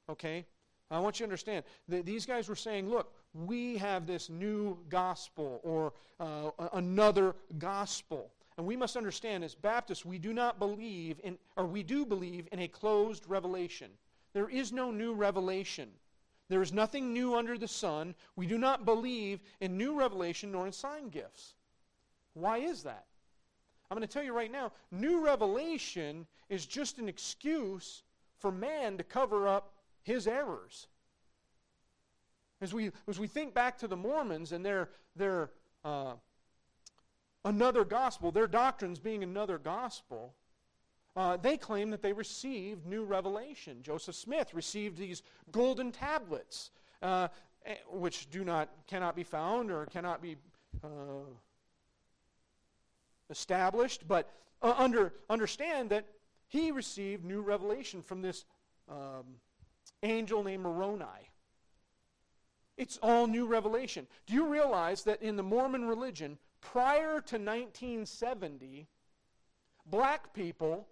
okay? 0.08 0.44
I 0.90 0.98
want 0.98 1.18
you 1.18 1.24
to 1.24 1.28
understand 1.28 1.64
that 1.88 2.04
these 2.04 2.26
guys 2.26 2.48
were 2.48 2.56
saying, 2.56 2.88
look, 2.88 3.12
we 3.34 3.76
have 3.78 4.06
this 4.06 4.30
new 4.30 4.78
gospel 4.88 5.60
or 5.62 5.92
uh, 6.20 6.50
another 6.72 7.34
gospel. 7.58 8.30
And 8.56 8.66
we 8.66 8.76
must 8.76 8.96
understand 8.96 9.42
as 9.42 9.54
Baptists, 9.54 10.04
we 10.04 10.18
do 10.18 10.32
not 10.32 10.60
believe 10.60 11.20
in, 11.24 11.36
or 11.56 11.66
we 11.66 11.82
do 11.82 12.06
believe 12.06 12.48
in 12.52 12.60
a 12.60 12.68
closed 12.68 13.24
revelation. 13.26 13.90
There 14.32 14.48
is 14.48 14.72
no 14.72 14.92
new 14.92 15.12
revelation. 15.12 15.90
There 16.48 16.62
is 16.62 16.72
nothing 16.72 17.12
new 17.12 17.34
under 17.34 17.58
the 17.58 17.66
sun. 17.66 18.14
We 18.36 18.46
do 18.46 18.58
not 18.58 18.84
believe 18.84 19.40
in 19.60 19.76
new 19.76 19.98
revelation 19.98 20.52
nor 20.52 20.66
in 20.66 20.72
sign 20.72 21.08
gifts. 21.08 21.54
Why 22.34 22.58
is 22.58 22.84
that? 22.84 23.06
I'm 23.90 23.96
going 23.96 24.06
to 24.06 24.12
tell 24.12 24.24
you 24.24 24.32
right 24.32 24.50
now 24.50 24.72
new 24.90 25.24
revelation 25.24 26.26
is 26.48 26.66
just 26.66 26.98
an 26.98 27.08
excuse 27.08 28.02
for 28.38 28.52
man 28.52 28.96
to 28.98 29.04
cover 29.04 29.48
up 29.48 29.72
his 30.02 30.26
errors. 30.26 30.86
As 32.64 32.72
we, 32.72 32.90
as 33.06 33.20
we 33.20 33.26
think 33.26 33.52
back 33.52 33.76
to 33.78 33.86
the 33.86 33.96
Mormons 33.96 34.52
and 34.52 34.64
their, 34.64 34.88
their 35.14 35.50
uh, 35.84 36.14
another 37.44 37.84
gospel, 37.84 38.32
their 38.32 38.46
doctrines 38.46 38.98
being 38.98 39.22
another 39.22 39.58
gospel, 39.58 40.32
uh, 41.14 41.36
they 41.36 41.58
claim 41.58 41.90
that 41.90 42.00
they 42.00 42.14
received 42.14 42.86
new 42.86 43.04
revelation. 43.04 43.82
Joseph 43.82 44.14
Smith 44.14 44.54
received 44.54 44.96
these 44.96 45.22
golden 45.52 45.92
tablets, 45.92 46.70
uh, 47.02 47.28
eh, 47.66 47.74
which 47.90 48.30
do 48.30 48.44
not 48.44 48.70
cannot 48.86 49.14
be 49.14 49.24
found 49.24 49.70
or 49.70 49.84
cannot 49.84 50.22
be 50.22 50.36
uh, 50.82 50.88
established. 53.28 54.08
But 54.08 54.30
uh, 54.62 54.72
under 54.78 55.12
understand 55.28 55.90
that 55.90 56.06
he 56.48 56.72
received 56.72 57.26
new 57.26 57.42
revelation 57.42 58.00
from 58.00 58.22
this 58.22 58.46
um, 58.88 59.36
angel 60.02 60.42
named 60.42 60.62
Moroni. 60.62 61.28
It's 62.76 62.98
all 63.02 63.26
new 63.26 63.46
revelation. 63.46 64.06
Do 64.26 64.34
you 64.34 64.46
realize 64.46 65.04
that 65.04 65.22
in 65.22 65.36
the 65.36 65.42
Mormon 65.42 65.84
religion, 65.84 66.38
prior 66.60 67.20
to 67.20 67.36
1970, 67.36 68.88
black 69.86 70.34
people 70.34 70.88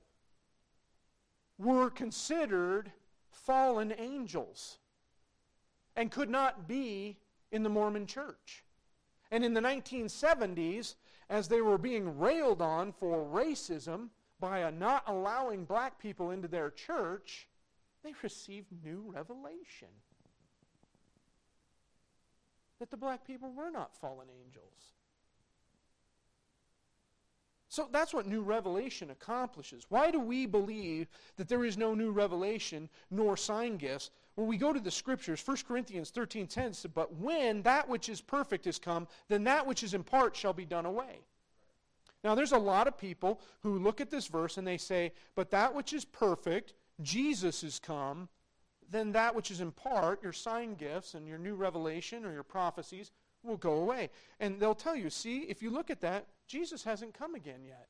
were 1.58 1.90
considered 1.90 2.92
fallen 3.30 3.92
angels 3.98 4.78
and 5.96 6.10
could 6.10 6.30
not 6.30 6.68
be 6.68 7.18
in 7.50 7.62
the 7.62 7.68
Mormon 7.68 8.06
church. 8.06 8.64
And 9.30 9.44
in 9.44 9.54
the 9.54 9.60
1970s, 9.60 10.94
as 11.28 11.48
they 11.48 11.60
were 11.60 11.78
being 11.78 12.18
railed 12.18 12.62
on 12.62 12.92
for 12.92 13.24
racism 13.24 14.08
by 14.38 14.70
not 14.70 15.04
allowing 15.06 15.64
black 15.64 15.98
people 15.98 16.30
into 16.30 16.48
their 16.48 16.70
church, 16.70 17.48
they 18.02 18.12
received 18.22 18.68
new 18.84 19.04
revelation 19.06 19.88
that 22.82 22.90
the 22.90 22.96
black 22.96 23.24
people 23.24 23.52
were 23.52 23.70
not 23.70 23.94
fallen 23.94 24.26
angels. 24.44 24.94
So 27.68 27.88
that's 27.92 28.12
what 28.12 28.26
new 28.26 28.42
revelation 28.42 29.10
accomplishes. 29.10 29.86
Why 29.88 30.10
do 30.10 30.18
we 30.18 30.46
believe 30.46 31.06
that 31.36 31.48
there 31.48 31.64
is 31.64 31.78
no 31.78 31.94
new 31.94 32.10
revelation 32.10 32.88
nor 33.08 33.36
sign 33.36 33.76
gifts? 33.76 34.10
When 34.34 34.48
we 34.48 34.56
go 34.56 34.72
to 34.72 34.80
the 34.80 34.90
scriptures, 34.90 35.40
1 35.46 35.58
Corinthians 35.68 36.10
13 36.10 36.48
10 36.48 36.74
says, 36.74 36.90
But 36.92 37.14
when 37.14 37.62
that 37.62 37.88
which 37.88 38.08
is 38.08 38.20
perfect 38.20 38.66
is 38.66 38.80
come, 38.80 39.06
then 39.28 39.44
that 39.44 39.64
which 39.64 39.84
is 39.84 39.94
in 39.94 40.02
part 40.02 40.34
shall 40.34 40.52
be 40.52 40.64
done 40.64 40.84
away. 40.84 41.20
Now, 42.24 42.34
there's 42.34 42.50
a 42.50 42.58
lot 42.58 42.88
of 42.88 42.98
people 42.98 43.40
who 43.60 43.78
look 43.78 44.00
at 44.00 44.10
this 44.10 44.26
verse 44.26 44.58
and 44.58 44.66
they 44.66 44.76
say, 44.76 45.12
But 45.36 45.52
that 45.52 45.72
which 45.72 45.92
is 45.92 46.04
perfect, 46.04 46.74
Jesus 47.00 47.62
is 47.62 47.78
come, 47.78 48.28
then 48.92 49.12
that 49.12 49.34
which 49.34 49.50
is 49.50 49.60
in 49.60 49.72
part, 49.72 50.22
your 50.22 50.32
sign 50.32 50.74
gifts 50.74 51.14
and 51.14 51.26
your 51.26 51.38
new 51.38 51.54
revelation 51.54 52.24
or 52.24 52.32
your 52.32 52.42
prophecies, 52.42 53.10
will 53.42 53.56
go 53.56 53.74
away. 53.74 54.10
And 54.38 54.60
they'll 54.60 54.74
tell 54.74 54.94
you, 54.94 55.10
see, 55.10 55.40
if 55.40 55.62
you 55.62 55.70
look 55.70 55.90
at 55.90 56.00
that, 56.02 56.26
Jesus 56.46 56.84
hasn't 56.84 57.14
come 57.14 57.34
again 57.34 57.64
yet. 57.66 57.88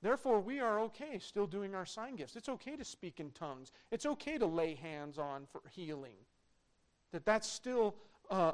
Therefore, 0.00 0.40
we 0.40 0.60
are 0.60 0.78
okay 0.80 1.18
still 1.18 1.46
doing 1.46 1.74
our 1.74 1.86
sign 1.86 2.14
gifts. 2.14 2.36
It's 2.36 2.48
okay 2.48 2.76
to 2.76 2.84
speak 2.84 3.18
in 3.18 3.32
tongues. 3.32 3.72
It's 3.90 4.06
okay 4.06 4.38
to 4.38 4.46
lay 4.46 4.74
hands 4.74 5.18
on 5.18 5.46
for 5.50 5.62
healing. 5.70 6.14
That 7.10 7.24
that's 7.24 7.48
still 7.48 7.96
uh, 8.30 8.52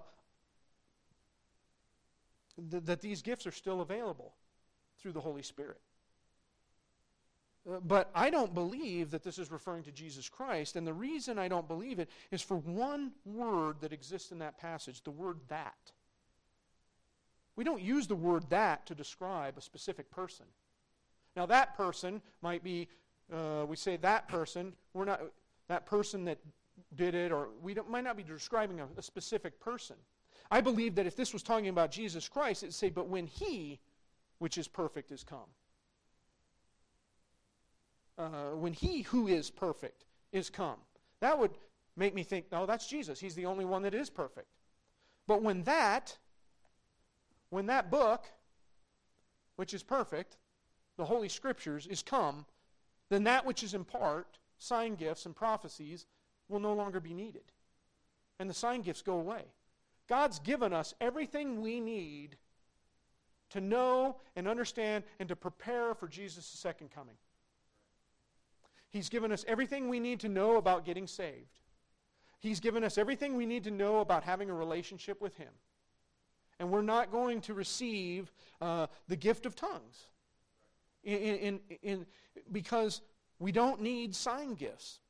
th- 2.70 2.84
that 2.84 3.00
these 3.02 3.20
gifts 3.20 3.46
are 3.46 3.52
still 3.52 3.82
available 3.82 4.32
through 4.98 5.12
the 5.12 5.20
Holy 5.20 5.42
Spirit. 5.42 5.80
But 7.66 8.10
I 8.14 8.28
don't 8.28 8.52
believe 8.52 9.10
that 9.10 9.22
this 9.22 9.38
is 9.38 9.50
referring 9.50 9.84
to 9.84 9.92
Jesus 9.92 10.28
Christ, 10.28 10.76
and 10.76 10.86
the 10.86 10.92
reason 10.92 11.38
I 11.38 11.48
don't 11.48 11.66
believe 11.66 11.98
it 11.98 12.10
is 12.30 12.42
for 12.42 12.56
one 12.56 13.12
word 13.24 13.76
that 13.80 13.92
exists 13.92 14.32
in 14.32 14.38
that 14.40 14.58
passage, 14.58 15.02
the 15.02 15.10
word 15.10 15.38
that. 15.48 15.92
We 17.56 17.64
don't 17.64 17.80
use 17.80 18.06
the 18.06 18.16
word 18.16 18.44
that 18.50 18.84
to 18.86 18.94
describe 18.94 19.56
a 19.56 19.62
specific 19.62 20.10
person. 20.10 20.46
Now, 21.36 21.46
that 21.46 21.74
person 21.76 22.20
might 22.42 22.62
be, 22.62 22.88
uh, 23.32 23.64
we 23.66 23.76
say 23.76 23.96
that 23.96 24.28
person, 24.28 24.74
we're 24.92 25.06
not, 25.06 25.22
that 25.68 25.86
person 25.86 26.26
that 26.26 26.38
did 26.96 27.14
it, 27.14 27.32
or 27.32 27.48
we 27.62 27.74
might 27.88 28.04
not 28.04 28.16
be 28.16 28.22
describing 28.22 28.80
a, 28.80 28.88
a 28.98 29.02
specific 29.02 29.58
person. 29.58 29.96
I 30.50 30.60
believe 30.60 30.96
that 30.96 31.06
if 31.06 31.16
this 31.16 31.32
was 31.32 31.42
talking 31.42 31.68
about 31.68 31.90
Jesus 31.90 32.28
Christ, 32.28 32.62
it'd 32.62 32.74
say, 32.74 32.90
but 32.90 33.08
when 33.08 33.26
he, 33.26 33.80
which 34.38 34.58
is 34.58 34.68
perfect, 34.68 35.10
is 35.10 35.24
come. 35.24 35.48
Uh, 38.16 38.50
when 38.54 38.72
he 38.72 39.02
who 39.02 39.26
is 39.26 39.50
perfect 39.50 40.04
is 40.32 40.50
come. 40.50 40.76
That 41.20 41.38
would 41.38 41.52
make 41.96 42.14
me 42.14 42.22
think, 42.22 42.46
no, 42.52 42.66
that's 42.66 42.86
Jesus. 42.86 43.18
He's 43.18 43.34
the 43.34 43.46
only 43.46 43.64
one 43.64 43.82
that 43.82 43.94
is 43.94 44.10
perfect. 44.10 44.48
But 45.26 45.42
when 45.42 45.62
that, 45.64 46.16
when 47.50 47.66
that 47.66 47.90
book, 47.90 48.24
which 49.56 49.74
is 49.74 49.82
perfect, 49.82 50.36
the 50.96 51.04
Holy 51.04 51.28
Scriptures, 51.28 51.86
is 51.86 52.02
come, 52.02 52.46
then 53.08 53.24
that 53.24 53.46
which 53.46 53.62
is 53.62 53.74
in 53.74 53.84
part, 53.84 54.38
sign 54.58 54.94
gifts 54.94 55.26
and 55.26 55.34
prophecies, 55.34 56.06
will 56.48 56.60
no 56.60 56.74
longer 56.74 57.00
be 57.00 57.14
needed. 57.14 57.52
And 58.38 58.50
the 58.50 58.54
sign 58.54 58.82
gifts 58.82 59.02
go 59.02 59.18
away. 59.18 59.44
God's 60.08 60.38
given 60.38 60.72
us 60.72 60.94
everything 61.00 61.62
we 61.62 61.80
need 61.80 62.36
to 63.50 63.60
know 63.60 64.16
and 64.36 64.48
understand 64.48 65.04
and 65.18 65.28
to 65.28 65.36
prepare 65.36 65.94
for 65.94 66.08
Jesus' 66.08 66.44
second 66.44 66.90
coming. 66.90 67.14
He's 68.94 69.08
given 69.08 69.32
us 69.32 69.44
everything 69.48 69.88
we 69.88 69.98
need 69.98 70.20
to 70.20 70.28
know 70.28 70.56
about 70.56 70.84
getting 70.84 71.08
saved. 71.08 71.58
He's 72.38 72.60
given 72.60 72.84
us 72.84 72.96
everything 72.96 73.34
we 73.34 73.44
need 73.44 73.64
to 73.64 73.72
know 73.72 73.98
about 73.98 74.22
having 74.22 74.50
a 74.50 74.54
relationship 74.54 75.20
with 75.20 75.36
Him. 75.36 75.48
And 76.60 76.70
we're 76.70 76.80
not 76.80 77.10
going 77.10 77.40
to 77.40 77.54
receive 77.54 78.30
uh, 78.60 78.86
the 79.08 79.16
gift 79.16 79.46
of 79.46 79.56
tongues 79.56 80.04
in, 81.02 81.18
in, 81.18 81.60
in, 81.82 82.06
because 82.52 83.00
we 83.40 83.50
don't 83.50 83.80
need 83.80 84.14
sign 84.14 84.54
gifts. 84.54 85.00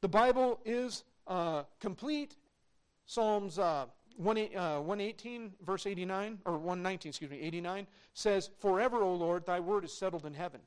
The 0.00 0.08
Bible 0.08 0.58
is 0.64 1.04
uh, 1.26 1.64
complete. 1.80 2.36
Psalms 3.04 3.58
uh, 3.58 3.84
1, 4.16 4.38
uh, 4.38 4.78
118, 4.78 5.52
verse 5.66 5.86
89, 5.86 6.38
or 6.46 6.54
119, 6.54 7.10
excuse 7.10 7.30
me, 7.30 7.40
89, 7.42 7.86
says, 8.14 8.48
Forever, 8.58 9.02
O 9.02 9.14
Lord, 9.14 9.44
thy 9.44 9.60
word 9.60 9.84
is 9.84 9.92
settled 9.92 10.24
in 10.24 10.32
heaven. 10.32 10.62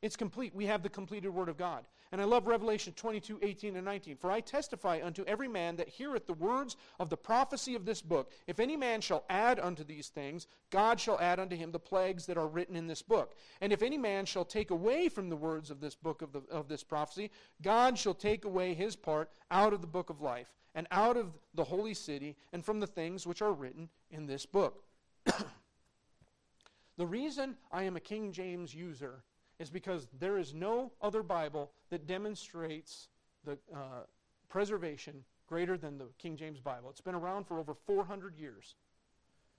It's 0.00 0.16
complete. 0.16 0.54
We 0.54 0.66
have 0.66 0.82
the 0.82 0.88
completed 0.88 1.30
word 1.30 1.48
of 1.48 1.56
God. 1.56 1.84
And 2.10 2.20
I 2.20 2.24
love 2.24 2.46
Revelation 2.46 2.94
22, 2.94 3.40
18, 3.42 3.76
and 3.76 3.84
19. 3.84 4.16
For 4.16 4.30
I 4.30 4.40
testify 4.40 5.00
unto 5.02 5.24
every 5.24 5.48
man 5.48 5.76
that 5.76 5.88
heareth 5.88 6.26
the 6.26 6.34
words 6.34 6.76
of 6.98 7.10
the 7.10 7.16
prophecy 7.16 7.74
of 7.74 7.84
this 7.84 8.00
book. 8.00 8.32
If 8.46 8.60
any 8.60 8.76
man 8.76 9.00
shall 9.00 9.24
add 9.28 9.60
unto 9.60 9.84
these 9.84 10.08
things, 10.08 10.46
God 10.70 10.98
shall 11.00 11.18
add 11.20 11.38
unto 11.38 11.56
him 11.56 11.70
the 11.70 11.78
plagues 11.78 12.24
that 12.26 12.38
are 12.38 12.46
written 12.46 12.76
in 12.76 12.86
this 12.86 13.02
book. 13.02 13.34
And 13.60 13.72
if 13.72 13.82
any 13.82 13.98
man 13.98 14.24
shall 14.24 14.44
take 14.44 14.70
away 14.70 15.08
from 15.08 15.28
the 15.28 15.36
words 15.36 15.70
of 15.70 15.80
this 15.80 15.96
book 15.96 16.22
of, 16.22 16.32
the, 16.32 16.42
of 16.50 16.68
this 16.68 16.82
prophecy, 16.82 17.30
God 17.60 17.98
shall 17.98 18.14
take 18.14 18.44
away 18.44 18.72
his 18.72 18.96
part 18.96 19.30
out 19.50 19.74
of 19.74 19.82
the 19.82 19.86
book 19.86 20.08
of 20.08 20.22
life, 20.22 20.54
and 20.74 20.86
out 20.90 21.16
of 21.16 21.32
the 21.54 21.64
holy 21.64 21.94
city, 21.94 22.36
and 22.52 22.64
from 22.64 22.80
the 22.80 22.86
things 22.86 23.26
which 23.26 23.42
are 23.42 23.52
written 23.52 23.88
in 24.10 24.26
this 24.26 24.46
book. 24.46 24.84
the 26.96 27.06
reason 27.06 27.56
I 27.70 27.82
am 27.82 27.96
a 27.96 28.00
King 28.00 28.32
James 28.32 28.74
user 28.74 29.24
is 29.58 29.70
because 29.70 30.08
there 30.18 30.38
is 30.38 30.54
no 30.54 30.92
other 31.02 31.22
Bible 31.22 31.70
that 31.90 32.06
demonstrates 32.06 33.08
the 33.44 33.58
uh, 33.74 34.04
preservation 34.48 35.24
greater 35.48 35.76
than 35.76 35.98
the 35.98 36.06
King 36.18 36.36
James 36.36 36.60
Bible. 36.60 36.90
It's 36.90 37.00
been 37.00 37.14
around 37.14 37.46
for 37.46 37.58
over 37.58 37.74
400 37.74 38.36
years. 38.36 38.74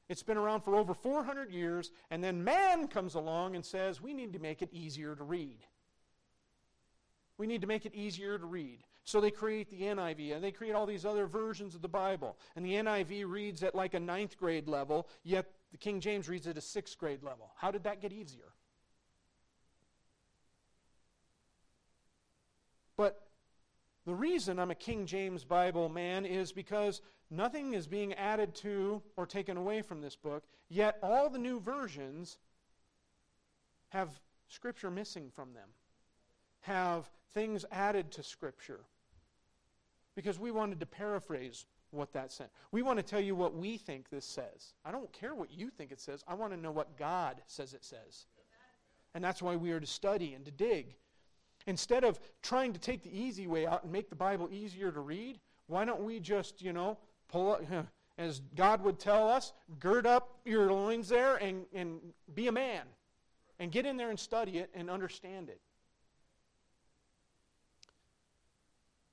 It's 0.08 0.24
been 0.24 0.38
around 0.38 0.62
for 0.62 0.76
over 0.76 0.94
400 0.94 1.52
years, 1.52 1.92
and 2.10 2.24
then 2.24 2.44
man 2.44 2.88
comes 2.88 3.16
along 3.16 3.56
and 3.56 3.64
says, 3.64 4.02
we 4.02 4.14
need 4.14 4.34
to 4.34 4.40
make 4.40 4.62
it 4.62 4.70
easier 4.72 5.16
to 5.16 5.24
read. 5.24 5.60
We 7.38 7.48
need 7.48 7.62
to 7.62 7.68
make 7.68 7.86
it 7.86 7.94
easier 7.94 8.38
to 8.38 8.46
read. 8.46 8.84
So 9.04 9.22
they 9.22 9.32
create 9.32 9.70
the 9.70 9.82
NIV, 9.82 10.36
and 10.36 10.44
they 10.44 10.52
create 10.52 10.74
all 10.74 10.86
these 10.86 11.06
other 11.06 11.26
versions 11.26 11.76
of 11.76 11.82
the 11.82 11.88
Bible. 11.88 12.38
And 12.56 12.66
the 12.66 12.74
NIV 12.74 13.28
reads 13.28 13.64
at 13.64 13.76
like 13.76 13.94
a 13.94 14.00
ninth 14.00 14.38
grade 14.38 14.68
level, 14.68 15.08
yet 15.24 15.52
the 15.72 15.78
King 15.78 16.00
James 16.00 16.28
reads 16.28 16.48
at 16.48 16.58
a 16.58 16.62
sixth 16.62 16.98
grade 16.98 17.24
level. 17.24 17.52
How 17.56 17.72
did 17.72 17.84
that 17.84 18.02
get 18.02 18.12
easier? 18.12 18.54
But 23.00 23.22
the 24.06 24.14
reason 24.14 24.60
I'm 24.60 24.72
a 24.72 24.76
King 24.76 25.06
James 25.06 25.46
Bible 25.46 25.88
man 25.88 26.26
is 26.26 26.52
because 26.52 27.00
nothing 27.32 27.74
is 27.74 27.88
being 27.88 28.14
added 28.16 28.54
to 28.56 29.02
or 29.16 29.26
taken 29.26 29.56
away 29.56 29.82
from 29.82 30.02
this 30.02 30.18
book, 30.18 30.44
yet 30.68 30.98
all 31.02 31.30
the 31.30 31.40
new 31.40 31.62
versions 31.62 32.40
have 33.88 34.10
Scripture 34.50 34.92
missing 34.92 35.32
from 35.34 35.54
them, 35.54 35.70
have 36.60 37.10
things 37.34 37.64
added 37.72 38.12
to 38.12 38.22
Scripture. 38.22 38.82
Because 40.14 40.38
we 40.38 40.52
wanted 40.52 40.82
to 40.82 40.86
paraphrase 40.86 41.68
what 41.92 42.12
that 42.12 42.34
said. 42.34 42.50
We 42.74 42.82
want 42.82 43.00
to 43.00 43.04
tell 43.04 43.22
you 43.22 43.34
what 43.34 43.56
we 43.56 43.78
think 43.78 44.10
this 44.10 44.26
says. 44.26 44.74
I 44.84 44.92
don't 44.92 45.14
care 45.14 45.36
what 45.36 45.54
you 45.54 45.70
think 45.70 45.94
it 45.94 46.02
says. 46.02 46.22
I 46.28 46.34
want 46.34 46.52
to 46.52 46.60
know 46.60 46.72
what 46.72 46.98
God 46.98 47.38
says 47.48 47.74
it 47.74 47.86
says. 47.86 48.26
And 49.16 49.24
that's 49.24 49.42
why 49.42 49.56
we 49.56 49.72
are 49.72 49.80
to 49.80 49.88
study 49.88 50.34
and 50.34 50.44
to 50.44 50.52
dig 50.52 50.98
Instead 51.68 52.04
of 52.04 52.20
trying 52.42 52.74
to 52.74 52.80
take 52.80 53.04
the 53.04 53.18
easy 53.18 53.48
way 53.48 53.68
out 53.68 53.84
and 53.84 53.92
make 53.92 54.10
the 54.10 54.16
Bible 54.16 54.50
easier 54.52 54.92
to 54.92 55.00
read, 55.00 55.40
why 55.68 55.86
don't 55.86 56.04
we 56.04 56.20
just, 56.20 56.62
you 56.62 56.74
know, 56.74 56.98
pull 57.28 57.54
up, 57.54 57.64
as 58.18 58.42
God 58.56 58.84
would 58.84 59.00
tell 59.00 59.30
us, 59.30 59.54
gird 59.80 60.06
up 60.06 60.40
your 60.46 60.72
loins 60.72 61.08
there 61.10 61.36
and, 61.38 61.66
and 61.74 62.00
be 62.34 62.48
a 62.48 62.52
man. 62.52 62.84
And 63.60 63.72
get 63.72 63.86
in 63.86 63.98
there 63.98 64.10
and 64.10 64.20
study 64.20 64.60
it 64.60 64.70
and 64.74 64.90
understand 64.90 65.50
it. 65.50 65.60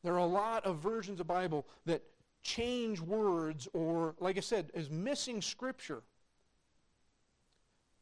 There 0.04 0.14
are 0.14 0.18
a 0.18 0.26
lot 0.26 0.64
of 0.64 0.78
versions 0.78 1.18
of 1.18 1.26
Bible 1.26 1.66
that 1.84 2.00
change 2.42 3.00
words 3.00 3.66
or, 3.72 4.14
like 4.20 4.36
I 4.36 4.40
said, 4.40 4.70
is 4.72 4.88
missing 4.88 5.42
Scripture. 5.42 6.02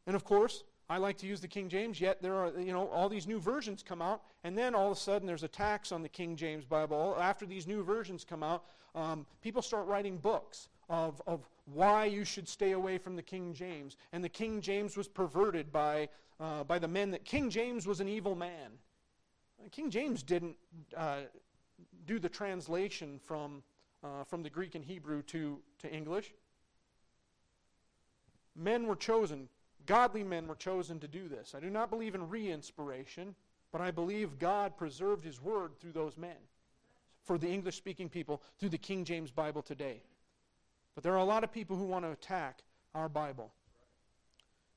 And 0.07 0.15
of 0.15 0.23
course, 0.23 0.65
I 0.89 0.99
like 0.99 1.17
to 1.19 1.27
use 1.27 1.41
the 1.41 1.49
King 1.49 1.69
James, 1.69 2.01
yet 2.01 2.21
there 2.21 2.35
are, 2.35 2.53
you 2.59 2.73
know, 2.73 2.89
all 2.89 3.09
these 3.09 3.27
new 3.27 3.41
versions 3.41 3.83
come 3.83 4.03
out, 4.03 4.23
and 4.45 4.57
then 4.57 4.75
all 4.75 4.91
of 4.91 4.97
a 4.97 5.01
sudden 5.01 5.27
there's 5.27 5.43
attacks 5.43 5.93
on 5.93 6.03
the 6.03 6.09
King 6.09 6.37
James 6.37 6.65
Bible. 6.67 7.17
After 7.19 7.47
these 7.47 7.67
new 7.67 7.83
versions 7.83 8.25
come 8.25 8.43
out, 8.43 8.65
um, 8.95 9.27
people 9.41 9.63
start 9.63 9.87
writing 9.87 10.19
books 10.19 10.69
of, 10.91 11.23
of 11.27 11.49
why 11.73 12.05
you 12.05 12.25
should 12.25 12.47
stay 12.47 12.73
away 12.73 12.99
from 12.99 13.17
the 13.17 13.23
King 13.23 13.55
James. 13.55 13.97
And 14.13 14.23
the 14.23 14.29
King 14.29 14.61
James 14.61 14.97
was 14.97 15.09
perverted 15.09 15.73
by, 15.73 16.09
uh, 16.39 16.65
by 16.65 16.79
the 16.79 16.89
men 16.89 17.11
that 17.13 17.25
King 17.25 17.49
James 17.49 17.87
was 17.87 18.01
an 18.01 18.09
evil 18.09 18.35
man. 18.35 18.73
King 19.73 19.91
James 19.91 20.23
didn't 20.23 20.57
uh, 20.95 21.21
do 22.07 22.19
the 22.19 22.29
translation 22.29 23.19
from, 23.25 23.63
uh, 24.03 24.25
from 24.25 24.43
the 24.43 24.51
Greek 24.51 24.75
and 24.75 24.85
Hebrew 24.85 25.23
to, 25.23 25.59
to 25.79 25.91
English. 25.91 26.35
Men 28.55 28.87
were 28.87 28.97
chosen 28.97 29.49
Godly 29.87 30.25
men 30.25 30.47
were 30.47 30.55
chosen 30.55 30.99
to 31.01 31.09
do 31.09 31.29
this. 31.29 31.55
I 31.55 31.61
do 31.61 31.71
not 31.71 31.91
believe 31.91 32.15
in 32.15 32.29
re 32.29 32.51
inspiration, 32.51 33.35
but 33.73 33.81
I 33.81 33.91
believe 33.91 34.39
God 34.39 34.77
preserved 34.77 35.25
His 35.25 35.41
word 35.41 35.79
through 35.79 35.93
those 35.93 36.17
men 36.17 36.37
for 37.23 37.39
the 37.39 37.49
English 37.49 37.77
speaking 37.77 38.09
people 38.09 38.43
through 38.59 38.69
the 38.69 38.79
King 38.79 39.05
James 39.05 39.31
Bible 39.31 39.63
today. 39.63 40.03
But 40.95 41.03
there 41.03 41.15
are 41.15 41.19
a 41.19 41.25
lot 41.25 41.45
of 41.45 41.53
people 41.53 41.77
who 41.77 41.85
want 41.85 42.05
to 42.05 42.13
attack 42.13 42.63
our 42.95 43.09
Bible. 43.09 43.53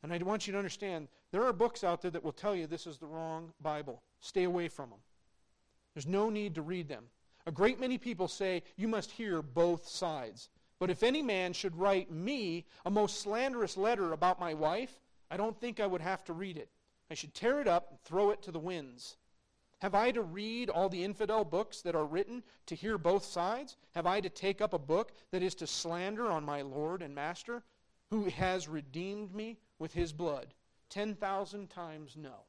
And 0.03 0.13
I 0.13 0.17
want 0.17 0.47
you 0.47 0.53
to 0.53 0.57
understand 0.57 1.07
there 1.31 1.43
are 1.43 1.53
books 1.53 1.83
out 1.83 2.01
there 2.01 2.11
that 2.11 2.23
will 2.23 2.31
tell 2.31 2.55
you 2.55 2.67
this 2.67 2.87
is 2.87 2.97
the 2.97 3.07
wrong 3.07 3.51
Bible. 3.61 4.01
Stay 4.21 4.43
away 4.43 4.67
from 4.67 4.89
them. 4.89 4.99
There's 5.93 6.07
no 6.07 6.29
need 6.29 6.55
to 6.55 6.61
read 6.61 6.87
them. 6.87 7.05
A 7.45 7.51
great 7.51 7.79
many 7.79 7.97
people 7.97 8.27
say 8.27 8.63
you 8.75 8.87
must 8.87 9.11
hear 9.11 9.41
both 9.41 9.87
sides. 9.87 10.49
But 10.79 10.89
if 10.89 11.03
any 11.03 11.21
man 11.21 11.53
should 11.53 11.75
write 11.75 12.11
me 12.11 12.65
a 12.85 12.91
most 12.91 13.21
slanderous 13.21 13.77
letter 13.77 14.13
about 14.13 14.39
my 14.39 14.53
wife, 14.53 14.99
I 15.31 15.37
don't 15.37 15.59
think 15.59 15.79
I 15.79 15.87
would 15.87 16.01
have 16.01 16.23
to 16.25 16.33
read 16.33 16.57
it. 16.57 16.69
I 17.09 17.13
should 17.13 17.33
tear 17.33 17.59
it 17.61 17.67
up 17.67 17.89
and 17.89 18.01
throw 18.01 18.31
it 18.31 18.41
to 18.43 18.51
the 18.51 18.59
winds. 18.59 19.17
Have 19.79 19.93
I 19.93 20.11
to 20.11 20.21
read 20.21 20.69
all 20.69 20.89
the 20.89 21.03
infidel 21.03 21.45
books 21.45 21.81
that 21.81 21.95
are 21.95 22.05
written 22.05 22.43
to 22.65 22.75
hear 22.75 22.97
both 22.97 23.23
sides? 23.23 23.77
Have 23.93 24.07
I 24.07 24.21
to 24.21 24.29
take 24.29 24.59
up 24.59 24.73
a 24.73 24.79
book 24.79 25.13
that 25.31 25.43
is 25.43 25.55
to 25.55 25.67
slander 25.67 26.31
on 26.31 26.43
my 26.43 26.63
Lord 26.63 27.01
and 27.01 27.13
Master, 27.13 27.63
who 28.09 28.25
has 28.25 28.67
redeemed 28.67 29.35
me 29.35 29.57
with 29.77 29.93
his 29.93 30.13
blood? 30.13 30.53
Ten 30.89 31.13
thousand 31.13 31.69
times 31.69 32.15
no. 32.15 32.45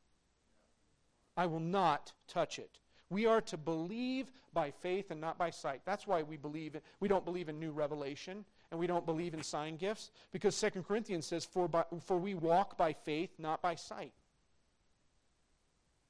I 1.37 1.47
will 1.47 1.61
not 1.61 2.13
touch 2.27 2.59
it. 2.59 2.79
We 3.11 3.27
are 3.27 3.41
to 3.43 3.57
believe 3.57 4.31
by 4.53 4.71
faith 4.71 5.11
and 5.11 5.21
not 5.21 5.39
by 5.39 5.51
sight. 5.51 5.81
That's 5.85 6.07
why 6.07 6.23
we 6.23 6.37
believe 6.37 6.75
in, 6.75 6.83
we 7.01 7.09
don't 7.09 7.25
believe 7.25 7.49
in 7.49 7.59
new 7.59 7.71
revelation 7.71 8.45
and 8.71 8.79
we 8.79 8.87
don't 8.87 9.07
believe 9.07 9.35
in 9.35 9.43
sign 9.43 9.77
gifts 9.77 10.11
because 10.31 10.59
2 10.61 10.83
Corinthians 10.83 11.27
says 11.27 11.45
for, 11.45 11.69
by, 11.69 11.85
for 12.05 12.19
we 12.19 12.35
walk 12.35 12.77
by 12.77 12.93
faith 12.93 13.31
not 13.39 13.63
by 13.63 13.75
sight. 13.75 14.13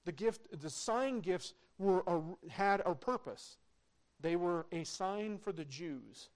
The 0.04 0.12
gift 0.12 0.60
the 0.60 0.70
sign 0.70 1.20
gifts 1.20 1.54
were 1.78 2.02
a, 2.06 2.20
had 2.50 2.82
a 2.84 2.94
purpose. 2.94 3.58
They 4.20 4.36
were 4.36 4.66
a 4.72 4.82
sign 4.84 5.38
for 5.38 5.52
the 5.52 5.64
Jews. 5.64 6.30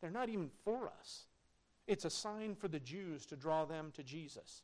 They're 0.00 0.10
not 0.10 0.28
even 0.28 0.50
for 0.64 0.90
us. 0.98 1.26
It's 1.86 2.04
a 2.04 2.10
sign 2.10 2.54
for 2.54 2.68
the 2.68 2.80
Jews 2.80 3.26
to 3.26 3.36
draw 3.36 3.64
them 3.64 3.92
to 3.94 4.02
Jesus. 4.02 4.62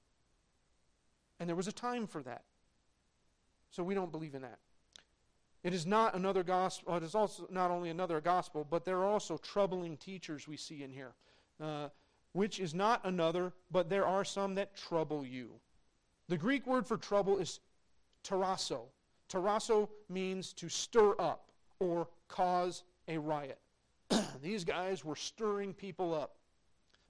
And 1.38 1.48
there 1.48 1.56
was 1.56 1.68
a 1.68 1.72
time 1.72 2.06
for 2.06 2.22
that. 2.22 2.42
So 3.70 3.82
we 3.82 3.94
don't 3.94 4.12
believe 4.12 4.34
in 4.34 4.42
that. 4.42 4.58
It 5.64 5.72
is 5.72 5.86
not 5.86 6.14
another 6.14 6.42
gospel. 6.42 6.94
It 6.94 7.02
is 7.02 7.14
also 7.14 7.48
not 7.50 7.70
only 7.70 7.88
another 7.88 8.20
gospel, 8.20 8.66
but 8.68 8.84
there 8.84 8.98
are 8.98 9.06
also 9.06 9.38
troubling 9.38 9.96
teachers 9.96 10.46
we 10.46 10.58
see 10.58 10.82
in 10.82 10.92
here, 10.92 11.14
uh, 11.60 11.88
which 12.32 12.60
is 12.60 12.74
not 12.74 13.00
another, 13.04 13.54
but 13.70 13.88
there 13.88 14.06
are 14.06 14.24
some 14.24 14.54
that 14.56 14.76
trouble 14.76 15.24
you. 15.24 15.52
The 16.28 16.36
Greek 16.36 16.66
word 16.66 16.86
for 16.86 16.98
trouble 16.98 17.38
is 17.38 17.60
tarasso. 18.22 18.82
Tarasso 19.30 19.88
means 20.10 20.52
to 20.52 20.68
stir 20.68 21.14
up 21.18 21.50
or 21.80 22.08
cause 22.28 22.84
a 23.08 23.16
riot. 23.16 23.58
These 24.42 24.64
guys 24.64 25.02
were 25.02 25.16
stirring 25.16 25.72
people 25.72 26.14
up. 26.14 26.36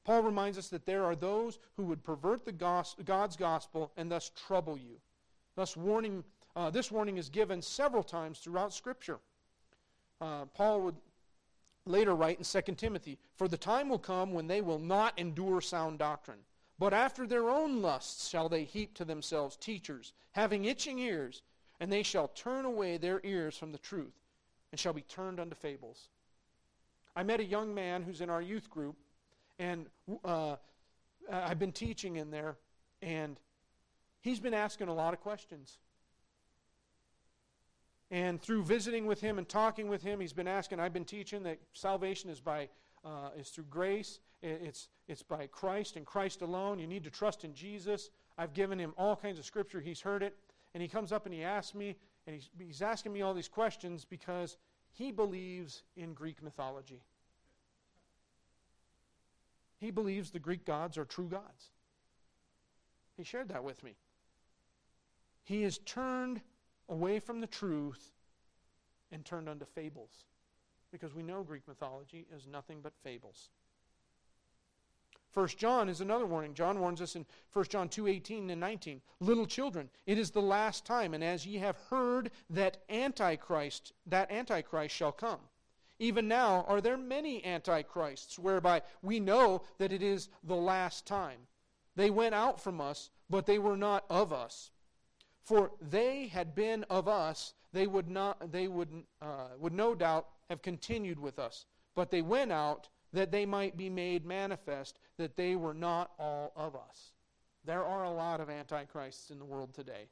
Paul 0.05 0.23
reminds 0.23 0.59
us 0.59 0.69
that 0.69 0.87
there 0.87 1.05
are 1.05 1.17
those 1.17 1.59
who 1.77 1.85
would 1.85 2.05
pervert 2.05 2.45
the 2.45 2.53
God's 2.53 3.37
gospel 3.37 3.91
and 3.97 4.13
thus 4.13 4.31
trouble 4.47 4.79
you, 4.79 5.01
thus 5.57 5.77
warning 5.77 6.23
uh, 6.57 6.71
this 6.71 6.91
warning 6.91 7.19
is 7.19 7.29
given 7.29 7.61
several 7.61 8.03
times 8.03 8.39
throughout 8.39 8.73
Scripture. 8.73 9.19
Uh, 10.21 10.45
Paul 10.47 10.83
would 10.83 10.97
later 11.87 12.15
write 12.15 12.39
in 12.39 12.45
2 12.45 12.75
Timothy 12.75 13.19
For 13.37 13.49
the 13.49 13.57
time 13.57 13.89
will 13.89 13.99
come 13.99 14.33
when 14.33 14.47
they 14.47 14.61
will 14.61 14.79
not 14.79 15.19
endure 15.19 15.61
sound 15.61 15.99
doctrine, 15.99 16.39
but 16.79 16.95
after 16.95 17.27
their 17.27 17.51
own 17.51 17.83
lusts 17.83 18.29
shall 18.29 18.49
they 18.49 18.65
heap 18.65 18.95
to 18.95 19.05
themselves 19.05 19.57
teachers, 19.57 20.13
having 20.33 20.65
itching 20.65 20.99
ears, 20.99 21.43
and 21.81 21.91
they 21.91 22.03
shall 22.03 22.29
turn 22.29 22.65
away 22.65 22.97
their 22.97 23.21
ears 23.25 23.57
from 23.57 23.73
the 23.73 23.79
truth, 23.79 24.15
and 24.71 24.81
shall 24.81 24.93
be 24.93 25.03
turned 25.03 25.41
unto 25.41 25.55
fables. 25.55 26.09
I 27.17 27.23
met 27.23 27.41
a 27.41 27.45
young 27.45 27.75
man 27.75 28.03
who's 28.03 28.21
in 28.21 28.31
our 28.31 28.43
youth 28.43 28.71
group, 28.71 28.97
and 29.59 29.87
uh, 30.25 30.57
I've 31.31 31.59
been 31.59 31.73
teaching 31.73 32.17
in 32.17 32.31
there, 32.31 32.57
and 33.03 33.39
he's 34.21 34.41
been 34.41 34.55
asking 34.55 34.89
a 34.89 34.95
lot 34.95 35.15
of 35.15 35.21
questions. 35.21 35.79
And 38.15 38.41
through 38.41 38.63
visiting 38.63 39.07
with 39.07 39.21
him 39.21 39.39
and 39.39 39.49
talking 39.49 39.89
with 39.89 40.01
him, 40.01 40.21
he's 40.21 40.33
been 40.33 40.47
asking, 40.47 40.79
I've 40.79 40.93
been 40.93 41.05
teaching 41.05 41.43
that 41.43 41.59
salvation 41.73 42.31
is 42.31 42.39
by 42.39 42.69
uh, 43.05 43.31
is 43.37 43.49
through 43.49 43.65
grace. 43.65 44.21
It's, 44.41 44.89
it's 45.09 45.25
by 45.25 45.49
Christ 45.49 45.97
and 45.97 46.07
Christ 46.07 46.41
alone. 46.41 46.79
You 46.79 46.87
need 46.87 47.03
to 47.03 47.11
trust 47.11 47.43
in 47.43 47.53
Jesus. 47.55 48.11
I've 48.39 48.55
given 48.55 48.79
him 48.79 48.95
all 48.97 49.17
kinds 49.17 49.41
of 49.41 49.45
scripture. 49.45 49.81
He's 49.81 50.01
heard 50.01 50.23
it. 50.23 50.37
And 50.75 50.81
he 50.81 50.89
comes 50.89 51.11
up 51.11 51.27
and 51.27 51.35
he 51.35 51.43
asks 51.43 51.75
me, 51.75 51.97
and 52.29 52.37
he's, 52.37 52.51
he's 52.57 52.83
asking 52.83 53.13
me 53.13 53.23
all 53.23 53.35
these 53.35 53.49
questions 53.49 54.05
because 54.05 54.59
he 54.93 55.11
believes 55.11 55.83
in 55.97 56.15
Greek 56.15 56.41
mythology. 56.41 57.03
He 59.81 59.91
believes 59.91 60.31
the 60.31 60.39
Greek 60.39 60.65
gods 60.65 60.97
are 60.97 61.05
true 61.05 61.29
gods. 61.29 61.71
He 63.17 63.25
shared 63.25 63.49
that 63.49 63.65
with 63.65 63.83
me. 63.83 63.97
He 65.43 65.63
has 65.63 65.79
turned 65.79 66.43
away 66.89 67.19
from 67.19 67.41
the 67.41 67.47
truth 67.47 68.13
and 69.11 69.25
turned 69.25 69.49
unto 69.49 69.65
fables 69.65 70.25
because 70.91 71.15
we 71.15 71.23
know 71.23 71.43
Greek 71.43 71.67
mythology 71.67 72.27
is 72.35 72.47
nothing 72.47 72.81
but 72.81 72.93
fables. 73.03 73.51
First 75.33 75.59
John 75.59 75.89
is 75.89 76.01
another 76.01 76.27
warning. 76.27 76.55
John 76.55 76.79
warns 76.79 77.03
us 77.03 77.17
in 77.17 77.27
1 77.53 77.65
John 77.65 77.89
2 77.89 78.07
18 78.07 78.51
and 78.51 78.61
19. 78.61 79.01
Little 79.19 79.47
children, 79.47 79.91
it 80.07 80.17
is 80.17 80.31
the 80.31 80.41
last 80.41 80.87
time, 80.87 81.13
and 81.13 81.25
as 81.25 81.45
ye 81.45 81.59
have 81.59 81.77
heard 81.91 82.31
that 82.51 82.85
Antichrist, 82.89 83.93
that 84.07 84.31
Antichrist 84.31 84.95
shall 84.95 85.11
come. 85.11 85.41
Even 85.99 86.29
now 86.29 86.65
are 86.69 86.81
there 86.81 86.97
many 86.97 87.45
antichrists, 87.45 88.39
whereby 88.39 88.83
we 89.03 89.19
know 89.19 89.63
that 89.79 89.93
it 89.93 90.03
is 90.03 90.29
the 90.45 90.55
last 90.55 91.07
time. 91.07 91.41
They 91.97 92.11
went 92.11 92.35
out 92.37 92.61
from 92.61 92.81
us, 92.81 93.11
but 93.29 93.47
they 93.47 93.59
were 93.59 93.77
not 93.77 94.05
of 94.09 94.33
us. 94.33 94.71
For 95.45 95.73
they 95.81 96.29
had 96.29 96.55
been 96.55 96.85
of 96.85 97.07
us, 97.07 97.55
they 97.73 97.87
would 97.87 98.09
not 98.09 98.51
they 98.51 98.67
would 98.67 98.89
uh, 99.21 99.49
would 99.59 99.75
no 99.75 99.95
doubt 99.95 100.29
have 100.49 100.63
continued 100.63 101.19
with 101.19 101.39
us. 101.39 101.67
But 101.95 102.11
they 102.11 102.23
went 102.23 102.51
out 102.51 102.89
that 103.13 103.31
they 103.31 103.47
might 103.47 103.77
be 103.77 103.89
made 103.89 104.27
manifest 104.27 104.99
that 105.19 105.37
they 105.37 105.55
were 105.55 105.75
not 105.75 106.11
all 106.19 106.53
of 106.57 106.75
us. 106.75 107.13
There 107.65 107.85
are 107.85 108.05
a 108.05 108.11
lot 108.11 108.41
of 108.41 108.51
antichrists 108.51 109.31
in 109.31 109.39
the 109.39 109.45
world 109.45 109.73
today. 109.73 110.09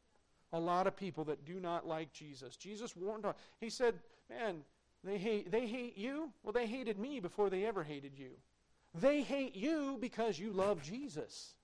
A 0.53 0.61
lot 0.61 0.87
of 0.87 0.97
people 0.97 1.25
that 1.25 1.45
do 1.45 1.61
not 1.61 1.87
like 1.87 2.13
Jesus. 2.13 2.57
Jesus 2.57 2.95
warned 2.95 3.25
us. 3.25 3.35
He 3.61 3.71
said, 3.71 3.95
Man, 4.31 4.63
they 5.03 5.19
hate, 5.19 5.51
they 5.51 5.67
hate 5.67 5.97
you? 5.97 6.31
Well, 6.43 6.53
they 6.53 6.67
hated 6.67 6.99
me 6.99 7.21
before 7.21 7.51
they 7.51 7.65
ever 7.65 7.83
hated 7.83 8.19
you. 8.19 8.31
They 8.95 9.23
hate 9.23 9.57
you 9.57 9.99
because 10.01 10.39
you 10.39 10.53
love 10.53 10.83
Jesus. 10.83 11.55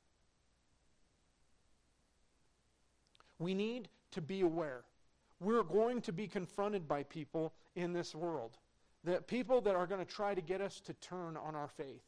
We 3.38 3.54
need 3.54 3.88
to 4.12 4.20
be 4.20 4.40
aware. 4.40 4.82
We're 5.40 5.62
going 5.62 6.00
to 6.02 6.12
be 6.12 6.26
confronted 6.26 6.88
by 6.88 7.04
people 7.04 7.52
in 7.76 7.92
this 7.92 8.14
world. 8.14 8.58
The 9.04 9.20
people 9.22 9.60
that 9.60 9.76
are 9.76 9.86
going 9.86 10.04
to 10.04 10.12
try 10.12 10.34
to 10.34 10.40
get 10.40 10.60
us 10.60 10.80
to 10.80 10.92
turn 10.94 11.36
on 11.36 11.54
our 11.54 11.68
faith. 11.68 12.02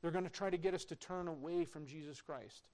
They're 0.00 0.12
going 0.12 0.24
to 0.24 0.30
try 0.30 0.50
to 0.50 0.56
get 0.56 0.74
us 0.74 0.84
to 0.86 0.96
turn 0.96 1.26
away 1.26 1.64
from 1.64 1.86
Jesus 1.86 2.20
Christ. 2.20 2.68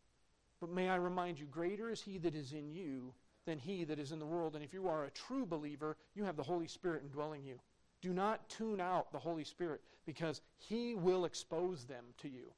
But 0.61 0.71
may 0.71 0.89
I 0.89 0.97
remind 0.97 1.39
you, 1.39 1.47
greater 1.47 1.91
is 1.91 2.03
he 2.03 2.19
that 2.19 2.35
is 2.35 2.53
in 2.53 2.71
you 2.71 3.15
than 3.47 3.59
he 3.59 3.85
that 3.85 3.99
is 3.99 4.13
in 4.13 4.19
the 4.19 4.27
world. 4.27 4.55
And 4.55 4.63
if 4.63 4.73
you 4.75 4.89
are 4.89 5.05
a 5.05 5.11
true 5.11 5.47
believer, 5.47 5.97
you 6.15 6.25
have 6.25 6.37
the 6.37 6.43
Holy 6.43 6.69
Spirit 6.69 7.03
indwelling 7.03 7.45
you. 7.45 7.59
Do 8.01 8.13
not 8.13 8.49
tune 8.49 8.81
out 8.81 9.13
the 9.13 9.19
Holy 9.19 9.45
Spirit 9.45 9.81
because 10.05 10.43
he 10.59 10.95
will 10.95 11.25
expose 11.25 11.85
them 11.85 12.05
to 12.19 12.29
you. 12.29 12.53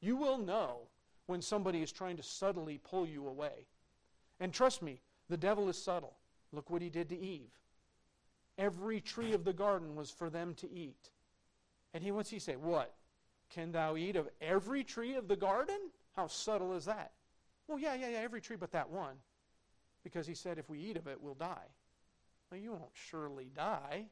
You 0.00 0.16
will 0.16 0.38
know 0.38 0.80
when 1.26 1.40
somebody 1.40 1.82
is 1.82 1.92
trying 1.92 2.16
to 2.16 2.22
subtly 2.22 2.78
pull 2.78 3.06
you 3.06 3.28
away. 3.28 3.66
And 4.42 4.52
trust 4.52 4.82
me, 4.82 5.00
the 5.28 5.36
devil 5.36 5.68
is 5.68 5.80
subtle. 5.80 6.16
Look 6.52 6.68
what 6.68 6.82
he 6.82 6.90
did 6.90 7.08
to 7.10 7.18
Eve. 7.18 7.52
Every 8.58 9.00
tree 9.00 9.34
of 9.34 9.44
the 9.44 9.52
garden 9.52 9.94
was 9.94 10.10
for 10.10 10.28
them 10.28 10.54
to 10.54 10.70
eat. 10.70 11.10
And 11.94 12.02
he 12.02 12.10
what's 12.10 12.28
he 12.28 12.40
say? 12.40 12.56
What? 12.56 12.92
Can 13.54 13.70
thou 13.70 13.96
eat 13.96 14.16
of 14.16 14.28
every 14.40 14.82
tree 14.82 15.14
of 15.14 15.28
the 15.28 15.36
garden? 15.36 15.78
How 16.16 16.26
subtle 16.26 16.74
is 16.74 16.86
that? 16.86 17.12
Well, 17.68 17.78
yeah, 17.78 17.94
yeah, 17.94 18.08
yeah, 18.08 18.18
every 18.18 18.40
tree 18.40 18.56
but 18.58 18.72
that 18.72 18.90
one. 18.90 19.14
Because 20.02 20.26
he 20.26 20.34
said 20.34 20.58
if 20.58 20.68
we 20.68 20.80
eat 20.80 20.96
of 20.96 21.06
it, 21.06 21.22
we'll 21.22 21.34
die. 21.34 21.68
Well, 22.50 22.58
you 22.58 22.72
won't 22.72 22.90
surely 22.94 23.48
die. 23.54 24.06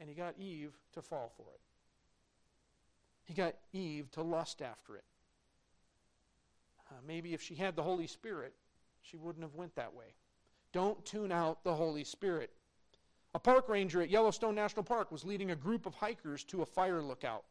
And 0.00 0.08
he 0.08 0.16
got 0.16 0.34
Eve 0.36 0.76
to 0.94 1.00
fall 1.00 1.32
for 1.36 1.46
it. 1.54 1.60
He 3.22 3.34
got 3.34 3.54
Eve 3.72 4.10
to 4.12 4.22
lust 4.22 4.60
after 4.60 4.96
it. 4.96 5.04
Uh, 6.90 6.94
maybe 7.06 7.34
if 7.34 7.40
she 7.40 7.54
had 7.54 7.76
the 7.76 7.84
Holy 7.84 8.08
Spirit, 8.08 8.52
she 9.02 9.16
wouldn't 9.16 9.44
have 9.44 9.54
went 9.54 9.74
that 9.76 9.94
way. 9.94 10.14
Don't 10.72 11.04
tune 11.04 11.32
out 11.32 11.64
the 11.64 11.74
Holy 11.74 12.04
Spirit. 12.04 12.50
A 13.34 13.38
park 13.38 13.68
ranger 13.68 14.02
at 14.02 14.10
Yellowstone 14.10 14.54
National 14.54 14.82
Park 14.82 15.12
was 15.12 15.24
leading 15.24 15.50
a 15.50 15.56
group 15.56 15.86
of 15.86 15.94
hikers 15.94 16.44
to 16.44 16.62
a 16.62 16.66
fire 16.66 17.02
lookout. 17.02 17.44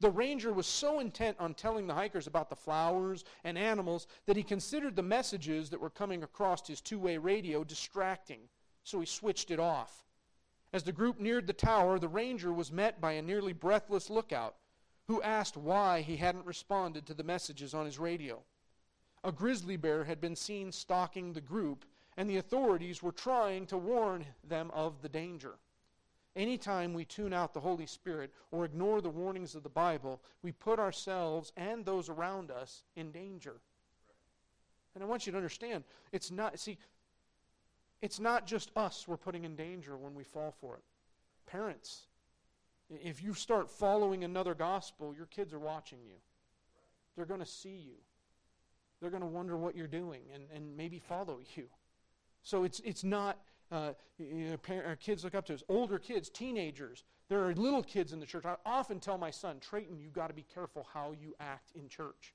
The 0.00 0.10
ranger 0.10 0.52
was 0.52 0.66
so 0.66 0.98
intent 1.00 1.36
on 1.38 1.52
telling 1.52 1.86
the 1.86 1.94
hikers 1.94 2.26
about 2.26 2.48
the 2.48 2.56
flowers 2.56 3.24
and 3.44 3.58
animals 3.58 4.06
that 4.24 4.36
he 4.36 4.42
considered 4.42 4.96
the 4.96 5.02
messages 5.02 5.68
that 5.70 5.80
were 5.80 5.90
coming 5.90 6.22
across 6.22 6.66
his 6.66 6.80
two 6.80 6.98
way 6.98 7.18
radio 7.18 7.64
distracting, 7.64 8.48
so 8.82 8.98
he 9.00 9.06
switched 9.06 9.50
it 9.50 9.60
off. 9.60 10.06
As 10.72 10.84
the 10.84 10.92
group 10.92 11.20
neared 11.20 11.46
the 11.46 11.52
tower, 11.52 11.98
the 11.98 12.08
ranger 12.08 12.52
was 12.52 12.72
met 12.72 13.00
by 13.00 13.12
a 13.12 13.22
nearly 13.22 13.52
breathless 13.52 14.08
lookout 14.08 14.56
who 15.06 15.20
asked 15.20 15.56
why 15.56 16.00
he 16.00 16.16
hadn't 16.16 16.46
responded 16.46 17.04
to 17.04 17.14
the 17.14 17.24
messages 17.24 17.74
on 17.74 17.84
his 17.84 17.98
radio. 17.98 18.42
A 19.22 19.32
grizzly 19.32 19.76
bear 19.76 20.04
had 20.04 20.20
been 20.20 20.36
seen 20.36 20.72
stalking 20.72 21.32
the 21.32 21.40
group, 21.40 21.84
and 22.16 22.28
the 22.28 22.38
authorities 22.38 23.02
were 23.02 23.12
trying 23.12 23.66
to 23.66 23.76
warn 23.76 24.24
them 24.48 24.70
of 24.72 25.02
the 25.02 25.08
danger. 25.08 25.54
Anytime 26.36 26.94
we 26.94 27.04
tune 27.04 27.32
out 27.32 27.52
the 27.52 27.60
Holy 27.60 27.86
Spirit 27.86 28.32
or 28.50 28.64
ignore 28.64 29.00
the 29.00 29.10
warnings 29.10 29.54
of 29.54 29.62
the 29.62 29.68
Bible, 29.68 30.22
we 30.42 30.52
put 30.52 30.78
ourselves 30.78 31.52
and 31.56 31.84
those 31.84 32.08
around 32.08 32.50
us 32.50 32.84
in 32.96 33.10
danger. 33.10 33.56
And 34.94 35.04
I 35.04 35.06
want 35.06 35.26
you 35.26 35.32
to 35.32 35.38
understand, 35.38 35.84
it's 36.12 36.30
not, 36.30 36.58
see, 36.58 36.78
it's 38.00 38.20
not 38.20 38.46
just 38.46 38.70
us 38.76 39.06
we're 39.06 39.16
putting 39.16 39.44
in 39.44 39.56
danger 39.56 39.96
when 39.96 40.14
we 40.14 40.24
fall 40.24 40.54
for 40.60 40.76
it. 40.76 40.82
Parents, 41.46 42.06
if 42.88 43.22
you 43.22 43.34
start 43.34 43.68
following 43.68 44.24
another 44.24 44.54
gospel, 44.54 45.14
your 45.14 45.26
kids 45.26 45.52
are 45.52 45.58
watching 45.58 45.98
you. 46.04 46.14
They're 47.16 47.26
going 47.26 47.40
to 47.40 47.46
see 47.46 47.76
you. 47.76 47.96
They're 49.00 49.10
going 49.10 49.22
to 49.22 49.26
wonder 49.26 49.56
what 49.56 49.74
you're 49.74 49.86
doing 49.86 50.22
and, 50.34 50.44
and 50.54 50.76
maybe 50.76 50.98
follow 50.98 51.40
you. 51.56 51.66
So 52.42 52.64
it's, 52.64 52.80
it's 52.80 53.04
not, 53.04 53.38
uh, 53.70 53.92
you 54.18 54.50
know, 54.50 54.82
our 54.86 54.96
kids 54.96 55.24
look 55.24 55.34
up 55.34 55.46
to 55.46 55.54
us. 55.54 55.62
Older 55.68 55.98
kids, 55.98 56.28
teenagers, 56.28 57.04
there 57.28 57.44
are 57.44 57.54
little 57.54 57.82
kids 57.82 58.12
in 58.12 58.20
the 58.20 58.26
church. 58.26 58.44
I 58.44 58.56
often 58.66 58.98
tell 58.98 59.16
my 59.16 59.30
son, 59.30 59.58
Trayton, 59.60 59.98
you've 59.98 60.12
got 60.12 60.28
to 60.28 60.34
be 60.34 60.44
careful 60.52 60.86
how 60.92 61.12
you 61.12 61.34
act 61.38 61.70
in 61.74 61.88
church. 61.88 62.34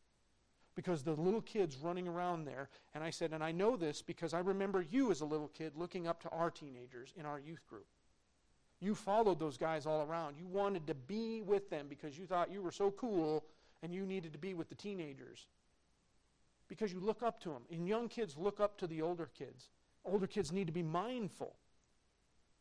Because 0.76 1.04
the 1.04 1.14
little 1.14 1.42
kids 1.42 1.78
running 1.78 2.08
around 2.08 2.46
there, 2.46 2.70
and 2.94 3.04
I 3.04 3.10
said, 3.10 3.32
and 3.32 3.44
I 3.44 3.52
know 3.52 3.78
this 3.78 4.02
because 4.02 4.34
I 4.34 4.40
remember 4.40 4.82
you 4.82 5.12
as 5.12 5.22
a 5.22 5.26
little 5.26 5.48
kid 5.50 5.74
looking 5.76 6.08
up 6.08 6.22
to 6.24 6.30
our 6.30 6.52
teenagers 6.52 7.14
in 7.16 7.26
our 7.26 7.40
youth 7.40 7.66
group. 7.68 7.86
You 8.82 8.94
followed 8.94 9.40
those 9.40 9.58
guys 9.58 9.86
all 9.86 10.02
around. 10.02 10.36
You 10.38 10.48
wanted 10.48 10.86
to 10.88 10.94
be 10.94 11.42
with 11.42 11.70
them 11.70 11.88
because 11.90 12.18
you 12.18 12.26
thought 12.26 12.52
you 12.52 12.62
were 12.62 12.72
so 12.72 12.92
cool 12.92 13.46
and 13.84 13.94
you 13.94 14.06
needed 14.06 14.34
to 14.34 14.40
be 14.40 14.54
with 14.54 14.68
the 14.68 14.76
teenagers 14.76 15.48
because 16.68 16.92
you 16.92 17.00
look 17.00 17.24
up 17.24 17.40
to 17.42 17.50
them. 17.50 17.64
And 17.72 17.88
young 17.88 18.08
kids 18.08 18.36
look 18.38 18.60
up 18.60 18.78
to 18.80 18.88
the 18.88 19.02
older 19.02 19.30
kids. 19.38 19.70
Older 20.04 20.28
kids 20.28 20.52
need 20.52 20.68
to 20.68 20.74
be 20.74 20.84
mindful 20.84 21.56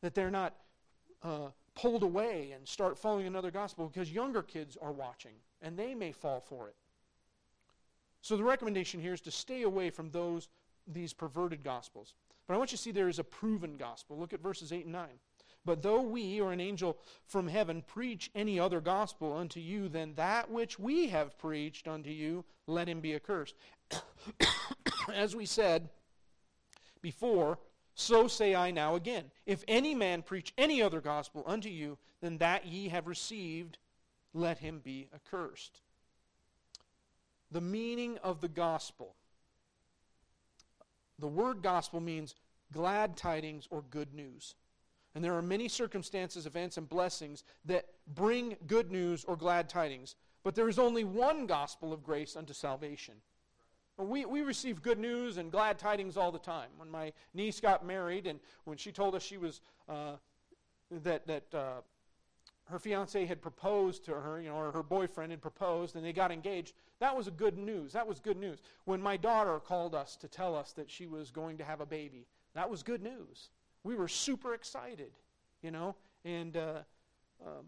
that 0.00 0.14
they're 0.14 0.30
not 0.30 0.54
uh, 1.22 1.48
pulled 1.74 2.02
away 2.02 2.52
and 2.52 2.66
start 2.66 2.98
following 2.98 3.26
another 3.26 3.50
gospel 3.50 3.88
because 3.88 4.12
younger 4.12 4.42
kids 4.42 4.76
are 4.80 4.92
watching 4.92 5.32
and 5.62 5.76
they 5.76 5.94
may 5.94 6.12
fall 6.12 6.40
for 6.40 6.68
it. 6.68 6.76
So 8.20 8.36
the 8.36 8.44
recommendation 8.44 9.00
here 9.00 9.12
is 9.12 9.20
to 9.22 9.30
stay 9.30 9.62
away 9.62 9.90
from 9.90 10.10
those 10.10 10.48
these 10.86 11.12
perverted 11.12 11.64
gospels. 11.64 12.14
But 12.46 12.54
I 12.54 12.56
want 12.58 12.72
you 12.72 12.76
to 12.76 12.82
see 12.82 12.92
there 12.92 13.08
is 13.08 13.18
a 13.18 13.24
proven 13.24 13.76
gospel. 13.76 14.18
Look 14.18 14.32
at 14.32 14.42
verses 14.42 14.72
8 14.72 14.84
and 14.84 14.92
9. 14.92 15.08
But 15.64 15.82
though 15.82 16.02
we 16.02 16.40
or 16.40 16.52
an 16.52 16.60
angel 16.60 16.98
from 17.26 17.48
heaven 17.48 17.82
preach 17.86 18.30
any 18.34 18.60
other 18.60 18.80
gospel 18.80 19.32
unto 19.32 19.60
you 19.60 19.88
than 19.88 20.14
that 20.14 20.50
which 20.50 20.78
we 20.78 21.08
have 21.08 21.38
preached 21.38 21.88
unto 21.88 22.10
you, 22.10 22.44
let 22.66 22.88
him 22.88 23.00
be 23.00 23.14
accursed. 23.14 23.54
As 25.14 25.36
we 25.36 25.46
said 25.46 25.88
before, 27.02 27.58
so 27.94 28.26
say 28.26 28.54
I 28.54 28.70
now 28.70 28.96
again. 28.96 29.30
If 29.46 29.64
any 29.68 29.94
man 29.94 30.22
preach 30.22 30.52
any 30.58 30.82
other 30.82 31.00
gospel 31.00 31.44
unto 31.46 31.68
you 31.68 31.98
than 32.20 32.38
that 32.38 32.66
ye 32.66 32.88
have 32.88 33.06
received, 33.06 33.78
let 34.32 34.58
him 34.58 34.80
be 34.82 35.08
accursed. 35.14 35.80
The 37.50 37.60
meaning 37.60 38.18
of 38.22 38.40
the 38.40 38.48
gospel. 38.48 39.14
The 41.20 41.28
word 41.28 41.62
gospel 41.62 42.00
means 42.00 42.34
glad 42.72 43.16
tidings 43.16 43.68
or 43.70 43.82
good 43.90 44.12
news. 44.12 44.56
And 45.14 45.24
there 45.24 45.34
are 45.34 45.42
many 45.42 45.68
circumstances, 45.68 46.46
events, 46.46 46.76
and 46.76 46.88
blessings 46.88 47.44
that 47.64 47.86
bring 48.14 48.56
good 48.66 48.90
news 48.90 49.24
or 49.24 49.36
glad 49.36 49.68
tidings. 49.68 50.16
But 50.42 50.56
there 50.56 50.68
is 50.68 50.80
only 50.80 51.04
one 51.04 51.46
gospel 51.46 51.92
of 51.92 52.02
grace 52.02 52.34
unto 52.34 52.52
salvation. 52.52 53.14
We, 53.96 54.24
we 54.24 54.42
receive 54.42 54.82
good 54.82 54.98
news 54.98 55.36
and 55.36 55.52
glad 55.52 55.78
tidings 55.78 56.16
all 56.16 56.32
the 56.32 56.38
time. 56.38 56.70
When 56.76 56.90
my 56.90 57.12
niece 57.32 57.60
got 57.60 57.86
married 57.86 58.26
and 58.26 58.40
when 58.64 58.76
she 58.76 58.90
told 58.90 59.14
us 59.14 59.22
she 59.22 59.38
was, 59.38 59.60
uh, 59.88 60.16
that, 60.90 61.26
that 61.26 61.54
uh, 61.54 61.80
her 62.64 62.78
fiance 62.78 63.24
had 63.24 63.40
proposed 63.40 64.04
to 64.06 64.12
her, 64.12 64.40
you 64.40 64.48
know, 64.48 64.56
or 64.56 64.72
her 64.72 64.82
boyfriend 64.82 65.30
had 65.30 65.40
proposed 65.40 65.94
and 65.94 66.04
they 66.04 66.12
got 66.12 66.32
engaged, 66.32 66.72
that 66.98 67.16
was 67.16 67.28
good 67.30 67.56
news. 67.56 67.92
That 67.92 68.06
was 68.06 68.18
good 68.18 68.36
news. 68.36 68.60
When 68.84 69.00
my 69.00 69.16
daughter 69.16 69.60
called 69.60 69.94
us 69.94 70.16
to 70.16 70.28
tell 70.28 70.56
us 70.56 70.72
that 70.72 70.90
she 70.90 71.06
was 71.06 71.30
going 71.30 71.58
to 71.58 71.64
have 71.64 71.80
a 71.80 71.86
baby, 71.86 72.26
that 72.54 72.68
was 72.68 72.82
good 72.82 73.02
news. 73.02 73.50
We 73.84 73.94
were 73.94 74.08
super 74.08 74.54
excited, 74.54 75.12
you 75.62 75.70
know, 75.70 75.94
and 76.24 76.56
uh, 76.56 76.78
um, 77.44 77.66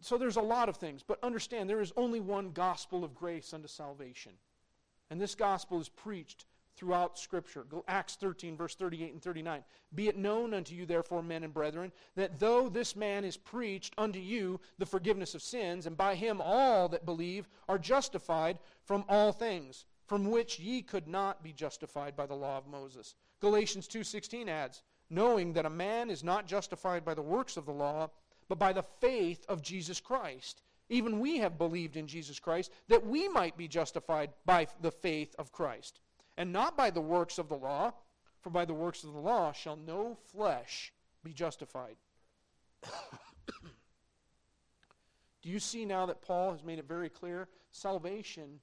so 0.00 0.18
there's 0.18 0.36
a 0.36 0.42
lot 0.42 0.68
of 0.68 0.76
things, 0.76 1.02
but 1.02 1.18
understand 1.22 1.68
there 1.68 1.80
is 1.80 1.92
only 1.96 2.20
one 2.20 2.50
gospel 2.52 3.04
of 3.04 3.14
grace 3.14 3.52
unto 3.54 3.68
salvation. 3.68 4.32
And 5.10 5.20
this 5.20 5.34
gospel 5.34 5.80
is 5.80 5.88
preached 5.88 6.46
throughout 6.76 7.18
Scripture. 7.18 7.66
Acts 7.88 8.16
13, 8.16 8.56
verse 8.56 8.74
38 8.74 9.12
and 9.12 9.22
39. 9.22 9.62
Be 9.94 10.08
it 10.08 10.16
known 10.16 10.54
unto 10.54 10.74
you, 10.74 10.86
therefore, 10.86 11.22
men 11.22 11.42
and 11.42 11.52
brethren, 11.52 11.92
that 12.14 12.38
though 12.40 12.68
this 12.68 12.96
man 12.96 13.24
is 13.24 13.36
preached 13.36 13.92
unto 13.98 14.18
you 14.18 14.60
the 14.78 14.86
forgiveness 14.86 15.34
of 15.34 15.42
sins, 15.42 15.86
and 15.86 15.96
by 15.96 16.14
him 16.14 16.40
all 16.40 16.88
that 16.88 17.04
believe 17.04 17.48
are 17.68 17.78
justified 17.78 18.58
from 18.84 19.04
all 19.08 19.32
things, 19.32 19.84
from 20.06 20.30
which 20.30 20.58
ye 20.58 20.80
could 20.80 21.06
not 21.06 21.42
be 21.42 21.52
justified 21.52 22.16
by 22.16 22.24
the 22.24 22.34
law 22.34 22.56
of 22.56 22.66
Moses. 22.66 23.14
Galatians 23.40 23.86
2:16 23.88 24.48
adds, 24.48 24.82
knowing 25.10 25.52
that 25.52 25.66
a 25.66 25.70
man 25.70 26.08
is 26.08 26.24
not 26.24 26.46
justified 26.46 27.04
by 27.04 27.14
the 27.14 27.20
works 27.20 27.56
of 27.56 27.66
the 27.66 27.72
law, 27.72 28.08
but 28.48 28.58
by 28.58 28.72
the 28.72 28.84
faith 29.00 29.44
of 29.48 29.60
Jesus 29.60 30.00
Christ. 30.00 30.62
Even 30.90 31.20
we 31.20 31.38
have 31.38 31.56
believed 31.56 31.96
in 31.96 32.08
Jesus 32.08 32.38
Christ 32.40 32.70
that 32.88 33.06
we 33.06 33.28
might 33.28 33.56
be 33.56 33.68
justified 33.68 34.30
by 34.44 34.66
the 34.82 34.90
faith 34.90 35.34
of 35.38 35.52
Christ, 35.52 36.00
and 36.36 36.52
not 36.52 36.76
by 36.76 36.90
the 36.90 37.00
works 37.00 37.38
of 37.38 37.48
the 37.48 37.56
law, 37.56 37.92
for 38.42 38.50
by 38.50 38.64
the 38.64 38.74
works 38.74 39.04
of 39.04 39.12
the 39.12 39.18
law 39.18 39.52
shall 39.52 39.76
no 39.76 40.18
flesh 40.32 40.92
be 41.22 41.32
justified. 41.32 41.94
Do 45.42 45.48
you 45.48 45.60
see 45.60 45.84
now 45.84 46.06
that 46.06 46.22
Paul 46.22 46.50
has 46.52 46.64
made 46.64 46.80
it 46.80 46.88
very 46.88 47.08
clear? 47.08 47.48
Salvation, 47.70 48.58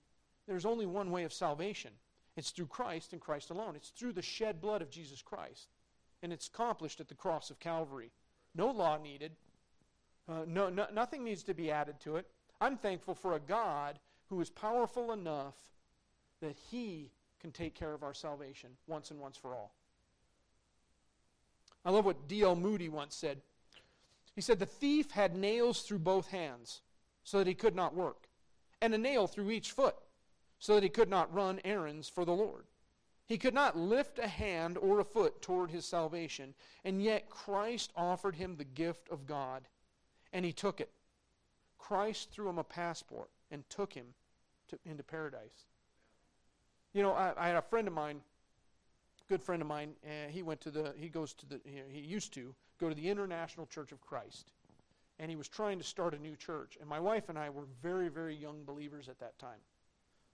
there's 0.47 0.65
only 0.65 0.85
one 0.85 1.11
way 1.11 1.23
of 1.23 1.31
salvation. 1.33 1.91
It's 2.35 2.51
through 2.51 2.67
Christ 2.67 3.13
and 3.13 3.21
Christ 3.21 3.49
alone. 3.51 3.75
It's 3.75 3.89
through 3.89 4.13
the 4.13 4.21
shed 4.21 4.61
blood 4.61 4.81
of 4.81 4.91
Jesus 4.91 5.21
Christ. 5.21 5.69
And 6.21 6.33
it's 6.33 6.47
accomplished 6.47 6.99
at 6.99 7.07
the 7.07 7.15
cross 7.15 7.49
of 7.49 7.59
Calvary. 7.59 8.11
No 8.53 8.69
law 8.69 8.97
needed, 8.97 9.31
uh, 10.29 10.45
no, 10.47 10.69
no, 10.69 10.87
nothing 10.93 11.23
needs 11.23 11.43
to 11.43 11.53
be 11.53 11.71
added 11.71 11.99
to 12.01 12.17
it. 12.17 12.27
I'm 12.59 12.77
thankful 12.77 13.15
for 13.15 13.35
a 13.35 13.39
God 13.39 13.99
who 14.29 14.41
is 14.41 14.49
powerful 14.49 15.11
enough 15.11 15.55
that 16.41 16.57
He 16.69 17.11
can 17.39 17.51
take 17.51 17.75
care 17.75 17.93
of 17.93 18.03
our 18.03 18.13
salvation 18.13 18.71
once 18.87 19.11
and 19.11 19.19
once 19.19 19.37
for 19.37 19.53
all. 19.53 19.73
I 21.85 21.91
love 21.91 22.05
what 22.05 22.27
D.L. 22.27 22.55
Moody 22.55 22.89
once 22.89 23.15
said. 23.15 23.41
He 24.35 24.41
said, 24.41 24.59
The 24.59 24.65
thief 24.65 25.11
had 25.11 25.35
nails 25.35 25.81
through 25.81 25.99
both 25.99 26.27
hands 26.27 26.81
so 27.23 27.37
that 27.37 27.47
he 27.47 27.53
could 27.53 27.75
not 27.75 27.95
work, 27.95 28.27
and 28.81 28.93
a 28.93 28.97
nail 28.97 29.27
through 29.27 29.51
each 29.51 29.71
foot 29.71 29.95
so 30.59 30.75
that 30.75 30.83
he 30.83 30.89
could 30.89 31.09
not 31.09 31.33
run 31.33 31.59
errands 31.63 32.09
for 32.09 32.25
the 32.25 32.33
Lord. 32.33 32.65
He 33.25 33.37
could 33.37 33.53
not 33.53 33.77
lift 33.77 34.19
a 34.19 34.27
hand 34.27 34.77
or 34.77 34.99
a 34.99 35.03
foot 35.03 35.41
toward 35.41 35.71
his 35.71 35.85
salvation, 35.85 36.53
and 36.85 37.01
yet 37.01 37.29
Christ 37.29 37.91
offered 37.95 38.35
him 38.35 38.55
the 38.55 38.63
gift 38.63 39.09
of 39.09 39.27
God 39.27 39.67
and 40.37 40.45
he 40.45 40.53
took 40.53 40.79
it. 40.79 40.91
Christ 41.79 42.29
threw 42.29 42.47
him 42.47 42.59
a 42.59 42.63
passport 42.63 43.31
and 43.49 43.67
took 43.71 43.91
him 43.91 44.05
to, 44.67 44.77
into 44.85 45.01
paradise. 45.01 45.65
You 46.93 47.01
know, 47.01 47.13
I, 47.13 47.33
I, 47.35 47.47
had 47.47 47.55
a 47.55 47.61
friend 47.63 47.87
of 47.87 47.93
mine, 47.95 48.21
good 49.27 49.41
friend 49.41 49.63
of 49.63 49.67
mine, 49.67 49.93
and 50.03 50.31
he 50.31 50.43
went 50.43 50.61
to 50.61 50.69
the, 50.69 50.93
he 50.95 51.09
goes 51.09 51.33
to 51.33 51.47
the, 51.47 51.59
he 51.89 52.01
used 52.01 52.35
to 52.35 52.53
go 52.79 52.87
to 52.87 52.93
the 52.93 53.09
International 53.09 53.65
Church 53.65 53.91
of 53.91 53.99
Christ. 53.99 54.51
And 55.17 55.31
he 55.31 55.35
was 55.35 55.47
trying 55.47 55.79
to 55.79 55.83
start 55.83 56.13
a 56.13 56.19
new 56.19 56.35
church. 56.35 56.77
And 56.79 56.87
my 56.87 56.99
wife 56.99 57.29
and 57.29 57.39
I 57.39 57.49
were 57.49 57.65
very, 57.81 58.07
very 58.07 58.35
young 58.35 58.63
believers 58.63 59.09
at 59.09 59.17
that 59.17 59.39
time. 59.39 59.61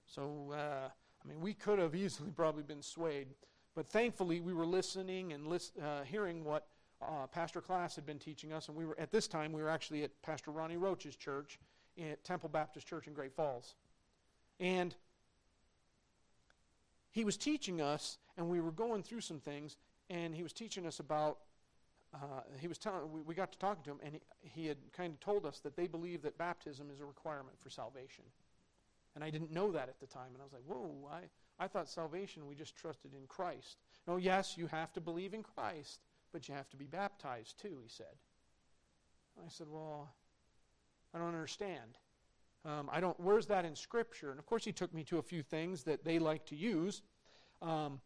So, 0.05 0.51
uh, 0.53 0.89
I 1.23 1.27
mean, 1.29 1.39
we 1.39 1.53
could 1.53 1.79
have 1.79 1.95
easily 1.95 2.31
probably 2.35 2.63
been 2.63 2.81
swayed. 2.81 3.27
But 3.73 3.87
thankfully, 3.87 4.41
we 4.41 4.53
were 4.53 4.65
listening 4.65 5.31
and 5.31 5.47
list, 5.47 5.77
uh, 5.81 6.03
hearing 6.03 6.43
what 6.43 6.67
uh, 7.03 7.27
Pastor 7.27 7.61
Class 7.61 7.95
had 7.95 8.05
been 8.05 8.19
teaching 8.19 8.53
us, 8.53 8.67
and 8.67 8.77
we 8.77 8.85
were 8.85 8.99
at 8.99 9.11
this 9.11 9.27
time 9.27 9.51
we 9.51 9.61
were 9.61 9.69
actually 9.69 10.03
at 10.03 10.21
Pastor 10.21 10.51
Ronnie 10.51 10.77
Roach's 10.77 11.15
church 11.15 11.59
at 11.99 12.23
Temple 12.23 12.49
Baptist 12.49 12.87
Church 12.87 13.07
in 13.07 13.13
Great 13.13 13.33
Falls, 13.33 13.75
and 14.59 14.95
he 17.11 17.23
was 17.23 17.37
teaching 17.37 17.81
us, 17.81 18.17
and 18.37 18.49
we 18.49 18.59
were 18.59 18.71
going 18.71 19.03
through 19.03 19.21
some 19.21 19.39
things, 19.39 19.77
and 20.09 20.33
he 20.33 20.43
was 20.43 20.53
teaching 20.53 20.85
us 20.85 20.99
about. 20.99 21.39
Uh, 22.13 22.41
he 22.59 22.67
was 22.67 22.77
telling 22.77 23.11
we, 23.11 23.21
we 23.21 23.33
got 23.33 23.51
to 23.51 23.57
talking 23.57 23.83
to 23.83 23.91
him, 23.91 23.99
and 24.03 24.13
he, 24.13 24.61
he 24.61 24.67
had 24.67 24.77
kind 24.95 25.13
of 25.13 25.19
told 25.19 25.45
us 25.45 25.59
that 25.59 25.75
they 25.75 25.87
believe 25.87 26.21
that 26.21 26.37
baptism 26.37 26.89
is 26.93 26.99
a 26.99 27.05
requirement 27.05 27.59
for 27.59 27.69
salvation, 27.69 28.23
and 29.15 29.23
I 29.23 29.29
didn't 29.29 29.51
know 29.51 29.71
that 29.71 29.89
at 29.89 29.99
the 29.99 30.05
time, 30.05 30.29
and 30.33 30.41
I 30.41 30.43
was 30.43 30.53
like, 30.53 30.63
whoa, 30.67 31.09
I 31.11 31.21
I 31.59 31.67
thought 31.67 31.89
salvation 31.89 32.47
we 32.47 32.55
just 32.55 32.75
trusted 32.75 33.13
in 33.13 33.27
Christ. 33.27 33.77
No, 34.07 34.17
yes, 34.17 34.57
you 34.57 34.67
have 34.67 34.91
to 34.93 35.01
believe 35.01 35.33
in 35.33 35.43
Christ, 35.43 35.99
but 36.33 36.49
you 36.49 36.55
have 36.55 36.69
to 36.71 36.77
be 36.77 36.85
baptized 36.85 37.61
too, 37.61 37.77
he 37.81 37.87
said. 37.87 38.17
I 39.39 39.47
said, 39.47 39.67
Well, 39.69 40.13
I 41.13 41.19
don't 41.19 41.29
understand. 41.29 41.97
Um, 42.65 42.89
I 42.91 42.99
don't, 42.99 43.19
where's 43.19 43.45
that 43.47 43.65
in 43.65 43.75
Scripture? 43.75 44.31
And 44.31 44.39
of 44.39 44.45
course, 44.45 44.65
he 44.65 44.71
took 44.71 44.93
me 44.93 45.03
to 45.05 45.17
a 45.17 45.21
few 45.21 45.43
things 45.43 45.83
that 45.83 46.03
they 46.03 46.17
like 46.17 46.45
to 46.47 46.55
use. 46.55 47.01
Um, 47.61 47.99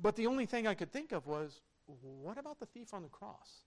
but 0.00 0.16
the 0.16 0.26
only 0.26 0.44
thing 0.44 0.66
I 0.66 0.74
could 0.74 0.92
think 0.92 1.12
of 1.12 1.26
was, 1.26 1.60
what 1.86 2.36
about 2.36 2.58
the 2.58 2.66
thief 2.66 2.92
on 2.92 3.02
the 3.02 3.08
cross? 3.08 3.62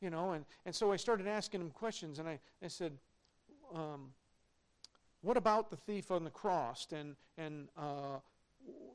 You 0.00 0.10
know, 0.10 0.32
and, 0.32 0.44
and 0.64 0.74
so 0.74 0.92
I 0.92 0.96
started 0.96 1.28
asking 1.28 1.60
him 1.60 1.70
questions, 1.70 2.18
and 2.18 2.28
I, 2.28 2.40
I 2.62 2.68
said, 2.68 2.92
um, 3.74 4.12
what 5.22 5.36
about 5.36 5.70
the 5.70 5.76
thief 5.76 6.10
on 6.10 6.24
the 6.24 6.30
cross? 6.30 6.88
And, 6.92 7.14
and 7.38 7.68
uh, 7.78 8.18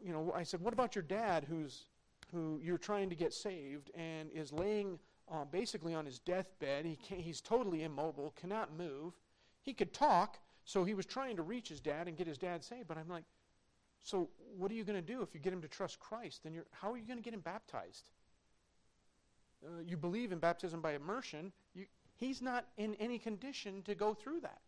you 0.04 0.12
know, 0.12 0.32
I 0.36 0.44
said, 0.44 0.62
what 0.62 0.74
about 0.74 0.96
your 0.96 1.04
dad 1.04 1.46
who's 1.48 1.86
who 2.32 2.60
you're 2.64 2.78
trying 2.78 3.10
to 3.10 3.16
get 3.16 3.34
saved 3.34 3.92
and 3.94 4.30
is 4.32 4.52
laying 4.52 5.00
uh, 5.32 5.46
basically 5.46 5.94
on 5.94 6.06
his 6.06 6.20
deathbed? 6.20 6.86
He 6.86 6.98
he's 7.16 7.42
totally 7.42 7.84
immobile, 7.84 8.34
cannot 8.40 8.76
move. 8.76 9.14
He 9.62 9.74
could 9.74 9.94
talk, 9.94 10.40
so 10.66 10.84
he 10.84 10.94
was 10.94 11.06
trying 11.06 11.36
to 11.36 11.44
reach 11.44 11.70
his 11.70 11.80
dad 11.80 12.08
and 12.08 12.18
get 12.18 12.28
his 12.28 12.38
dad 12.38 12.64
saved. 12.64 12.88
But 12.88 12.98
I'm 12.98 13.10
like, 13.10 13.26
so 14.04 14.30
what 14.58 14.72
are 14.72 14.74
you 14.74 14.84
going 14.84 14.96
to 14.96 15.02
do 15.02 15.22
if 15.22 15.34
you 15.34 15.40
get 15.40 15.54
him 15.54 15.62
to 15.62 15.68
trust 15.68 16.00
Christ? 16.00 16.44
Then 16.44 16.54
you're, 16.54 16.66
how 16.72 16.92
are 16.92 16.98
you 16.98 17.06
going 17.06 17.20
to 17.20 17.24
get 17.24 17.34
him 17.34 17.42
baptized? 17.42 18.10
Uh, 19.64 19.82
you 19.86 19.98
believe 19.98 20.32
in 20.32 20.40
baptism 20.40 20.82
by 20.82 20.94
immersion. 20.94 21.52
You, 21.76 21.86
he's 22.16 22.42
not 22.42 22.66
in 22.78 22.96
any 22.96 23.20
condition 23.20 23.84
to 23.84 23.94
go 23.94 24.14
through 24.14 24.42
that. 24.42 24.62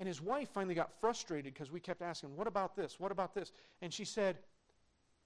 And 0.00 0.08
his 0.08 0.22
wife 0.22 0.48
finally 0.48 0.74
got 0.74 0.90
frustrated 0.98 1.52
because 1.52 1.70
we 1.70 1.78
kept 1.78 2.00
asking, 2.00 2.34
What 2.34 2.46
about 2.46 2.74
this? 2.74 2.98
What 2.98 3.12
about 3.12 3.34
this? 3.34 3.52
And 3.82 3.92
she 3.92 4.06
said, 4.06 4.38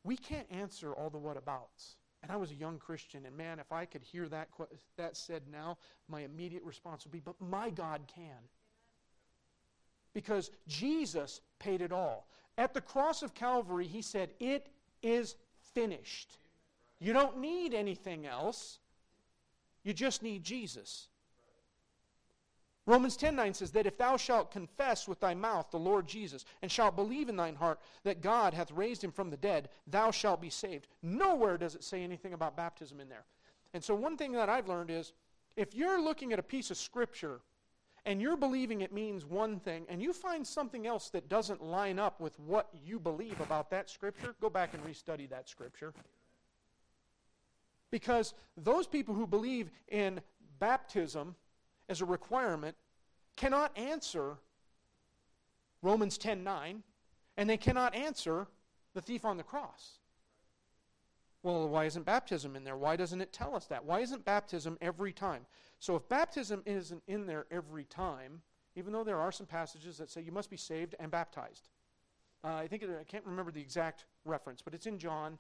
We 0.03 0.17
can't 0.17 0.49
answer 0.51 0.93
all 0.93 1.09
the 1.09 1.19
what 1.19 1.37
abouts. 1.37 1.97
And 2.23 2.33
I 2.33 2.37
was 2.37 2.51
a 2.51 2.55
young 2.55 2.79
Christian, 2.79 3.27
and 3.27 3.37
man, 3.37 3.59
if 3.59 3.71
I 3.71 3.85
could 3.85 4.03
hear 4.03 4.29
that, 4.31 4.49
that 4.97 5.17
said 5.17 5.43
now, 5.53 5.77
my 6.09 6.23
immediate 6.23 6.65
response 6.65 7.05
would 7.05 7.13
be, 7.13 7.21
But 7.21 7.41
my 7.41 7.71
God 7.71 8.01
can. 8.13 8.49
Because 10.13 10.51
Jesus 10.67 11.41
paid 11.61 11.81
it 11.81 11.93
all. 11.93 12.27
At 12.59 12.75
the 12.75 12.81
cross 12.81 13.23
of 13.23 13.33
Calvary, 13.33 13.87
he 13.87 14.03
said, 14.03 14.31
It 14.41 14.71
is 15.03 15.37
finished. 15.73 16.39
You 16.99 17.13
don't 17.13 17.39
need 17.39 17.75
anything 17.75 18.27
else. 18.27 18.81
You 19.85 19.93
just 19.93 20.23
need 20.23 20.43
Jesus. 20.43 21.09
Romans 22.87 23.17
10 23.17 23.35
9 23.35 23.55
says 23.55 23.71
that 23.73 23.87
if 23.87 23.97
thou 23.97 24.17
shalt 24.17 24.51
confess 24.51 25.09
with 25.09 25.21
thy 25.21 25.35
mouth 25.35 25.71
the 25.71 25.79
Lord 25.79 26.07
Jesus, 26.07 26.45
and 26.61 26.71
shalt 26.71 26.97
believe 26.97 27.29
in 27.29 27.37
thine 27.37 27.55
heart 27.55 27.81
that 28.03 28.21
God 28.21 28.53
hath 28.53 28.71
raised 28.71 29.03
him 29.03 29.13
from 29.13 29.31
the 29.31 29.37
dead, 29.37 29.71
thou 29.87 30.11
shalt 30.11 30.43
be 30.43 30.51
saved. 30.51 30.87
Nowhere 31.03 31.57
does 31.57 31.75
it 31.75 31.85
say 31.85 32.03
anything 32.03 32.35
about 32.35 32.57
baptism 32.57 33.01
in 33.01 33.09
there. 33.09 33.25
And 33.73 33.83
so, 33.83 33.95
one 33.95 34.17
thing 34.17 34.33
that 34.33 34.51
I've 34.51 34.69
learned 34.69 34.91
is 34.91 35.13
if 35.57 35.75
you're 35.75 36.01
looking 36.01 36.33
at 36.33 36.39
a 36.39 36.43
piece 36.43 36.71
of 36.71 36.77
scripture 36.77 37.41
and 38.07 38.21
you're 38.21 38.37
believing 38.37 38.83
it 38.83 38.93
means 38.93 39.25
one 39.25 39.59
thing, 39.59 39.87
and 39.89 40.03
you 40.03 40.13
find 40.13 40.47
something 40.47 40.87
else 40.87 41.09
that 41.11 41.31
doesn't 41.31 41.63
line 41.63 41.99
up 41.99 42.21
with 42.21 42.39
what 42.39 42.69
you 42.85 42.99
believe 43.01 43.41
about 43.41 43.71
that 43.71 43.89
scripture, 43.89 44.35
go 44.43 44.51
back 44.51 44.75
and 44.75 44.85
restudy 44.85 45.29
that 45.31 45.49
scripture. 45.49 45.95
Because 47.91 48.35
those 48.59 48.87
people 48.87 49.15
who 49.15 49.27
believe 49.27 49.71
in 49.89 50.21
baptism 50.59 51.35
as 51.89 52.01
a 52.01 52.05
requirement 52.05 52.77
cannot 53.37 53.77
answer 53.77 54.39
Romans 55.83 56.19
10:9 56.19 56.83
and 57.37 57.51
they 57.51 57.57
cannot 57.57 57.95
answer 57.95 58.47
the 58.95 59.03
thief 59.03 59.25
on 59.25 59.37
the 59.37 59.43
cross. 59.43 59.99
Well, 61.43 61.69
why 61.69 61.85
isn't 61.85 62.05
baptism 62.05 62.57
in 62.57 62.65
there? 62.65 62.77
Why 62.77 62.97
doesn't 62.97 63.21
it 63.21 63.33
tell 63.33 63.55
us 63.55 63.67
that? 63.67 63.85
Why 63.85 64.01
isn't 64.01 64.25
baptism 64.25 64.79
every 64.81 65.13
time? 65.13 65.45
So 65.79 65.95
if 65.97 66.09
baptism 66.09 66.63
isn't 66.65 67.03
in 67.07 67.27
there 67.27 67.47
every 67.51 67.85
time, 67.85 68.41
even 68.77 68.93
though 68.93 69.05
there 69.05 69.21
are 69.21 69.31
some 69.31 69.47
passages 69.47 69.99
that 69.99 70.11
say 70.11 70.23
you 70.23 70.33
must 70.33 70.49
be 70.49 70.57
saved 70.57 70.95
and 70.99 71.11
baptized. 71.11 71.69
Uh, 72.43 72.55
I 72.55 72.67
think 72.67 72.83
it, 72.83 72.91
I 72.99 73.05
can't 73.05 73.25
remember 73.25 73.53
the 73.53 73.61
exact 73.61 74.07
reference, 74.25 74.63
but 74.63 74.75
it's 74.75 74.87
in 74.87 74.99
John, 74.99 75.39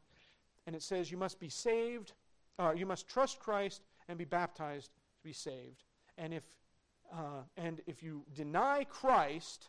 and 0.66 0.76
it 0.76 0.82
says 0.82 1.10
you 1.10 1.16
must 1.16 1.40
be 1.40 1.48
saved, 1.48 2.12
uh, 2.58 2.72
you 2.76 2.86
must 2.86 3.08
trust 3.08 3.40
Christ 3.40 3.82
and 4.08 4.18
be 4.18 4.24
baptized 4.24 4.90
to 5.16 5.24
be 5.24 5.32
saved. 5.32 5.84
And 6.18 6.32
if 6.32 6.44
uh, 7.12 7.42
and 7.56 7.80
if 7.86 8.02
you 8.02 8.24
deny 8.34 8.84
Christ, 8.84 9.68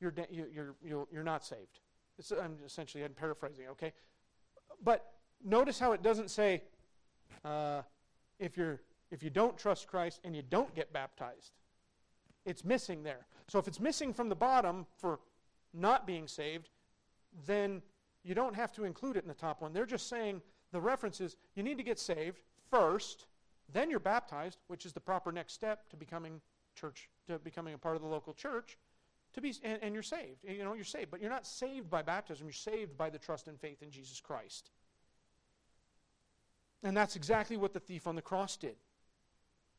you're 0.00 0.10
de- 0.10 0.28
you're 0.30 0.74
you're 0.82 1.06
you're 1.12 1.24
not 1.24 1.44
saved. 1.44 1.80
It's, 2.18 2.30
I'm 2.30 2.56
essentially 2.64 3.04
I'm 3.04 3.12
paraphrasing, 3.12 3.66
okay? 3.72 3.92
But 4.82 5.12
notice 5.44 5.78
how 5.78 5.92
it 5.92 6.02
doesn't 6.02 6.30
say 6.30 6.62
uh, 7.44 7.82
if 8.38 8.56
you're 8.56 8.80
if 9.10 9.22
you 9.22 9.30
don't 9.30 9.56
trust 9.56 9.86
Christ 9.86 10.20
and 10.24 10.34
you 10.34 10.42
don't 10.42 10.74
get 10.74 10.92
baptized. 10.92 11.52
It's 12.44 12.64
missing 12.64 13.02
there. 13.02 13.26
So 13.48 13.58
if 13.58 13.68
it's 13.68 13.80
missing 13.80 14.12
from 14.12 14.28
the 14.28 14.36
bottom 14.36 14.86
for 14.98 15.20
not 15.72 16.06
being 16.06 16.28
saved, 16.28 16.70
then 17.46 17.82
you 18.24 18.34
don't 18.34 18.54
have 18.54 18.72
to 18.72 18.84
include 18.84 19.16
it 19.16 19.22
in 19.22 19.28
the 19.28 19.34
top 19.34 19.62
one. 19.62 19.72
They're 19.72 19.86
just 19.86 20.08
saying 20.08 20.42
the 20.72 20.80
reference 20.80 21.20
is 21.20 21.36
you 21.54 21.62
need 21.62 21.76
to 21.76 21.84
get 21.84 21.98
saved 21.98 22.40
first, 22.70 23.26
then 23.72 23.90
you're 23.90 24.00
baptized, 24.00 24.58
which 24.68 24.86
is 24.86 24.92
the 24.92 25.00
proper 25.00 25.32
next 25.32 25.52
step 25.52 25.88
to 25.90 25.96
becoming 25.96 26.40
church, 26.74 27.08
to 27.28 27.38
becoming 27.38 27.74
a 27.74 27.78
part 27.78 27.96
of 27.96 28.02
the 28.02 28.08
local 28.08 28.32
church, 28.32 28.76
to 29.34 29.40
be 29.40 29.54
and, 29.62 29.78
and 29.82 29.94
you're 29.94 30.02
saved. 30.02 30.44
You 30.44 30.64
know, 30.64 30.74
you're 30.74 30.84
saved, 30.84 31.10
but 31.10 31.20
you're 31.20 31.30
not 31.30 31.46
saved 31.46 31.90
by 31.90 32.02
baptism. 32.02 32.46
You're 32.46 32.52
saved 32.52 32.96
by 32.96 33.10
the 33.10 33.18
trust 33.18 33.48
and 33.48 33.58
faith 33.60 33.82
in 33.82 33.90
Jesus 33.90 34.20
Christ. 34.20 34.70
And 36.82 36.96
that's 36.96 37.16
exactly 37.16 37.56
what 37.56 37.72
the 37.72 37.80
thief 37.80 38.06
on 38.06 38.16
the 38.16 38.22
cross 38.22 38.56
did. 38.56 38.76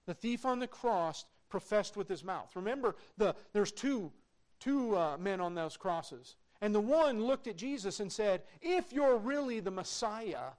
The 0.06 0.14
thief 0.14 0.46
on 0.46 0.60
the 0.60 0.68
cross 0.68 1.26
professed 1.50 1.96
with 1.96 2.10
his 2.10 2.24
mouth. 2.24 2.52
Remember, 2.56 2.96
the, 3.18 3.36
there's 3.54 3.72
two, 3.72 4.12
two 4.60 4.96
uh, 4.96 5.18
men 5.18 5.40
on 5.40 5.56
those 5.56 5.78
crosses. 5.78 6.36
And 6.62 6.74
the 6.74 6.82
one 6.82 7.24
looked 7.24 7.48
at 7.48 7.56
Jesus 7.56 8.00
and 8.00 8.12
said, 8.12 8.42
If 8.62 8.92
you're 8.92 9.18
really 9.18 9.60
the 9.60 9.72
Messiah, 9.72 10.52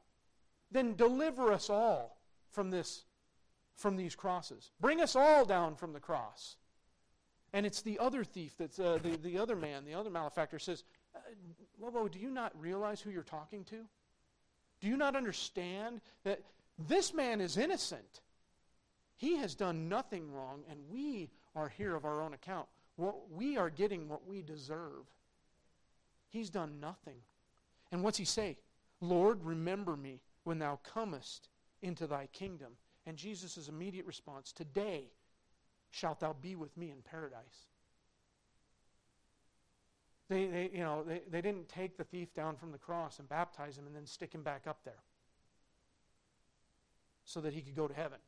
then 0.71 0.95
deliver 0.95 1.53
us 1.53 1.69
all 1.71 2.19
from 2.51 2.71
this 2.71 3.05
from 3.79 3.97
these 3.97 4.15
crosses. 4.15 4.73
Bring 4.81 5.01
us 5.01 5.17
all 5.17 5.45
down 5.45 5.77
from 5.77 5.93
the 5.93 6.01
cross. 6.01 6.57
And 7.53 7.65
it's 7.65 7.81
the 7.81 7.99
other 7.99 8.25
thief 8.25 8.55
that's 8.59 8.79
uh, 8.79 8.99
the, 9.03 9.17
the 9.17 9.39
other 9.39 9.57
man, 9.57 9.85
the 9.87 9.95
other 9.95 10.11
malefactor 10.11 10.59
says, 10.59 10.85
uh, 11.15 11.21
Lobo, 11.81 12.09
do 12.09 12.19
you 12.19 12.31
not 12.31 12.53
realize 12.61 13.01
who 13.01 13.11
you're 13.11 13.23
talking 13.23 13.65
to? 13.65 13.77
Do 14.81 14.89
you 14.89 14.97
not 14.97 15.17
understand 15.17 16.01
that 16.25 16.41
this 16.89 17.15
man 17.15 17.41
is 17.41 17.57
innocent? 17.57 18.21
He 19.17 19.37
has 19.37 19.55
done 19.55 19.89
nothing 19.89 20.31
wrong, 20.31 20.63
and 20.69 20.79
we 20.91 21.31
are 21.57 21.69
here 21.69 21.95
of 21.95 22.05
our 22.05 22.21
own 22.21 22.35
account. 22.35 22.67
What 22.97 23.31
we 23.31 23.57
are 23.57 23.71
getting 23.71 24.09
what 24.09 24.27
we 24.27 24.43
deserve. 24.43 25.07
He's 26.29 26.51
done 26.51 26.81
nothing. 26.81 27.17
And 27.91 28.03
what's 28.03 28.19
he 28.19 28.25
say? 28.25 28.59
Lord, 29.01 29.45
remember 29.45 29.97
me 29.97 30.21
when 30.45 30.59
thou 30.59 30.81
comest 30.83 31.49
into 31.81 32.07
thy 32.07 32.27
kingdom. 32.33 32.73
And 33.09 33.17
Jesus' 33.17 33.69
immediate 33.69 34.05
response, 34.05 34.53
Today 34.53 35.05
shalt 35.91 36.21
thou 36.21 36.37
be 36.43 36.57
with 36.57 36.77
me 36.77 36.91
in 36.91 36.99
paradise. 37.11 37.67
They, 40.29 40.45
they, 40.47 40.71
you 40.75 40.81
know, 40.81 41.03
they, 41.03 41.23
they 41.31 41.41
didn't 41.41 41.71
take 41.71 41.97
the 41.97 42.05
thief 42.05 42.35
down 42.35 42.57
from 42.57 42.71
the 42.71 42.77
cross 42.77 43.19
and 43.19 43.27
baptize 43.27 43.79
him 43.79 43.87
and 43.87 43.97
then 43.97 44.05
stick 44.05 44.35
him 44.35 44.43
back 44.43 44.67
up 44.67 44.81
there 44.85 45.01
so 47.25 47.41
that 47.41 47.55
he 47.55 47.63
could 47.63 47.75
go 47.75 47.89
to 47.89 47.95
heaven. 47.95 48.19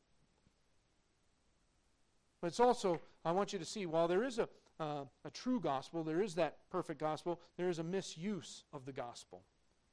But 2.40 2.46
it's 2.46 2.60
also, 2.60 3.02
I 3.22 3.32
want 3.32 3.52
you 3.52 3.58
to 3.58 3.66
see, 3.66 3.84
while 3.84 4.08
there 4.08 4.24
is 4.24 4.38
a, 4.38 4.48
uh, 4.80 5.04
a 5.26 5.30
true 5.30 5.60
gospel, 5.60 6.02
there 6.02 6.22
is 6.22 6.34
that 6.36 6.56
perfect 6.70 7.00
gospel, 7.00 7.38
there 7.58 7.68
is 7.68 7.80
a 7.80 7.84
misuse 7.84 8.64
of 8.72 8.86
the 8.86 8.92
gospel. 8.92 9.42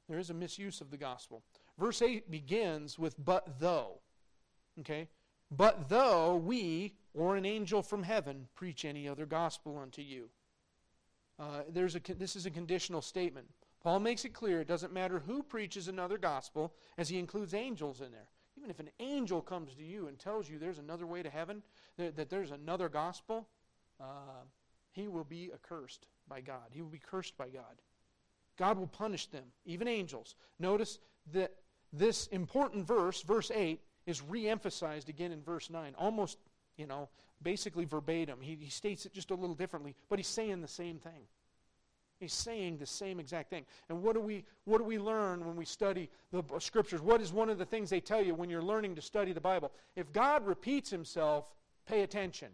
There 0.08 0.18
is 0.18 0.30
a 0.30 0.34
misuse 0.34 0.80
of 0.80 0.90
the 0.90 0.96
gospel. 0.96 1.42
Verse 1.78 2.00
8 2.00 2.30
begins 2.30 2.98
with, 2.98 3.22
but 3.22 3.60
though. 3.60 4.00
Okay? 4.80 5.08
But 5.50 5.88
though 5.88 6.36
we, 6.36 6.94
or 7.14 7.36
an 7.36 7.46
angel 7.46 7.82
from 7.82 8.02
heaven, 8.02 8.48
preach 8.54 8.84
any 8.84 9.08
other 9.08 9.26
gospel 9.26 9.78
unto 9.78 10.02
you. 10.02 10.28
Uh, 11.38 11.62
there's 11.68 11.94
a, 11.94 12.00
this 12.00 12.36
is 12.36 12.46
a 12.46 12.50
conditional 12.50 13.00
statement. 13.00 13.46
Paul 13.82 14.00
makes 14.00 14.24
it 14.24 14.34
clear 14.34 14.60
it 14.60 14.68
doesn't 14.68 14.92
matter 14.92 15.22
who 15.24 15.42
preaches 15.42 15.88
another 15.88 16.18
gospel, 16.18 16.74
as 16.98 17.08
he 17.08 17.18
includes 17.18 17.54
angels 17.54 18.00
in 18.00 18.10
there. 18.10 18.28
Even 18.56 18.70
if 18.70 18.80
an 18.80 18.90
angel 18.98 19.40
comes 19.40 19.74
to 19.74 19.84
you 19.84 20.08
and 20.08 20.18
tells 20.18 20.50
you 20.50 20.58
there's 20.58 20.80
another 20.80 21.06
way 21.06 21.22
to 21.22 21.30
heaven, 21.30 21.62
that, 21.96 22.16
that 22.16 22.28
there's 22.28 22.50
another 22.50 22.88
gospel, 22.88 23.46
uh, 24.00 24.42
he 24.90 25.06
will 25.06 25.24
be 25.24 25.50
accursed 25.54 26.06
by 26.28 26.40
God. 26.40 26.70
He 26.70 26.82
will 26.82 26.88
be 26.88 26.98
cursed 26.98 27.36
by 27.38 27.48
God. 27.48 27.80
God 28.56 28.76
will 28.76 28.88
punish 28.88 29.26
them, 29.26 29.44
even 29.64 29.86
angels. 29.86 30.34
Notice 30.58 30.98
that 31.32 31.54
this 31.92 32.26
important 32.28 32.86
verse, 32.86 33.22
verse 33.22 33.52
8, 33.54 33.80
is 34.08 34.22
re 34.22 34.48
emphasized 34.48 35.08
again 35.08 35.32
in 35.32 35.42
verse 35.42 35.68
9, 35.68 35.94
almost, 35.98 36.38
you 36.76 36.86
know, 36.86 37.08
basically 37.42 37.84
verbatim. 37.84 38.40
He, 38.40 38.56
he 38.60 38.70
states 38.70 39.04
it 39.06 39.12
just 39.12 39.30
a 39.30 39.34
little 39.34 39.54
differently, 39.54 39.94
but 40.08 40.18
he's 40.18 40.28
saying 40.28 40.62
the 40.62 40.68
same 40.68 40.98
thing. 40.98 41.26
He's 42.18 42.32
saying 42.32 42.78
the 42.78 42.86
same 42.86 43.20
exact 43.20 43.50
thing. 43.50 43.64
And 43.88 44.02
what 44.02 44.14
do 44.14 44.20
we 44.20 44.44
what 44.64 44.78
do 44.78 44.84
we 44.84 44.98
learn 44.98 45.46
when 45.46 45.54
we 45.54 45.64
study 45.64 46.10
the 46.32 46.42
scriptures? 46.58 47.00
What 47.00 47.20
is 47.20 47.32
one 47.32 47.48
of 47.48 47.58
the 47.58 47.64
things 47.64 47.90
they 47.90 48.00
tell 48.00 48.20
you 48.20 48.34
when 48.34 48.50
you're 48.50 48.62
learning 48.62 48.96
to 48.96 49.02
study 49.02 49.32
the 49.32 49.40
Bible? 49.40 49.70
If 49.94 50.12
God 50.12 50.44
repeats 50.44 50.90
himself, 50.90 51.44
pay 51.86 52.02
attention. 52.02 52.48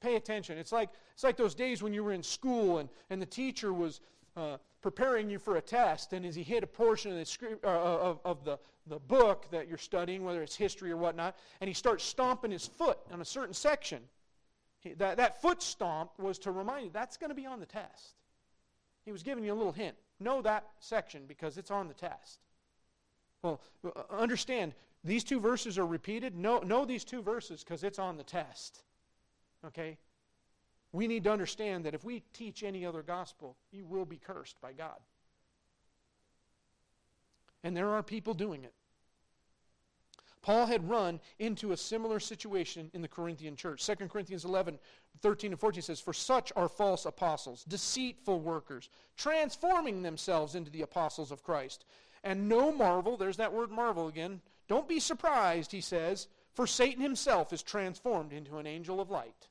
Pay 0.00 0.16
attention. 0.16 0.56
It's 0.56 0.72
like 0.72 0.88
it's 1.12 1.22
like 1.22 1.36
those 1.36 1.54
days 1.54 1.82
when 1.82 1.92
you 1.92 2.02
were 2.02 2.12
in 2.12 2.22
school 2.22 2.78
and, 2.78 2.88
and 3.10 3.20
the 3.20 3.26
teacher 3.26 3.74
was 3.74 4.00
uh, 4.36 4.56
preparing 4.80 5.30
you 5.30 5.38
for 5.38 5.56
a 5.56 5.60
test, 5.60 6.12
and 6.12 6.24
as 6.26 6.34
he 6.34 6.42
hit 6.42 6.62
a 6.64 6.66
portion 6.66 7.12
of 7.12 7.18
the, 7.18 7.24
script, 7.24 7.64
uh, 7.64 7.68
of, 7.68 8.20
of 8.24 8.44
the, 8.44 8.58
the 8.86 8.98
book 8.98 9.46
that 9.50 9.68
you're 9.68 9.78
studying, 9.78 10.24
whether 10.24 10.42
it's 10.42 10.56
history 10.56 10.90
or 10.90 10.96
whatnot, 10.96 11.36
and 11.60 11.68
he 11.68 11.74
starts 11.74 12.04
stomping 12.04 12.50
his 12.50 12.66
foot 12.66 12.98
on 13.12 13.20
a 13.20 13.24
certain 13.24 13.54
section, 13.54 14.02
he, 14.80 14.94
that, 14.94 15.16
that 15.16 15.40
foot 15.40 15.62
stomp 15.62 16.10
was 16.18 16.38
to 16.40 16.50
remind 16.50 16.84
you 16.84 16.90
that's 16.92 17.16
going 17.16 17.30
to 17.30 17.34
be 17.34 17.46
on 17.46 17.60
the 17.60 17.66
test. 17.66 18.16
He 19.04 19.12
was 19.12 19.22
giving 19.22 19.44
you 19.44 19.52
a 19.52 19.54
little 19.54 19.72
hint. 19.72 19.96
Know 20.20 20.42
that 20.42 20.64
section 20.80 21.22
because 21.26 21.58
it's 21.58 21.70
on 21.70 21.88
the 21.88 21.94
test. 21.94 22.40
Well, 23.42 23.60
uh, 23.84 24.02
understand, 24.10 24.74
these 25.04 25.24
two 25.24 25.40
verses 25.40 25.78
are 25.78 25.86
repeated. 25.86 26.36
Know, 26.36 26.60
know 26.60 26.84
these 26.84 27.04
two 27.04 27.22
verses 27.22 27.64
because 27.64 27.82
it's 27.84 27.98
on 27.98 28.16
the 28.16 28.22
test. 28.22 28.82
Okay? 29.66 29.98
We 30.92 31.06
need 31.06 31.24
to 31.24 31.32
understand 31.32 31.84
that 31.84 31.94
if 31.94 32.04
we 32.04 32.22
teach 32.32 32.62
any 32.62 32.84
other 32.84 33.02
gospel, 33.02 33.56
you 33.70 33.86
will 33.86 34.04
be 34.04 34.18
cursed 34.18 34.60
by 34.60 34.72
God. 34.72 34.98
And 37.64 37.76
there 37.76 37.90
are 37.90 38.02
people 38.02 38.34
doing 38.34 38.64
it. 38.64 38.74
Paul 40.42 40.66
had 40.66 40.88
run 40.90 41.20
into 41.38 41.70
a 41.70 41.76
similar 41.76 42.18
situation 42.18 42.90
in 42.94 43.00
the 43.00 43.08
Corinthian 43.08 43.54
church. 43.54 43.86
2 43.86 43.94
Corinthians 44.08 44.44
11, 44.44 44.78
13 45.20 45.52
and 45.52 45.60
14 45.60 45.82
says, 45.82 46.00
For 46.00 46.12
such 46.12 46.52
are 46.56 46.68
false 46.68 47.06
apostles, 47.06 47.64
deceitful 47.64 48.40
workers, 48.40 48.90
transforming 49.16 50.02
themselves 50.02 50.56
into 50.56 50.70
the 50.70 50.82
apostles 50.82 51.30
of 51.30 51.44
Christ. 51.44 51.84
And 52.24 52.48
no 52.48 52.72
marvel, 52.72 53.16
there's 53.16 53.36
that 53.36 53.52
word 53.52 53.70
marvel 53.70 54.08
again. 54.08 54.40
Don't 54.66 54.88
be 54.88 54.98
surprised, 54.98 55.70
he 55.70 55.80
says, 55.80 56.26
for 56.54 56.66
Satan 56.66 57.02
himself 57.02 57.52
is 57.52 57.62
transformed 57.62 58.32
into 58.32 58.58
an 58.58 58.66
angel 58.66 59.00
of 59.00 59.10
light. 59.10 59.48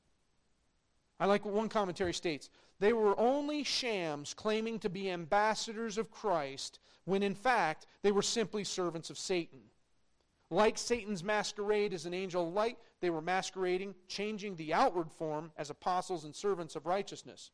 I 1.22 1.26
like 1.26 1.44
what 1.44 1.54
one 1.54 1.68
commentary 1.68 2.12
states. 2.12 2.50
They 2.80 2.92
were 2.92 3.16
only 3.16 3.62
shams 3.62 4.34
claiming 4.34 4.80
to 4.80 4.88
be 4.88 5.08
ambassadors 5.08 5.96
of 5.96 6.10
Christ 6.10 6.80
when 7.04 7.22
in 7.22 7.36
fact 7.36 7.86
they 8.02 8.10
were 8.10 8.22
simply 8.22 8.64
servants 8.64 9.08
of 9.08 9.16
Satan. 9.16 9.60
Like 10.50 10.76
Satan's 10.76 11.22
masquerade 11.22 11.94
as 11.94 12.06
an 12.06 12.12
angel 12.12 12.48
of 12.48 12.52
light, 12.52 12.76
they 13.00 13.08
were 13.08 13.20
masquerading, 13.20 13.94
changing 14.08 14.56
the 14.56 14.74
outward 14.74 15.12
form 15.12 15.52
as 15.56 15.70
apostles 15.70 16.24
and 16.24 16.34
servants 16.34 16.74
of 16.74 16.86
righteousness. 16.86 17.52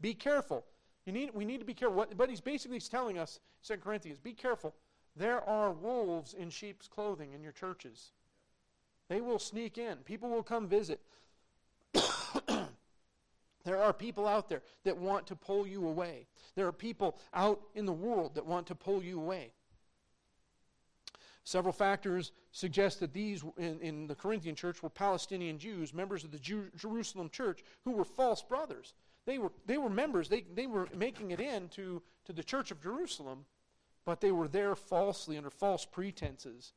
Be 0.00 0.12
careful. 0.12 0.64
Need, 1.06 1.30
we 1.34 1.44
need 1.44 1.60
to 1.60 1.64
be 1.64 1.72
careful. 1.72 1.96
What, 1.96 2.16
but 2.16 2.28
he's 2.28 2.40
basically 2.40 2.80
telling 2.80 3.16
us, 3.16 3.38
2 3.62 3.76
Corinthians, 3.76 4.18
be 4.18 4.32
careful. 4.32 4.74
There 5.14 5.40
are 5.48 5.70
wolves 5.70 6.34
in 6.34 6.50
sheep's 6.50 6.88
clothing 6.88 7.32
in 7.32 7.44
your 7.44 7.52
churches. 7.52 8.10
They 9.08 9.20
will 9.20 9.38
sneak 9.38 9.78
in. 9.78 9.98
People 9.98 10.30
will 10.30 10.42
come 10.42 10.66
visit. 10.66 11.00
There 13.64 13.82
are 13.82 13.92
people 13.92 14.26
out 14.26 14.48
there 14.48 14.62
that 14.84 14.96
want 14.96 15.26
to 15.28 15.36
pull 15.36 15.66
you 15.66 15.86
away. 15.86 16.26
There 16.54 16.66
are 16.66 16.72
people 16.72 17.18
out 17.32 17.60
in 17.74 17.86
the 17.86 17.92
world 17.92 18.34
that 18.34 18.44
want 18.44 18.66
to 18.66 18.74
pull 18.74 19.02
you 19.02 19.18
away. 19.18 19.52
Several 21.44 21.72
factors 21.72 22.32
suggest 22.52 23.00
that 23.00 23.12
these 23.12 23.44
in, 23.58 23.78
in 23.80 24.06
the 24.06 24.14
Corinthian 24.14 24.54
church 24.54 24.82
were 24.82 24.88
Palestinian 24.88 25.58
Jews, 25.58 25.92
members 25.92 26.24
of 26.24 26.30
the 26.30 26.38
Jew, 26.38 26.70
Jerusalem 26.76 27.28
church, 27.28 27.62
who 27.84 27.92
were 27.92 28.04
false 28.04 28.42
brothers. 28.42 28.94
They 29.26 29.38
were, 29.38 29.52
they 29.66 29.78
were 29.78 29.90
members, 29.90 30.28
they, 30.28 30.44
they 30.54 30.66
were 30.66 30.88
making 30.94 31.30
it 31.30 31.40
in 31.40 31.68
to, 31.70 32.02
to 32.26 32.32
the 32.32 32.42
church 32.42 32.70
of 32.70 32.82
Jerusalem, 32.82 33.44
but 34.04 34.20
they 34.20 34.32
were 34.32 34.48
there 34.48 34.74
falsely 34.74 35.36
under 35.36 35.50
false 35.50 35.84
pretenses. 35.84 36.72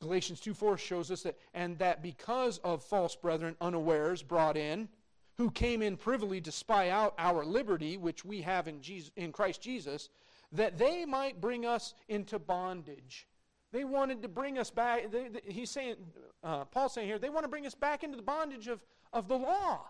Galatians 0.00 0.40
2 0.40 0.54
4 0.54 0.78
shows 0.78 1.10
us 1.10 1.22
that, 1.22 1.38
and 1.52 1.78
that 1.78 2.02
because 2.02 2.58
of 2.58 2.82
false 2.82 3.14
brethren 3.14 3.56
unawares 3.60 4.22
brought 4.22 4.56
in, 4.56 4.88
who 5.40 5.50
came 5.50 5.80
in 5.80 5.96
privily 5.96 6.38
to 6.38 6.52
spy 6.52 6.90
out 6.90 7.14
our 7.16 7.46
liberty, 7.46 7.96
which 7.96 8.26
we 8.26 8.42
have 8.42 8.68
in, 8.68 8.82
Jesus, 8.82 9.10
in 9.16 9.32
Christ 9.32 9.62
Jesus, 9.62 10.10
that 10.52 10.76
they 10.76 11.06
might 11.06 11.40
bring 11.40 11.64
us 11.64 11.94
into 12.10 12.38
bondage. 12.38 13.26
They 13.72 13.84
wanted 13.84 14.20
to 14.20 14.28
bring 14.28 14.58
us 14.58 14.70
back. 14.70 15.10
They, 15.10 15.28
they, 15.28 15.40
he's 15.50 15.70
saying, 15.70 15.96
uh, 16.44 16.66
Paul's 16.66 16.92
saying 16.92 17.06
here, 17.06 17.18
they 17.18 17.30
want 17.30 17.44
to 17.44 17.48
bring 17.48 17.64
us 17.64 17.74
back 17.74 18.04
into 18.04 18.18
the 18.18 18.22
bondage 18.22 18.68
of, 18.68 18.80
of 19.14 19.28
the 19.28 19.38
law. 19.38 19.86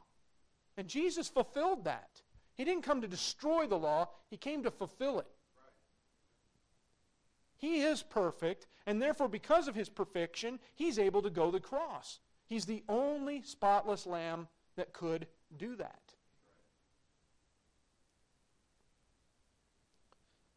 And 0.76 0.86
Jesus 0.86 1.26
fulfilled 1.26 1.84
that. 1.84 2.22
He 2.54 2.64
didn't 2.64 2.84
come 2.84 3.00
to 3.00 3.08
destroy 3.08 3.66
the 3.66 3.76
law, 3.76 4.06
he 4.30 4.36
came 4.36 4.62
to 4.62 4.70
fulfill 4.70 5.18
it. 5.18 5.26
He 7.56 7.80
is 7.80 8.04
perfect, 8.04 8.68
and 8.86 9.02
therefore, 9.02 9.26
because 9.26 9.66
of 9.66 9.74
his 9.74 9.88
perfection, 9.88 10.60
he's 10.76 11.00
able 11.00 11.22
to 11.22 11.30
go 11.30 11.50
the 11.50 11.58
cross. 11.58 12.20
He's 12.46 12.66
the 12.66 12.84
only 12.88 13.42
spotless 13.42 14.06
lamb 14.06 14.46
that 14.76 14.92
could 14.92 15.26
do 15.56 15.76
that. 15.76 16.00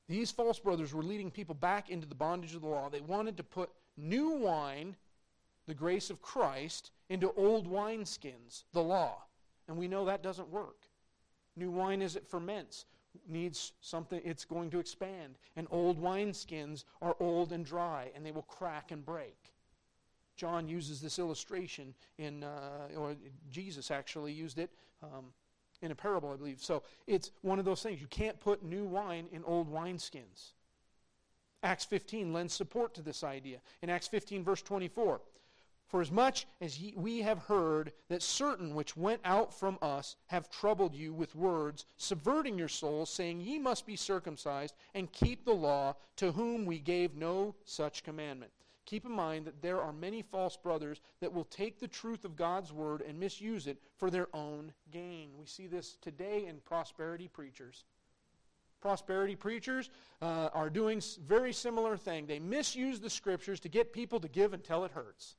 These 0.07 0.31
false 0.31 0.59
brothers 0.59 0.93
were 0.93 1.03
leading 1.03 1.31
people 1.31 1.55
back 1.55 1.89
into 1.89 2.07
the 2.07 2.15
bondage 2.15 2.53
of 2.53 2.61
the 2.61 2.67
law. 2.67 2.89
They 2.89 3.01
wanted 3.01 3.37
to 3.37 3.43
put 3.43 3.69
new 3.97 4.31
wine, 4.31 4.95
the 5.65 5.73
grace 5.73 6.09
of 6.09 6.21
Christ, 6.21 6.91
into 7.09 7.31
old 7.37 7.71
wineskins, 7.71 8.63
the 8.73 8.83
law. 8.83 9.23
And 9.67 9.77
we 9.77 9.87
know 9.87 10.05
that 10.05 10.21
doesn't 10.21 10.49
work. 10.49 10.89
New 11.55 11.71
wine, 11.71 12.01
as 12.01 12.15
it 12.15 12.27
ferments, 12.27 12.85
needs 13.29 13.71
something, 13.81 14.21
it's 14.25 14.45
going 14.45 14.69
to 14.71 14.79
expand. 14.79 15.35
And 15.55 15.67
old 15.71 16.01
wineskins 16.01 16.83
are 17.01 17.15
old 17.19 17.53
and 17.53 17.65
dry, 17.65 18.11
and 18.15 18.25
they 18.25 18.31
will 18.31 18.43
crack 18.43 18.91
and 18.91 19.05
break. 19.05 19.53
John 20.35 20.67
uses 20.67 21.01
this 21.01 21.19
illustration 21.19 21.93
in, 22.17 22.43
uh, 22.43 22.97
or 22.97 23.15
Jesus 23.51 23.91
actually 23.91 24.33
used 24.33 24.59
it 24.59 24.71
um, 25.03 25.25
in 25.81 25.91
a 25.91 25.95
parable, 25.95 26.31
I 26.31 26.35
believe. 26.35 26.61
So 26.61 26.83
it's 27.07 27.31
one 27.41 27.59
of 27.59 27.65
those 27.65 27.83
things. 27.83 28.01
You 28.01 28.07
can't 28.07 28.39
put 28.39 28.63
new 28.63 28.83
wine 28.83 29.27
in 29.31 29.43
old 29.43 29.71
wineskins. 29.71 30.53
Acts 31.61 31.85
15 31.85 32.33
lends 32.33 32.53
support 32.53 32.93
to 32.95 33.01
this 33.01 33.23
idea. 33.23 33.59
In 33.81 33.89
Acts 33.89 34.07
15, 34.07 34.43
verse 34.43 34.61
24, 34.61 35.21
for 35.93 36.01
as 36.01 36.11
much 36.11 36.47
as 36.59 36.79
ye, 36.79 36.93
we 36.97 37.21
have 37.21 37.37
heard 37.37 37.93
that 38.09 38.23
certain 38.23 38.73
which 38.73 38.97
went 38.97 39.21
out 39.23 39.53
from 39.53 39.77
us 39.81 40.15
have 40.27 40.49
troubled 40.49 40.95
you 40.95 41.13
with 41.13 41.35
words, 41.35 41.85
subverting 41.97 42.57
your 42.57 42.67
souls, 42.67 43.11
saying, 43.11 43.41
Ye 43.41 43.59
must 43.59 43.85
be 43.85 43.95
circumcised 43.95 44.75
and 44.95 45.11
keep 45.11 45.45
the 45.45 45.53
law, 45.53 45.95
to 46.15 46.31
whom 46.31 46.65
we 46.65 46.79
gave 46.79 47.15
no 47.15 47.53
such 47.63 48.03
commandment. 48.03 48.51
Keep 48.85 49.05
in 49.05 49.11
mind 49.11 49.45
that 49.45 49.61
there 49.61 49.81
are 49.81 49.93
many 49.93 50.21
false 50.21 50.57
brothers 50.57 50.99
that 51.21 51.31
will 51.31 51.45
take 51.45 51.79
the 51.79 51.87
truth 51.87 52.25
of 52.25 52.35
God's 52.35 52.73
word 52.73 53.01
and 53.01 53.17
misuse 53.17 53.67
it 53.67 53.77
for 53.97 54.09
their 54.09 54.27
own 54.33 54.73
gain. 54.91 55.29
We 55.39 55.45
see 55.45 55.67
this 55.67 55.97
today 56.01 56.45
in 56.47 56.57
prosperity 56.65 57.29
preachers. 57.29 57.85
Prosperity 58.81 59.37
preachers 59.37 59.89
uh, 60.21 60.49
are 60.53 60.69
doing 60.69 61.01
very 61.25 61.53
similar 61.53 61.95
thing. 61.95 62.25
They 62.25 62.39
misuse 62.39 62.99
the 62.99 63.09
scriptures 63.09 63.61
to 63.61 63.69
get 63.69 63.93
people 63.93 64.19
to 64.19 64.27
give 64.27 64.53
until 64.53 64.83
it 64.83 64.91
hurts. 64.91 65.37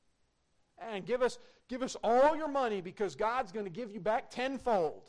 And 0.79 1.05
give 1.05 1.21
us, 1.21 1.37
give 1.67 1.83
us 1.83 1.95
all 2.03 2.35
your 2.35 2.47
money 2.47 2.81
because 2.81 3.15
God's 3.15 3.51
going 3.51 3.65
to 3.65 3.71
give 3.71 3.91
you 3.91 3.99
back 3.99 4.31
tenfold. 4.31 5.03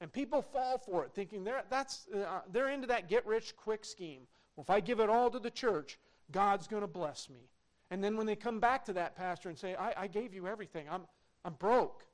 And 0.00 0.12
people 0.12 0.42
fall 0.42 0.78
for 0.78 1.04
it, 1.04 1.12
thinking 1.14 1.44
they're, 1.44 1.62
that's, 1.70 2.08
uh, 2.12 2.40
they're 2.52 2.70
into 2.70 2.88
that 2.88 3.08
get 3.08 3.24
rich 3.26 3.56
quick 3.56 3.84
scheme. 3.84 4.22
Well, 4.56 4.64
if 4.64 4.70
I 4.70 4.80
give 4.80 4.98
it 4.98 5.08
all 5.08 5.30
to 5.30 5.38
the 5.38 5.50
church, 5.50 5.98
God's 6.30 6.66
going 6.66 6.82
to 6.82 6.88
bless 6.88 7.28
me. 7.30 7.48
And 7.90 8.04
then 8.04 8.16
when 8.16 8.26
they 8.26 8.36
come 8.36 8.60
back 8.60 8.84
to 8.86 8.92
that 8.94 9.16
pastor 9.16 9.48
and 9.48 9.58
say, 9.58 9.74
I, 9.74 9.94
I 9.96 10.06
gave 10.06 10.34
you 10.34 10.46
everything, 10.46 10.86
I'm, 10.90 11.02
I'm 11.44 11.54
broke. 11.54 12.04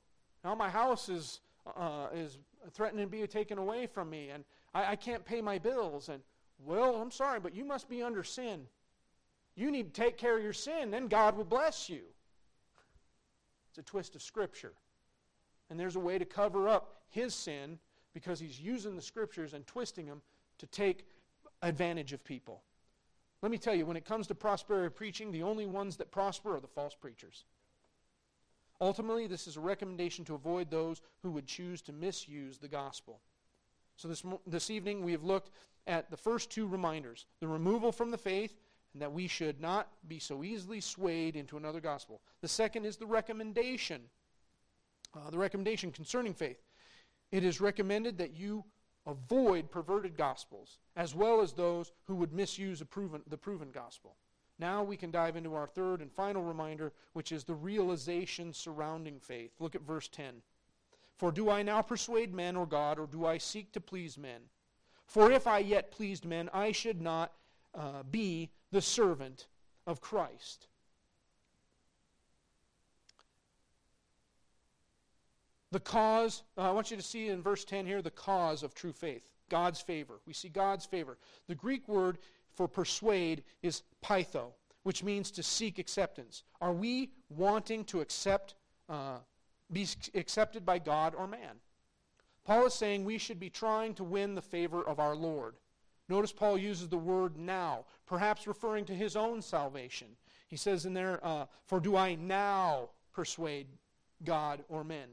Now 0.43 0.55
my 0.55 0.69
house 0.69 1.09
is, 1.09 1.41
uh, 1.75 2.07
is 2.13 2.37
threatening 2.71 3.05
to 3.05 3.11
be 3.11 3.25
taken 3.27 3.57
away 3.57 3.87
from 3.87 4.09
me, 4.09 4.29
and 4.29 4.43
I, 4.73 4.91
I 4.91 4.95
can't 4.95 5.25
pay 5.25 5.41
my 5.41 5.57
bills. 5.57 6.09
And, 6.09 6.21
well, 6.63 6.95
I'm 6.95 7.11
sorry, 7.11 7.39
but 7.39 7.53
you 7.53 7.65
must 7.65 7.89
be 7.89 8.01
under 8.01 8.23
sin. 8.23 8.61
You 9.55 9.71
need 9.71 9.93
to 9.93 10.01
take 10.01 10.17
care 10.17 10.37
of 10.37 10.43
your 10.43 10.53
sin, 10.53 10.91
then 10.91 11.07
God 11.07 11.35
will 11.35 11.45
bless 11.45 11.89
you. 11.89 12.01
It's 13.69 13.77
a 13.77 13.83
twist 13.83 14.15
of 14.15 14.21
Scripture. 14.21 14.73
And 15.69 15.79
there's 15.79 15.95
a 15.95 15.99
way 15.99 16.17
to 16.17 16.25
cover 16.25 16.69
up 16.69 17.01
his 17.09 17.33
sin 17.33 17.79
because 18.13 18.39
he's 18.39 18.59
using 18.59 18.95
the 18.95 19.01
Scriptures 19.01 19.53
and 19.53 19.65
twisting 19.67 20.05
them 20.05 20.21
to 20.59 20.67
take 20.67 21.05
advantage 21.61 22.13
of 22.13 22.23
people. 22.23 22.61
Let 23.45 23.51
me 23.51 23.59
tell 23.59 23.75
you, 23.75 23.85
when 23.85 23.95
it 23.95 24.05
comes 24.05 24.25
to 24.25 24.33
prosperity 24.33 24.91
preaching, 24.91 25.31
the 25.31 25.43
only 25.43 25.67
ones 25.67 25.97
that 25.97 26.09
prosper 26.09 26.55
are 26.55 26.59
the 26.59 26.65
false 26.65 26.95
preachers. 26.95 27.45
Ultimately, 28.81 29.27
this 29.27 29.45
is 29.45 29.55
a 29.55 29.59
recommendation 29.59 30.25
to 30.25 30.33
avoid 30.33 30.71
those 30.71 30.99
who 31.21 31.29
would 31.29 31.45
choose 31.45 31.83
to 31.83 31.93
misuse 31.93 32.57
the 32.57 32.67
gospel. 32.67 33.19
So, 33.97 34.07
this, 34.07 34.23
this 34.47 34.71
evening, 34.71 35.05
we 35.05 35.11
have 35.11 35.23
looked 35.23 35.51
at 35.85 36.09
the 36.09 36.17
first 36.17 36.49
two 36.49 36.65
reminders 36.65 37.27
the 37.39 37.47
removal 37.47 37.91
from 37.91 38.09
the 38.09 38.17
faith, 38.17 38.57
and 38.93 39.01
that 39.03 39.13
we 39.13 39.27
should 39.27 39.61
not 39.61 39.89
be 40.07 40.17
so 40.17 40.43
easily 40.43 40.81
swayed 40.81 41.35
into 41.35 41.55
another 41.55 41.79
gospel. 41.79 42.21
The 42.41 42.47
second 42.47 42.85
is 42.85 42.97
the 42.97 43.05
recommendation. 43.05 44.01
Uh, 45.15 45.29
the 45.29 45.37
recommendation 45.37 45.91
concerning 45.91 46.33
faith. 46.33 46.63
It 47.31 47.43
is 47.43 47.61
recommended 47.61 48.17
that 48.17 48.35
you 48.35 48.65
avoid 49.05 49.71
perverted 49.71 50.17
gospels, 50.17 50.79
as 50.95 51.13
well 51.13 51.41
as 51.41 51.53
those 51.53 51.91
who 52.05 52.15
would 52.15 52.33
misuse 52.33 52.81
proven, 52.83 53.21
the 53.27 53.37
proven 53.37 53.71
gospel. 53.71 54.15
Now 54.57 54.83
we 54.83 54.97
can 54.97 55.11
dive 55.11 55.35
into 55.35 55.53
our 55.53 55.67
third 55.67 56.01
and 56.01 56.11
final 56.11 56.43
reminder, 56.43 56.93
which 57.13 57.31
is 57.31 57.43
the 57.43 57.53
realization 57.53 58.53
surrounding 58.53 59.19
faith. 59.19 59.51
Look 59.59 59.75
at 59.75 59.81
verse 59.81 60.07
10. 60.07 60.41
For 61.17 61.31
do 61.31 61.49
I 61.49 61.61
now 61.61 61.81
persuade 61.81 62.33
men 62.33 62.55
or 62.55 62.65
God, 62.65 62.99
or 62.99 63.07
do 63.07 63.25
I 63.25 63.37
seek 63.37 63.71
to 63.73 63.81
please 63.81 64.17
men? 64.17 64.41
For 65.07 65.31
if 65.31 65.47
I 65.47 65.59
yet 65.59 65.91
pleased 65.91 66.25
men, 66.25 66.49
I 66.53 66.71
should 66.71 67.01
not 67.01 67.33
uh, 67.73 68.03
be 68.09 68.49
the 68.71 68.81
servant 68.81 69.47
of 69.85 70.01
Christ. 70.01 70.67
The 75.71 75.79
cause, 75.79 76.43
uh, 76.57 76.61
I 76.61 76.71
want 76.71 76.91
you 76.91 76.97
to 76.97 77.03
see 77.03 77.29
in 77.29 77.41
verse 77.41 77.65
10 77.65 77.85
here 77.85 78.01
the 78.01 78.11
cause 78.11 78.63
of 78.63 78.73
true 78.73 78.93
faith 78.93 79.23
God's 79.49 79.81
favor. 79.81 80.19
We 80.25 80.33
see 80.33 80.49
God's 80.49 80.85
favor. 80.85 81.17
The 81.47 81.55
Greek 81.55 81.87
word 81.87 82.17
for 82.53 82.67
persuade 82.67 83.43
is 83.61 83.83
pytho, 84.03 84.53
which 84.83 85.03
means 85.03 85.31
to 85.31 85.43
seek 85.43 85.77
acceptance. 85.77 86.43
Are 86.61 86.73
we 86.73 87.11
wanting 87.29 87.83
to 87.85 88.01
accept, 88.01 88.55
uh, 88.89 89.17
be 89.71 89.87
accepted 90.13 90.65
by 90.65 90.79
God 90.79 91.13
or 91.15 91.27
man? 91.27 91.59
Paul 92.45 92.67
is 92.67 92.73
saying 92.73 93.03
we 93.03 93.17
should 93.17 93.39
be 93.39 93.49
trying 93.49 93.95
to 93.95 94.03
win 94.03 94.35
the 94.35 94.41
favor 94.41 94.81
of 94.83 94.99
our 94.99 95.15
Lord. 95.15 95.55
Notice 96.07 96.31
Paul 96.31 96.57
uses 96.57 96.87
the 96.87 96.97
word 96.97 97.37
now, 97.37 97.85
perhaps 98.05 98.45
referring 98.45 98.85
to 98.85 98.93
his 98.93 99.15
own 99.15 99.41
salvation. 99.41 100.07
He 100.47 100.55
says 100.55 100.85
in 100.85 100.93
there, 100.93 101.19
uh, 101.23 101.45
For 101.65 101.79
do 101.79 101.95
I 101.95 102.13
now 102.15 102.89
persuade 103.11 103.67
God 104.23 104.63
or 104.69 104.83
men? 104.83 105.09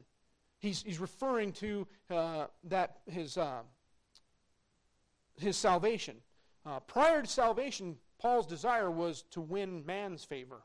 He's, 0.63 0.83
he's 0.83 1.01
referring 1.01 1.53
to 1.53 1.87
uh, 2.11 2.47
that 2.65 3.01
his, 3.07 3.37
uh, 3.37 3.61
his 5.37 5.57
salvation. 5.57 6.17
Uh, 6.65 6.81
prior 6.81 7.23
to 7.23 7.29
salvation, 7.29 7.97
Paul's 8.19 8.47
desire 8.47 8.91
was 8.91 9.25
to 9.33 9.41
win 9.41 9.85
man's 9.85 10.25
favor. 10.25 10.63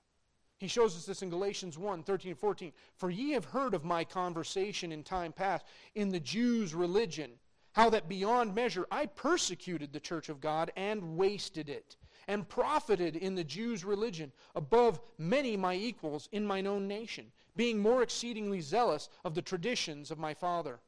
He 0.59 0.67
shows 0.67 0.95
us 0.95 1.05
this 1.05 1.21
in 1.21 1.29
Galatians 1.29 1.77
1 1.77 2.03
13 2.03 2.31
and 2.31 2.39
14. 2.39 2.71
For 2.95 3.09
ye 3.09 3.31
have 3.31 3.45
heard 3.45 3.73
of 3.73 3.83
my 3.83 4.03
conversation 4.03 4.91
in 4.91 5.03
time 5.03 5.33
past 5.33 5.65
in 5.95 6.09
the 6.09 6.19
Jews' 6.19 6.73
religion, 6.73 7.31
how 7.73 7.89
that 7.91 8.09
beyond 8.09 8.55
measure 8.55 8.87
I 8.89 9.07
persecuted 9.07 9.91
the 9.93 9.99
church 9.99 10.29
of 10.29 10.39
God 10.39 10.71
and 10.75 11.17
wasted 11.17 11.69
it, 11.69 11.95
and 12.27 12.47
profited 12.47 13.15
in 13.15 13.35
the 13.35 13.43
Jews' 13.43 13.85
religion 13.85 14.31
above 14.55 14.99
many 15.19 15.57
my 15.57 15.75
equals 15.75 16.27
in 16.31 16.45
mine 16.45 16.65
own 16.65 16.87
nation 16.87 17.31
being 17.57 17.79
more 17.79 18.03
exceedingly 18.03 18.61
zealous 18.61 19.09
of 19.25 19.35
the 19.35 19.41
traditions 19.41 20.11
of 20.11 20.19
my 20.19 20.33
father. 20.33 20.79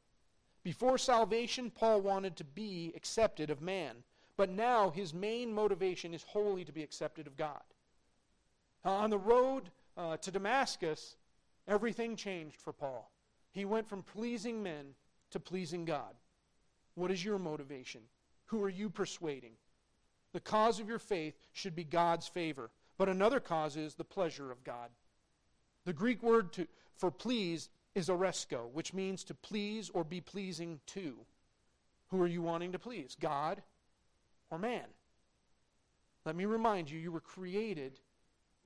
Before 0.64 0.98
salvation, 0.98 1.72
Paul 1.72 2.02
wanted 2.02 2.38
to 2.38 2.44
be 2.44 2.94
accepted 2.96 3.50
of 3.50 3.62
man, 3.62 4.04
but 4.38 4.50
now 4.50 4.90
his 4.90 5.14
main 5.14 5.54
motivation 5.54 6.14
is 6.14 6.24
wholly 6.24 6.64
to 6.64 6.72
be 6.72 6.84
accepted 6.84 7.28
of 7.28 7.36
God. 7.36 7.62
Uh, 8.86 8.92
on 8.92 9.10
the 9.10 9.18
road 9.18 9.72
uh, 9.98 10.18
to 10.18 10.32
Damascus, 10.32 11.16
everything 11.68 12.16
changed 12.16 12.62
for 12.62 12.72
Paul. 12.72 13.12
He 13.52 13.66
went 13.66 13.90
from 13.90 14.04
pleasing 14.04 14.62
men 14.64 14.94
to 15.32 15.40
pleasing 15.40 15.86
God. 15.86 16.14
What 16.96 17.12
is 17.12 17.26
your 17.26 17.40
motivation? 17.40 18.02
Who 18.46 18.64
are 18.64 18.70
you 18.70 18.90
persuading? 18.90 19.54
The 20.34 20.40
cause 20.40 20.80
of 20.80 20.88
your 20.88 21.00
faith 21.00 21.36
should 21.54 21.76
be 21.76 21.84
God's 21.84 22.28
favor, 22.28 22.70
but 22.98 23.10
another 23.10 23.40
cause 23.40 23.76
is 23.76 23.96
the 23.96 24.04
pleasure 24.04 24.52
of 24.52 24.64
God. 24.64 24.90
The 25.90 25.94
Greek 25.94 26.22
word 26.22 26.54
to, 26.54 26.68
for 26.98 27.10
please 27.10 27.68
is 27.96 28.10
oresco, 28.10 28.70
which 28.74 28.94
means 28.94 29.24
to 29.24 29.34
please 29.34 29.90
or 29.90 30.04
be 30.04 30.22
pleasing 30.22 30.80
to. 30.86 31.16
Who 32.10 32.22
are 32.22 32.28
you 32.28 32.44
wanting 32.44 32.74
to 32.74 32.78
please, 32.78 33.18
God 33.20 33.64
or 34.52 34.60
man? 34.60 34.86
Let 36.26 36.36
me 36.36 36.46
remind 36.46 36.92
you, 36.92 37.00
you 37.00 37.12
were 37.12 37.20
created 37.20 38.00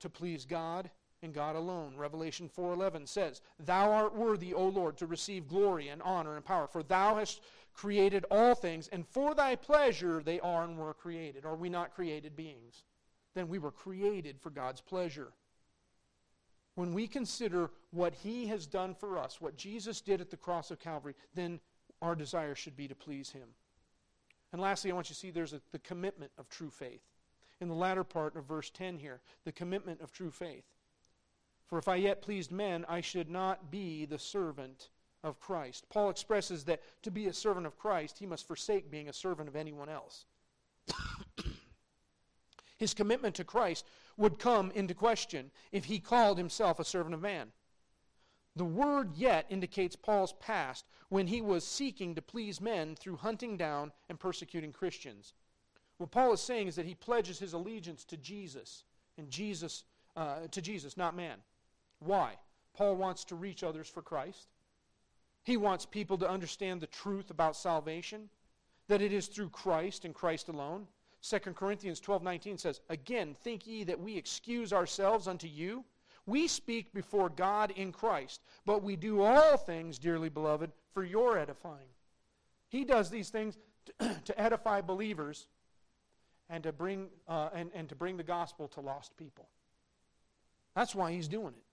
to 0.00 0.10
please 0.10 0.44
God 0.44 0.90
and 1.22 1.32
God 1.32 1.56
alone. 1.56 1.96
Revelation 1.96 2.46
4:11 2.46 3.06
says, 3.06 3.40
"Thou 3.58 3.90
art 3.90 4.14
worthy, 4.14 4.52
O 4.52 4.68
Lord, 4.68 4.98
to 4.98 5.06
receive 5.06 5.48
glory 5.48 5.88
and 5.88 6.02
honor 6.02 6.36
and 6.36 6.44
power, 6.44 6.66
for 6.66 6.82
thou 6.82 7.14
hast 7.14 7.40
created 7.72 8.26
all 8.30 8.54
things, 8.54 8.86
and 8.88 9.08
for 9.08 9.34
thy 9.34 9.56
pleasure 9.56 10.22
they 10.22 10.40
are 10.40 10.64
and 10.64 10.78
were 10.78 10.92
created." 10.92 11.46
Are 11.46 11.56
we 11.56 11.70
not 11.70 11.94
created 11.94 12.36
beings? 12.36 12.84
Then 13.32 13.48
we 13.48 13.58
were 13.58 13.72
created 13.72 14.42
for 14.42 14.50
God's 14.50 14.82
pleasure. 14.82 15.32
When 16.74 16.92
we 16.92 17.06
consider 17.06 17.70
what 17.90 18.14
he 18.14 18.46
has 18.48 18.66
done 18.66 18.94
for 18.94 19.18
us, 19.18 19.40
what 19.40 19.56
Jesus 19.56 20.00
did 20.00 20.20
at 20.20 20.30
the 20.30 20.36
cross 20.36 20.70
of 20.70 20.80
Calvary, 20.80 21.14
then 21.34 21.60
our 22.02 22.14
desire 22.14 22.54
should 22.54 22.76
be 22.76 22.88
to 22.88 22.94
please 22.94 23.30
him. 23.30 23.48
And 24.52 24.60
lastly, 24.60 24.90
I 24.90 24.94
want 24.94 25.08
you 25.08 25.14
to 25.14 25.20
see 25.20 25.30
there's 25.30 25.52
a, 25.52 25.60
the 25.72 25.78
commitment 25.78 26.32
of 26.38 26.48
true 26.48 26.70
faith. 26.70 27.02
In 27.60 27.68
the 27.68 27.74
latter 27.74 28.04
part 28.04 28.36
of 28.36 28.44
verse 28.44 28.70
10 28.70 28.98
here, 28.98 29.20
the 29.44 29.52
commitment 29.52 30.00
of 30.00 30.12
true 30.12 30.30
faith. 30.30 30.64
For 31.66 31.78
if 31.78 31.88
I 31.88 31.96
yet 31.96 32.22
pleased 32.22 32.52
men, 32.52 32.84
I 32.88 33.00
should 33.00 33.30
not 33.30 33.70
be 33.70 34.04
the 34.04 34.18
servant 34.18 34.90
of 35.22 35.40
Christ. 35.40 35.86
Paul 35.88 36.10
expresses 36.10 36.64
that 36.64 36.82
to 37.02 37.10
be 37.10 37.26
a 37.26 37.32
servant 37.32 37.66
of 37.66 37.78
Christ, 37.78 38.18
he 38.18 38.26
must 38.26 38.46
forsake 38.46 38.90
being 38.90 39.08
a 39.08 39.12
servant 39.12 39.48
of 39.48 39.56
anyone 39.56 39.88
else. 39.88 40.26
His 42.76 42.92
commitment 42.92 43.34
to 43.36 43.44
Christ 43.44 43.86
would 44.16 44.38
come 44.38 44.70
into 44.72 44.94
question 44.94 45.50
if 45.72 45.86
he 45.86 45.98
called 45.98 46.38
himself 46.38 46.78
a 46.78 46.84
servant 46.84 47.14
of 47.14 47.20
man. 47.20 47.52
The 48.56 48.64
word 48.64 49.16
yet 49.16 49.46
indicates 49.48 49.96
Paul's 49.96 50.34
past 50.34 50.86
when 51.08 51.26
he 51.26 51.40
was 51.40 51.66
seeking 51.66 52.14
to 52.14 52.22
please 52.22 52.60
men 52.60 52.94
through 52.94 53.16
hunting 53.16 53.56
down 53.56 53.92
and 54.08 54.18
persecuting 54.18 54.72
Christians. 54.72 55.32
What 55.98 56.12
Paul 56.12 56.32
is 56.32 56.40
saying 56.40 56.68
is 56.68 56.76
that 56.76 56.86
he 56.86 56.94
pledges 56.94 57.38
his 57.38 57.52
allegiance 57.52 58.04
to 58.06 58.16
Jesus 58.16 58.84
and 59.18 59.28
Jesus 59.30 59.84
uh, 60.16 60.46
to 60.50 60.62
Jesus, 60.62 60.96
not 60.96 61.16
man. 61.16 61.38
Why? 61.98 62.34
Paul 62.74 62.96
wants 62.96 63.24
to 63.24 63.34
reach 63.34 63.62
others 63.62 63.88
for 63.88 64.02
Christ. 64.02 64.48
He 65.42 65.56
wants 65.56 65.86
people 65.86 66.18
to 66.18 66.28
understand 66.28 66.80
the 66.80 66.86
truth 66.86 67.30
about 67.30 67.56
salvation, 67.56 68.28
that 68.88 69.02
it 69.02 69.12
is 69.12 69.26
through 69.26 69.50
Christ 69.50 70.04
and 70.04 70.14
Christ 70.14 70.48
alone. 70.48 70.86
2 71.24 71.38
Corinthians 71.54 72.00
12:19 72.00 72.58
says, 72.58 72.82
"Again, 72.90 73.34
think 73.34 73.66
ye 73.66 73.82
that 73.84 73.98
we 73.98 74.16
excuse 74.18 74.74
ourselves 74.74 75.26
unto 75.26 75.46
you? 75.46 75.86
We 76.26 76.46
speak 76.48 76.92
before 76.92 77.30
God 77.30 77.70
in 77.70 77.92
Christ, 77.92 78.42
but 78.66 78.82
we 78.82 78.94
do 78.94 79.22
all 79.22 79.56
things, 79.56 79.98
dearly 79.98 80.28
beloved, 80.28 80.70
for 80.92 81.02
your 81.02 81.38
edifying." 81.38 81.88
He 82.68 82.84
does 82.84 83.08
these 83.08 83.30
things 83.30 83.56
to 83.98 84.38
edify 84.38 84.82
believers 84.82 85.48
and 86.50 86.62
to 86.62 86.72
bring 86.72 87.10
uh, 87.26 87.48
and, 87.54 87.70
and 87.72 87.88
to 87.88 87.94
bring 87.94 88.18
the 88.18 88.22
gospel 88.22 88.68
to 88.68 88.82
lost 88.82 89.16
people. 89.16 89.48
That's 90.74 90.94
why 90.94 91.12
he's 91.12 91.28
doing 91.28 91.54
it. 91.54 91.64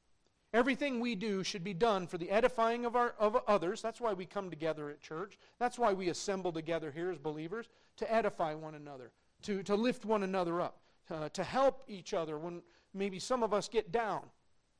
Everything 0.53 0.99
we 0.99 1.15
do 1.15 1.43
should 1.43 1.63
be 1.63 1.73
done 1.73 2.07
for 2.07 2.17
the 2.17 2.29
edifying 2.29 2.85
of, 2.85 2.95
our, 2.95 3.15
of 3.17 3.37
others. 3.47 3.81
That's 3.81 3.99
why 4.01 4.13
we 4.13 4.25
come 4.25 4.49
together 4.49 4.89
at 4.89 5.01
church. 5.01 5.37
That's 5.59 5.79
why 5.79 5.93
we 5.93 6.09
assemble 6.09 6.51
together 6.51 6.91
here 6.91 7.09
as 7.09 7.17
believers, 7.17 7.67
to 7.97 8.13
edify 8.13 8.53
one 8.53 8.75
another, 8.75 9.11
to, 9.43 9.63
to 9.63 9.75
lift 9.75 10.05
one 10.05 10.23
another 10.23 10.61
up, 10.61 10.77
uh, 11.09 11.29
to 11.29 11.43
help 11.43 11.83
each 11.87 12.13
other 12.13 12.37
when 12.37 12.61
maybe 12.93 13.19
some 13.19 13.43
of 13.43 13.53
us 13.53 13.67
get 13.67 13.91
down. 13.91 14.21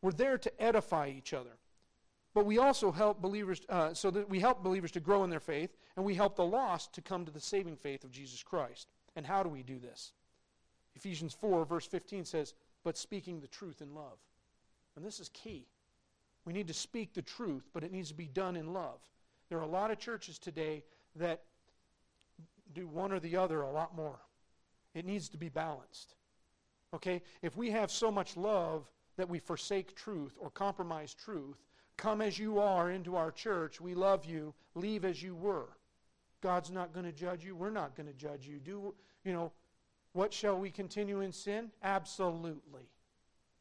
We're 0.02 0.12
there 0.12 0.38
to 0.38 0.62
edify 0.62 1.10
each 1.10 1.34
other. 1.34 1.52
But 2.34 2.46
we 2.46 2.58
also 2.58 2.92
help 2.92 3.22
believers, 3.22 3.62
uh, 3.68 3.94
so 3.94 4.10
that 4.12 4.30
we 4.30 4.40
help 4.40 4.64
believers 4.64 4.92
to 4.92 5.00
grow 5.00 5.24
in 5.24 5.30
their 5.30 5.42
faith, 5.42 5.76
and 5.96 6.06
we 6.06 6.16
help 6.16 6.36
the 6.36 6.46
lost 6.46 6.94
to 6.94 7.02
come 7.02 7.26
to 7.26 7.32
the 7.32 7.42
saving 7.42 7.76
faith 7.76 8.04
of 8.04 8.12
Jesus 8.12 8.42
Christ. 8.42 8.88
And 9.16 9.26
how 9.26 9.44
do 9.44 9.50
we 9.50 9.64
do 9.64 9.80
this? 9.80 10.14
Ephesians 10.96 11.34
4, 11.34 11.66
verse 11.66 11.86
15 11.86 12.24
says, 12.24 12.54
But 12.84 12.98
speaking 12.98 13.40
the 13.40 13.48
truth 13.48 13.82
in 13.82 13.94
love. 13.94 14.18
And 14.96 15.06
this 15.06 15.20
is 15.20 15.30
key. 15.30 15.68
We 16.46 16.54
need 16.54 16.68
to 16.68 16.74
speak 16.74 17.14
the 17.14 17.22
truth, 17.22 17.70
but 17.74 17.84
it 17.84 17.92
needs 17.92 18.10
to 18.10 18.16
be 18.16 18.28
done 18.28 18.56
in 18.56 18.74
love. 18.74 19.00
There 19.50 19.60
are 19.60 19.64
a 19.64 19.68
lot 19.68 19.92
of 19.92 20.00
churches 20.00 20.40
today 20.40 20.84
that 21.18 21.44
do 22.74 22.88
one 22.88 23.12
or 23.12 23.20
the 23.20 23.36
other 23.36 23.62
a 23.62 23.72
lot 23.72 23.96
more. 23.96 24.20
It 24.94 25.06
needs 25.06 25.30
to 25.30 25.38
be 25.38 25.50
balanced. 25.50 26.16
Okay? 26.94 27.22
If 27.42 27.56
we 27.56 27.72
have 27.72 27.92
so 27.92 28.12
much 28.12 28.36
love 28.36 28.90
that 29.18 29.30
we 29.30 29.40
forsake 29.40 29.96
truth 29.96 30.38
or 30.40 30.50
compromise 30.50 31.14
truth, 31.14 31.58
come 31.98 32.22
as 32.22 32.38
you 32.38 32.60
are 32.60 32.92
into 32.92 33.16
our 33.16 33.32
church, 33.32 33.80
we 33.80 33.94
love 33.94 34.26
you, 34.26 34.54
leave 34.76 35.06
as 35.06 35.22
you 35.22 35.36
were. 35.36 35.70
God's 36.42 36.72
not 36.72 36.94
going 36.94 37.06
to 37.06 37.12
judge 37.12 37.44
you, 37.44 37.56
we're 37.56 37.70
not 37.70 37.96
going 37.96 38.08
to 38.08 38.14
judge 38.14 38.48
you. 38.48 38.60
Do 38.60 38.94
you 39.24 39.34
know 39.34 39.52
what 40.14 40.34
shall 40.34 40.60
we 40.60 40.72
continue 40.72 41.22
in 41.22 41.32
sin? 41.32 41.72
Absolutely 41.84 42.90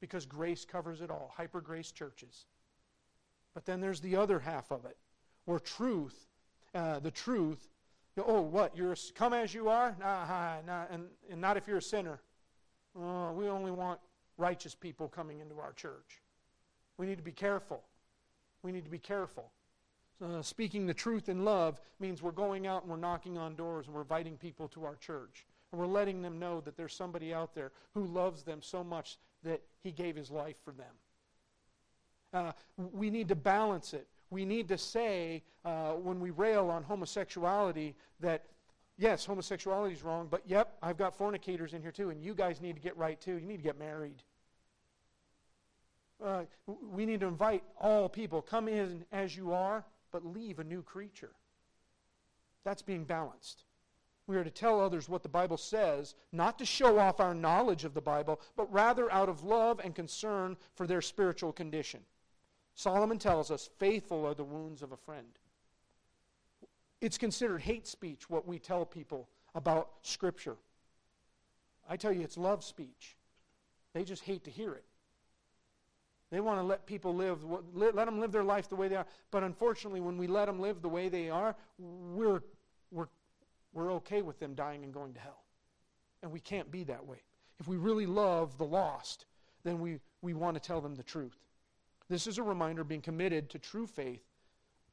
because 0.00 0.24
grace 0.26 0.64
covers 0.64 1.00
it 1.00 1.10
all. 1.10 1.32
Hyper 1.36 1.60
grace 1.60 1.92
churches. 1.92 2.46
But 3.54 3.66
then 3.66 3.80
there's 3.80 4.00
the 4.00 4.16
other 4.16 4.38
half 4.38 4.70
of 4.70 4.84
it, 4.84 4.96
where 5.44 5.58
truth, 5.58 6.26
uh, 6.74 7.00
the 7.00 7.10
truth, 7.10 7.68
oh, 8.18 8.40
what? 8.40 8.76
You're 8.76 8.96
come 9.14 9.32
as 9.32 9.54
you 9.54 9.68
are, 9.68 9.96
nah, 9.98 10.60
nah, 10.66 10.84
and, 10.90 11.04
and 11.30 11.40
not 11.40 11.56
if 11.56 11.66
you're 11.66 11.78
a 11.78 11.82
sinner. 11.82 12.20
Uh, 12.98 13.32
we 13.32 13.48
only 13.48 13.70
want 13.70 14.00
righteous 14.36 14.74
people 14.74 15.08
coming 15.08 15.40
into 15.40 15.58
our 15.58 15.72
church. 15.72 16.22
We 16.98 17.06
need 17.06 17.18
to 17.18 17.24
be 17.24 17.32
careful. 17.32 17.82
We 18.62 18.72
need 18.72 18.84
to 18.84 18.90
be 18.90 18.98
careful. 18.98 19.50
Uh, 20.22 20.42
speaking 20.42 20.86
the 20.86 20.94
truth 20.94 21.28
in 21.28 21.44
love 21.44 21.80
means 21.98 22.22
we're 22.22 22.30
going 22.30 22.66
out 22.66 22.82
and 22.82 22.90
we're 22.90 22.98
knocking 22.98 23.38
on 23.38 23.54
doors 23.54 23.86
and 23.86 23.94
we're 23.94 24.02
inviting 24.02 24.36
people 24.36 24.68
to 24.68 24.84
our 24.84 24.96
church. 24.96 25.46
And 25.72 25.80
we're 25.80 25.86
letting 25.86 26.20
them 26.20 26.38
know 26.38 26.60
that 26.62 26.76
there's 26.76 26.94
somebody 26.94 27.32
out 27.32 27.54
there 27.54 27.72
who 27.94 28.04
loves 28.04 28.42
them 28.42 28.60
so 28.60 28.84
much 28.84 29.18
that 29.44 29.62
he 29.82 29.92
gave 29.92 30.16
his 30.16 30.30
life 30.30 30.56
for 30.64 30.72
them. 30.72 30.94
Uh, 32.32 32.52
we 32.92 33.08
need 33.08 33.28
to 33.28 33.36
balance 33.36 33.94
it. 33.94 34.06
We 34.30 34.44
need 34.44 34.68
to 34.68 34.78
say, 34.78 35.42
uh, 35.64 35.92
when 35.92 36.20
we 36.20 36.30
rail 36.30 36.70
on 36.70 36.84
homosexuality, 36.84 37.94
that 38.20 38.44
yes, 38.96 39.24
homosexuality 39.24 39.94
is 39.94 40.04
wrong, 40.04 40.28
but 40.30 40.42
yep, 40.46 40.76
I've 40.82 40.96
got 40.96 41.16
fornicators 41.16 41.74
in 41.74 41.82
here 41.82 41.90
too, 41.90 42.10
and 42.10 42.22
you 42.22 42.34
guys 42.34 42.60
need 42.60 42.76
to 42.76 42.82
get 42.82 42.96
right 42.96 43.20
too. 43.20 43.38
You 43.38 43.46
need 43.46 43.56
to 43.56 43.62
get 43.62 43.78
married. 43.78 44.22
Uh, 46.24 46.42
we 46.92 47.06
need 47.06 47.20
to 47.20 47.26
invite 47.26 47.64
all 47.80 48.08
people. 48.08 48.42
Come 48.42 48.68
in 48.68 49.04
as 49.10 49.36
you 49.36 49.52
are, 49.52 49.84
but 50.12 50.24
leave 50.24 50.58
a 50.58 50.64
new 50.64 50.82
creature. 50.82 51.30
That's 52.64 52.82
being 52.82 53.04
balanced. 53.04 53.64
We 54.26 54.36
are 54.36 54.44
to 54.44 54.50
tell 54.50 54.80
others 54.80 55.08
what 55.08 55.22
the 55.22 55.28
Bible 55.28 55.56
says, 55.56 56.14
not 56.30 56.58
to 56.58 56.64
show 56.64 56.98
off 56.98 57.18
our 57.20 57.34
knowledge 57.34 57.84
of 57.84 57.94
the 57.94 58.00
Bible, 58.00 58.40
but 58.54 58.72
rather 58.72 59.10
out 59.10 59.28
of 59.28 59.42
love 59.42 59.80
and 59.82 59.94
concern 59.94 60.56
for 60.74 60.86
their 60.86 61.02
spiritual 61.02 61.52
condition. 61.52 62.00
Solomon 62.80 63.18
tells 63.18 63.50
us, 63.50 63.68
faithful 63.78 64.24
are 64.24 64.32
the 64.32 64.42
wounds 64.42 64.80
of 64.82 64.92
a 64.92 64.96
friend. 64.96 65.26
It's 67.02 67.18
considered 67.18 67.60
hate 67.60 67.86
speech 67.86 68.30
what 68.30 68.48
we 68.48 68.58
tell 68.58 68.86
people 68.86 69.28
about 69.54 69.90
Scripture. 70.00 70.56
I 71.86 71.98
tell 71.98 72.10
you, 72.10 72.22
it's 72.22 72.38
love 72.38 72.64
speech. 72.64 73.16
They 73.92 74.02
just 74.02 74.24
hate 74.24 74.44
to 74.44 74.50
hear 74.50 74.72
it. 74.72 74.84
They 76.30 76.40
want 76.40 76.58
to 76.58 76.62
let 76.62 76.86
people 76.86 77.14
live, 77.14 77.44
let 77.74 77.94
them 77.94 78.18
live 78.18 78.32
their 78.32 78.44
life 78.44 78.70
the 78.70 78.76
way 78.76 78.88
they 78.88 78.96
are. 78.96 79.06
But 79.30 79.42
unfortunately, 79.42 80.00
when 80.00 80.16
we 80.16 80.26
let 80.26 80.46
them 80.46 80.58
live 80.58 80.80
the 80.80 80.88
way 80.88 81.10
they 81.10 81.28
are, 81.28 81.54
we're, 81.78 82.40
we're 82.90 83.08
we're 83.72 83.92
okay 83.94 84.22
with 84.22 84.38
them 84.40 84.54
dying 84.54 84.84
and 84.84 84.92
going 84.92 85.12
to 85.14 85.20
hell. 85.20 85.42
And 86.22 86.32
we 86.32 86.40
can't 86.40 86.70
be 86.70 86.84
that 86.84 87.06
way. 87.06 87.22
If 87.58 87.68
we 87.68 87.76
really 87.76 88.06
love 88.06 88.58
the 88.58 88.64
lost, 88.64 89.26
then 89.64 89.80
we, 89.80 90.00
we 90.22 90.34
want 90.34 90.54
to 90.54 90.60
tell 90.60 90.80
them 90.80 90.94
the 90.94 91.02
truth. 91.02 91.36
This 92.10 92.26
is 92.26 92.36
a 92.36 92.42
reminder 92.42 92.84
being 92.84 93.00
committed 93.00 93.48
to 93.50 93.58
true 93.58 93.86
faith. 93.86 94.24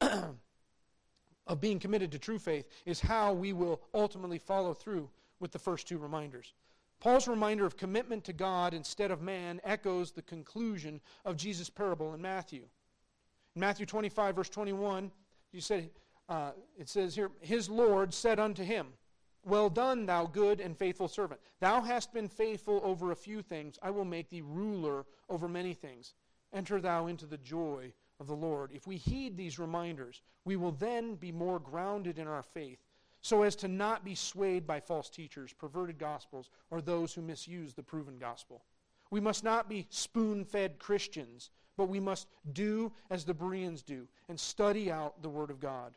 of 1.48 1.60
being 1.60 1.78
committed 1.78 2.12
to 2.12 2.18
true 2.18 2.38
faith 2.38 2.68
is 2.86 3.00
how 3.00 3.32
we 3.32 3.52
will 3.52 3.80
ultimately 3.94 4.38
follow 4.38 4.72
through 4.72 5.08
with 5.40 5.50
the 5.50 5.58
first 5.58 5.88
two 5.88 5.98
reminders. 5.98 6.52
Paul's 7.00 7.28
reminder 7.28 7.64
of 7.64 7.76
commitment 7.76 8.24
to 8.24 8.32
God 8.32 8.74
instead 8.74 9.10
of 9.10 9.22
man 9.22 9.60
echoes 9.64 10.12
the 10.12 10.22
conclusion 10.22 11.00
of 11.24 11.36
Jesus' 11.36 11.70
parable 11.70 12.14
in 12.14 12.20
Matthew. 12.20 12.62
In 13.54 13.60
Matthew 13.60 13.86
25, 13.86 14.36
verse 14.36 14.48
21, 14.48 15.10
he 15.50 15.60
said, 15.60 15.90
uh, 16.28 16.50
it 16.76 16.88
says 16.88 17.14
here, 17.14 17.30
His 17.40 17.70
Lord 17.70 18.12
said 18.12 18.38
unto 18.38 18.62
him, 18.62 18.88
Well 19.44 19.70
done, 19.70 20.06
thou 20.06 20.26
good 20.26 20.60
and 20.60 20.76
faithful 20.76 21.08
servant. 21.08 21.40
Thou 21.60 21.80
hast 21.80 22.12
been 22.12 22.28
faithful 22.28 22.80
over 22.84 23.10
a 23.10 23.16
few 23.16 23.42
things. 23.42 23.78
I 23.82 23.90
will 23.90 24.04
make 24.04 24.28
thee 24.28 24.42
ruler 24.44 25.06
over 25.30 25.48
many 25.48 25.72
things. 25.72 26.14
Enter 26.52 26.80
thou 26.80 27.06
into 27.06 27.26
the 27.26 27.38
joy 27.38 27.92
of 28.20 28.26
the 28.26 28.34
Lord. 28.34 28.70
If 28.72 28.86
we 28.86 28.96
heed 28.96 29.36
these 29.36 29.58
reminders, 29.58 30.22
we 30.44 30.56
will 30.56 30.72
then 30.72 31.14
be 31.14 31.32
more 31.32 31.58
grounded 31.58 32.18
in 32.18 32.26
our 32.26 32.42
faith, 32.42 32.78
so 33.20 33.42
as 33.42 33.56
to 33.56 33.68
not 33.68 34.04
be 34.04 34.14
swayed 34.14 34.66
by 34.66 34.80
false 34.80 35.10
teachers, 35.10 35.52
perverted 35.52 35.98
gospels, 35.98 36.50
or 36.70 36.80
those 36.80 37.12
who 37.12 37.22
misuse 37.22 37.74
the 37.74 37.82
proven 37.82 38.18
gospel. 38.18 38.62
We 39.10 39.20
must 39.20 39.44
not 39.44 39.68
be 39.68 39.86
spoon 39.90 40.44
fed 40.44 40.78
Christians, 40.78 41.50
but 41.76 41.88
we 41.88 42.00
must 42.00 42.26
do 42.52 42.92
as 43.10 43.24
the 43.24 43.34
Bereans 43.34 43.82
do 43.82 44.08
and 44.28 44.38
study 44.38 44.90
out 44.90 45.22
the 45.22 45.28
Word 45.28 45.50
of 45.50 45.60
God. 45.60 45.94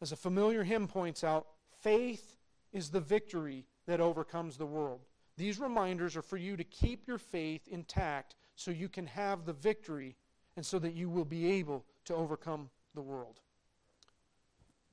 As 0.00 0.12
a 0.12 0.16
familiar 0.16 0.64
hymn 0.64 0.88
points 0.88 1.24
out, 1.24 1.46
faith 1.80 2.36
is 2.72 2.90
the 2.90 3.00
victory 3.00 3.64
that 3.86 4.00
overcomes 4.00 4.56
the 4.56 4.66
world. 4.66 5.00
These 5.36 5.60
reminders 5.60 6.16
are 6.16 6.22
for 6.22 6.36
you 6.36 6.56
to 6.56 6.64
keep 6.64 7.06
your 7.06 7.18
faith 7.18 7.66
intact 7.68 8.34
so 8.56 8.70
you 8.70 8.88
can 8.88 9.06
have 9.06 9.44
the 9.44 9.52
victory 9.52 10.16
and 10.56 10.64
so 10.64 10.78
that 10.78 10.94
you 10.94 11.08
will 11.08 11.24
be 11.24 11.50
able 11.52 11.84
to 12.04 12.14
overcome 12.14 12.70
the 12.94 13.02
world. 13.02 13.40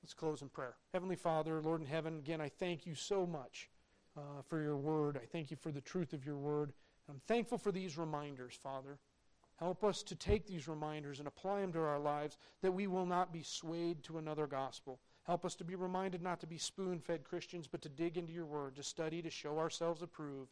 Let's 0.04 0.14
close 0.14 0.42
in 0.42 0.50
prayer. 0.50 0.76
Heavenly 0.94 1.16
Father, 1.16 1.62
Lord 1.62 1.82
in 1.82 1.88
heaven, 1.88 2.18
again, 2.18 2.42
I 2.42 2.50
thank 2.50 2.88
you 2.88 2.96
so 2.96 3.28
much 3.28 3.70
uh, 4.18 4.42
for 4.48 4.62
your 4.62 4.78
word. 4.78 5.20
I 5.22 5.26
thank 5.26 5.52
you 5.52 5.58
for 5.58 5.72
the 5.72 5.82
truth 5.82 6.14
of 6.14 6.26
your 6.26 6.38
word. 6.38 6.74
I'm 7.08 7.22
thankful 7.28 7.58
for 7.58 7.72
these 7.72 7.98
reminders, 7.98 8.58
Father. 8.62 8.98
Help 9.58 9.84
us 9.84 10.02
to 10.02 10.16
take 10.16 10.48
these 10.48 10.68
reminders 10.68 11.20
and 11.20 11.28
apply 11.28 11.62
them 11.62 11.72
to 11.74 11.80
our 11.80 12.00
lives 12.00 12.38
that 12.64 12.72
we 12.72 12.88
will 12.88 13.06
not 13.06 13.32
be 13.32 13.44
swayed 13.44 14.02
to 14.04 14.18
another 14.18 14.48
gospel. 14.48 15.00
Help 15.24 15.46
us 15.46 15.54
to 15.54 15.64
be 15.64 15.76
reminded 15.76 16.20
not 16.24 16.40
to 16.40 16.48
be 16.48 16.58
spoon 16.58 17.00
fed 17.00 17.24
Christians, 17.24 17.68
but 17.68 17.84
to 17.84 17.90
dig 17.90 18.18
into 18.18 18.34
your 18.34 18.48
word, 18.48 18.76
to 18.78 18.84
study, 18.84 19.22
to 19.22 19.30
show 19.30 19.60
ourselves 19.60 20.02
approved, 20.02 20.50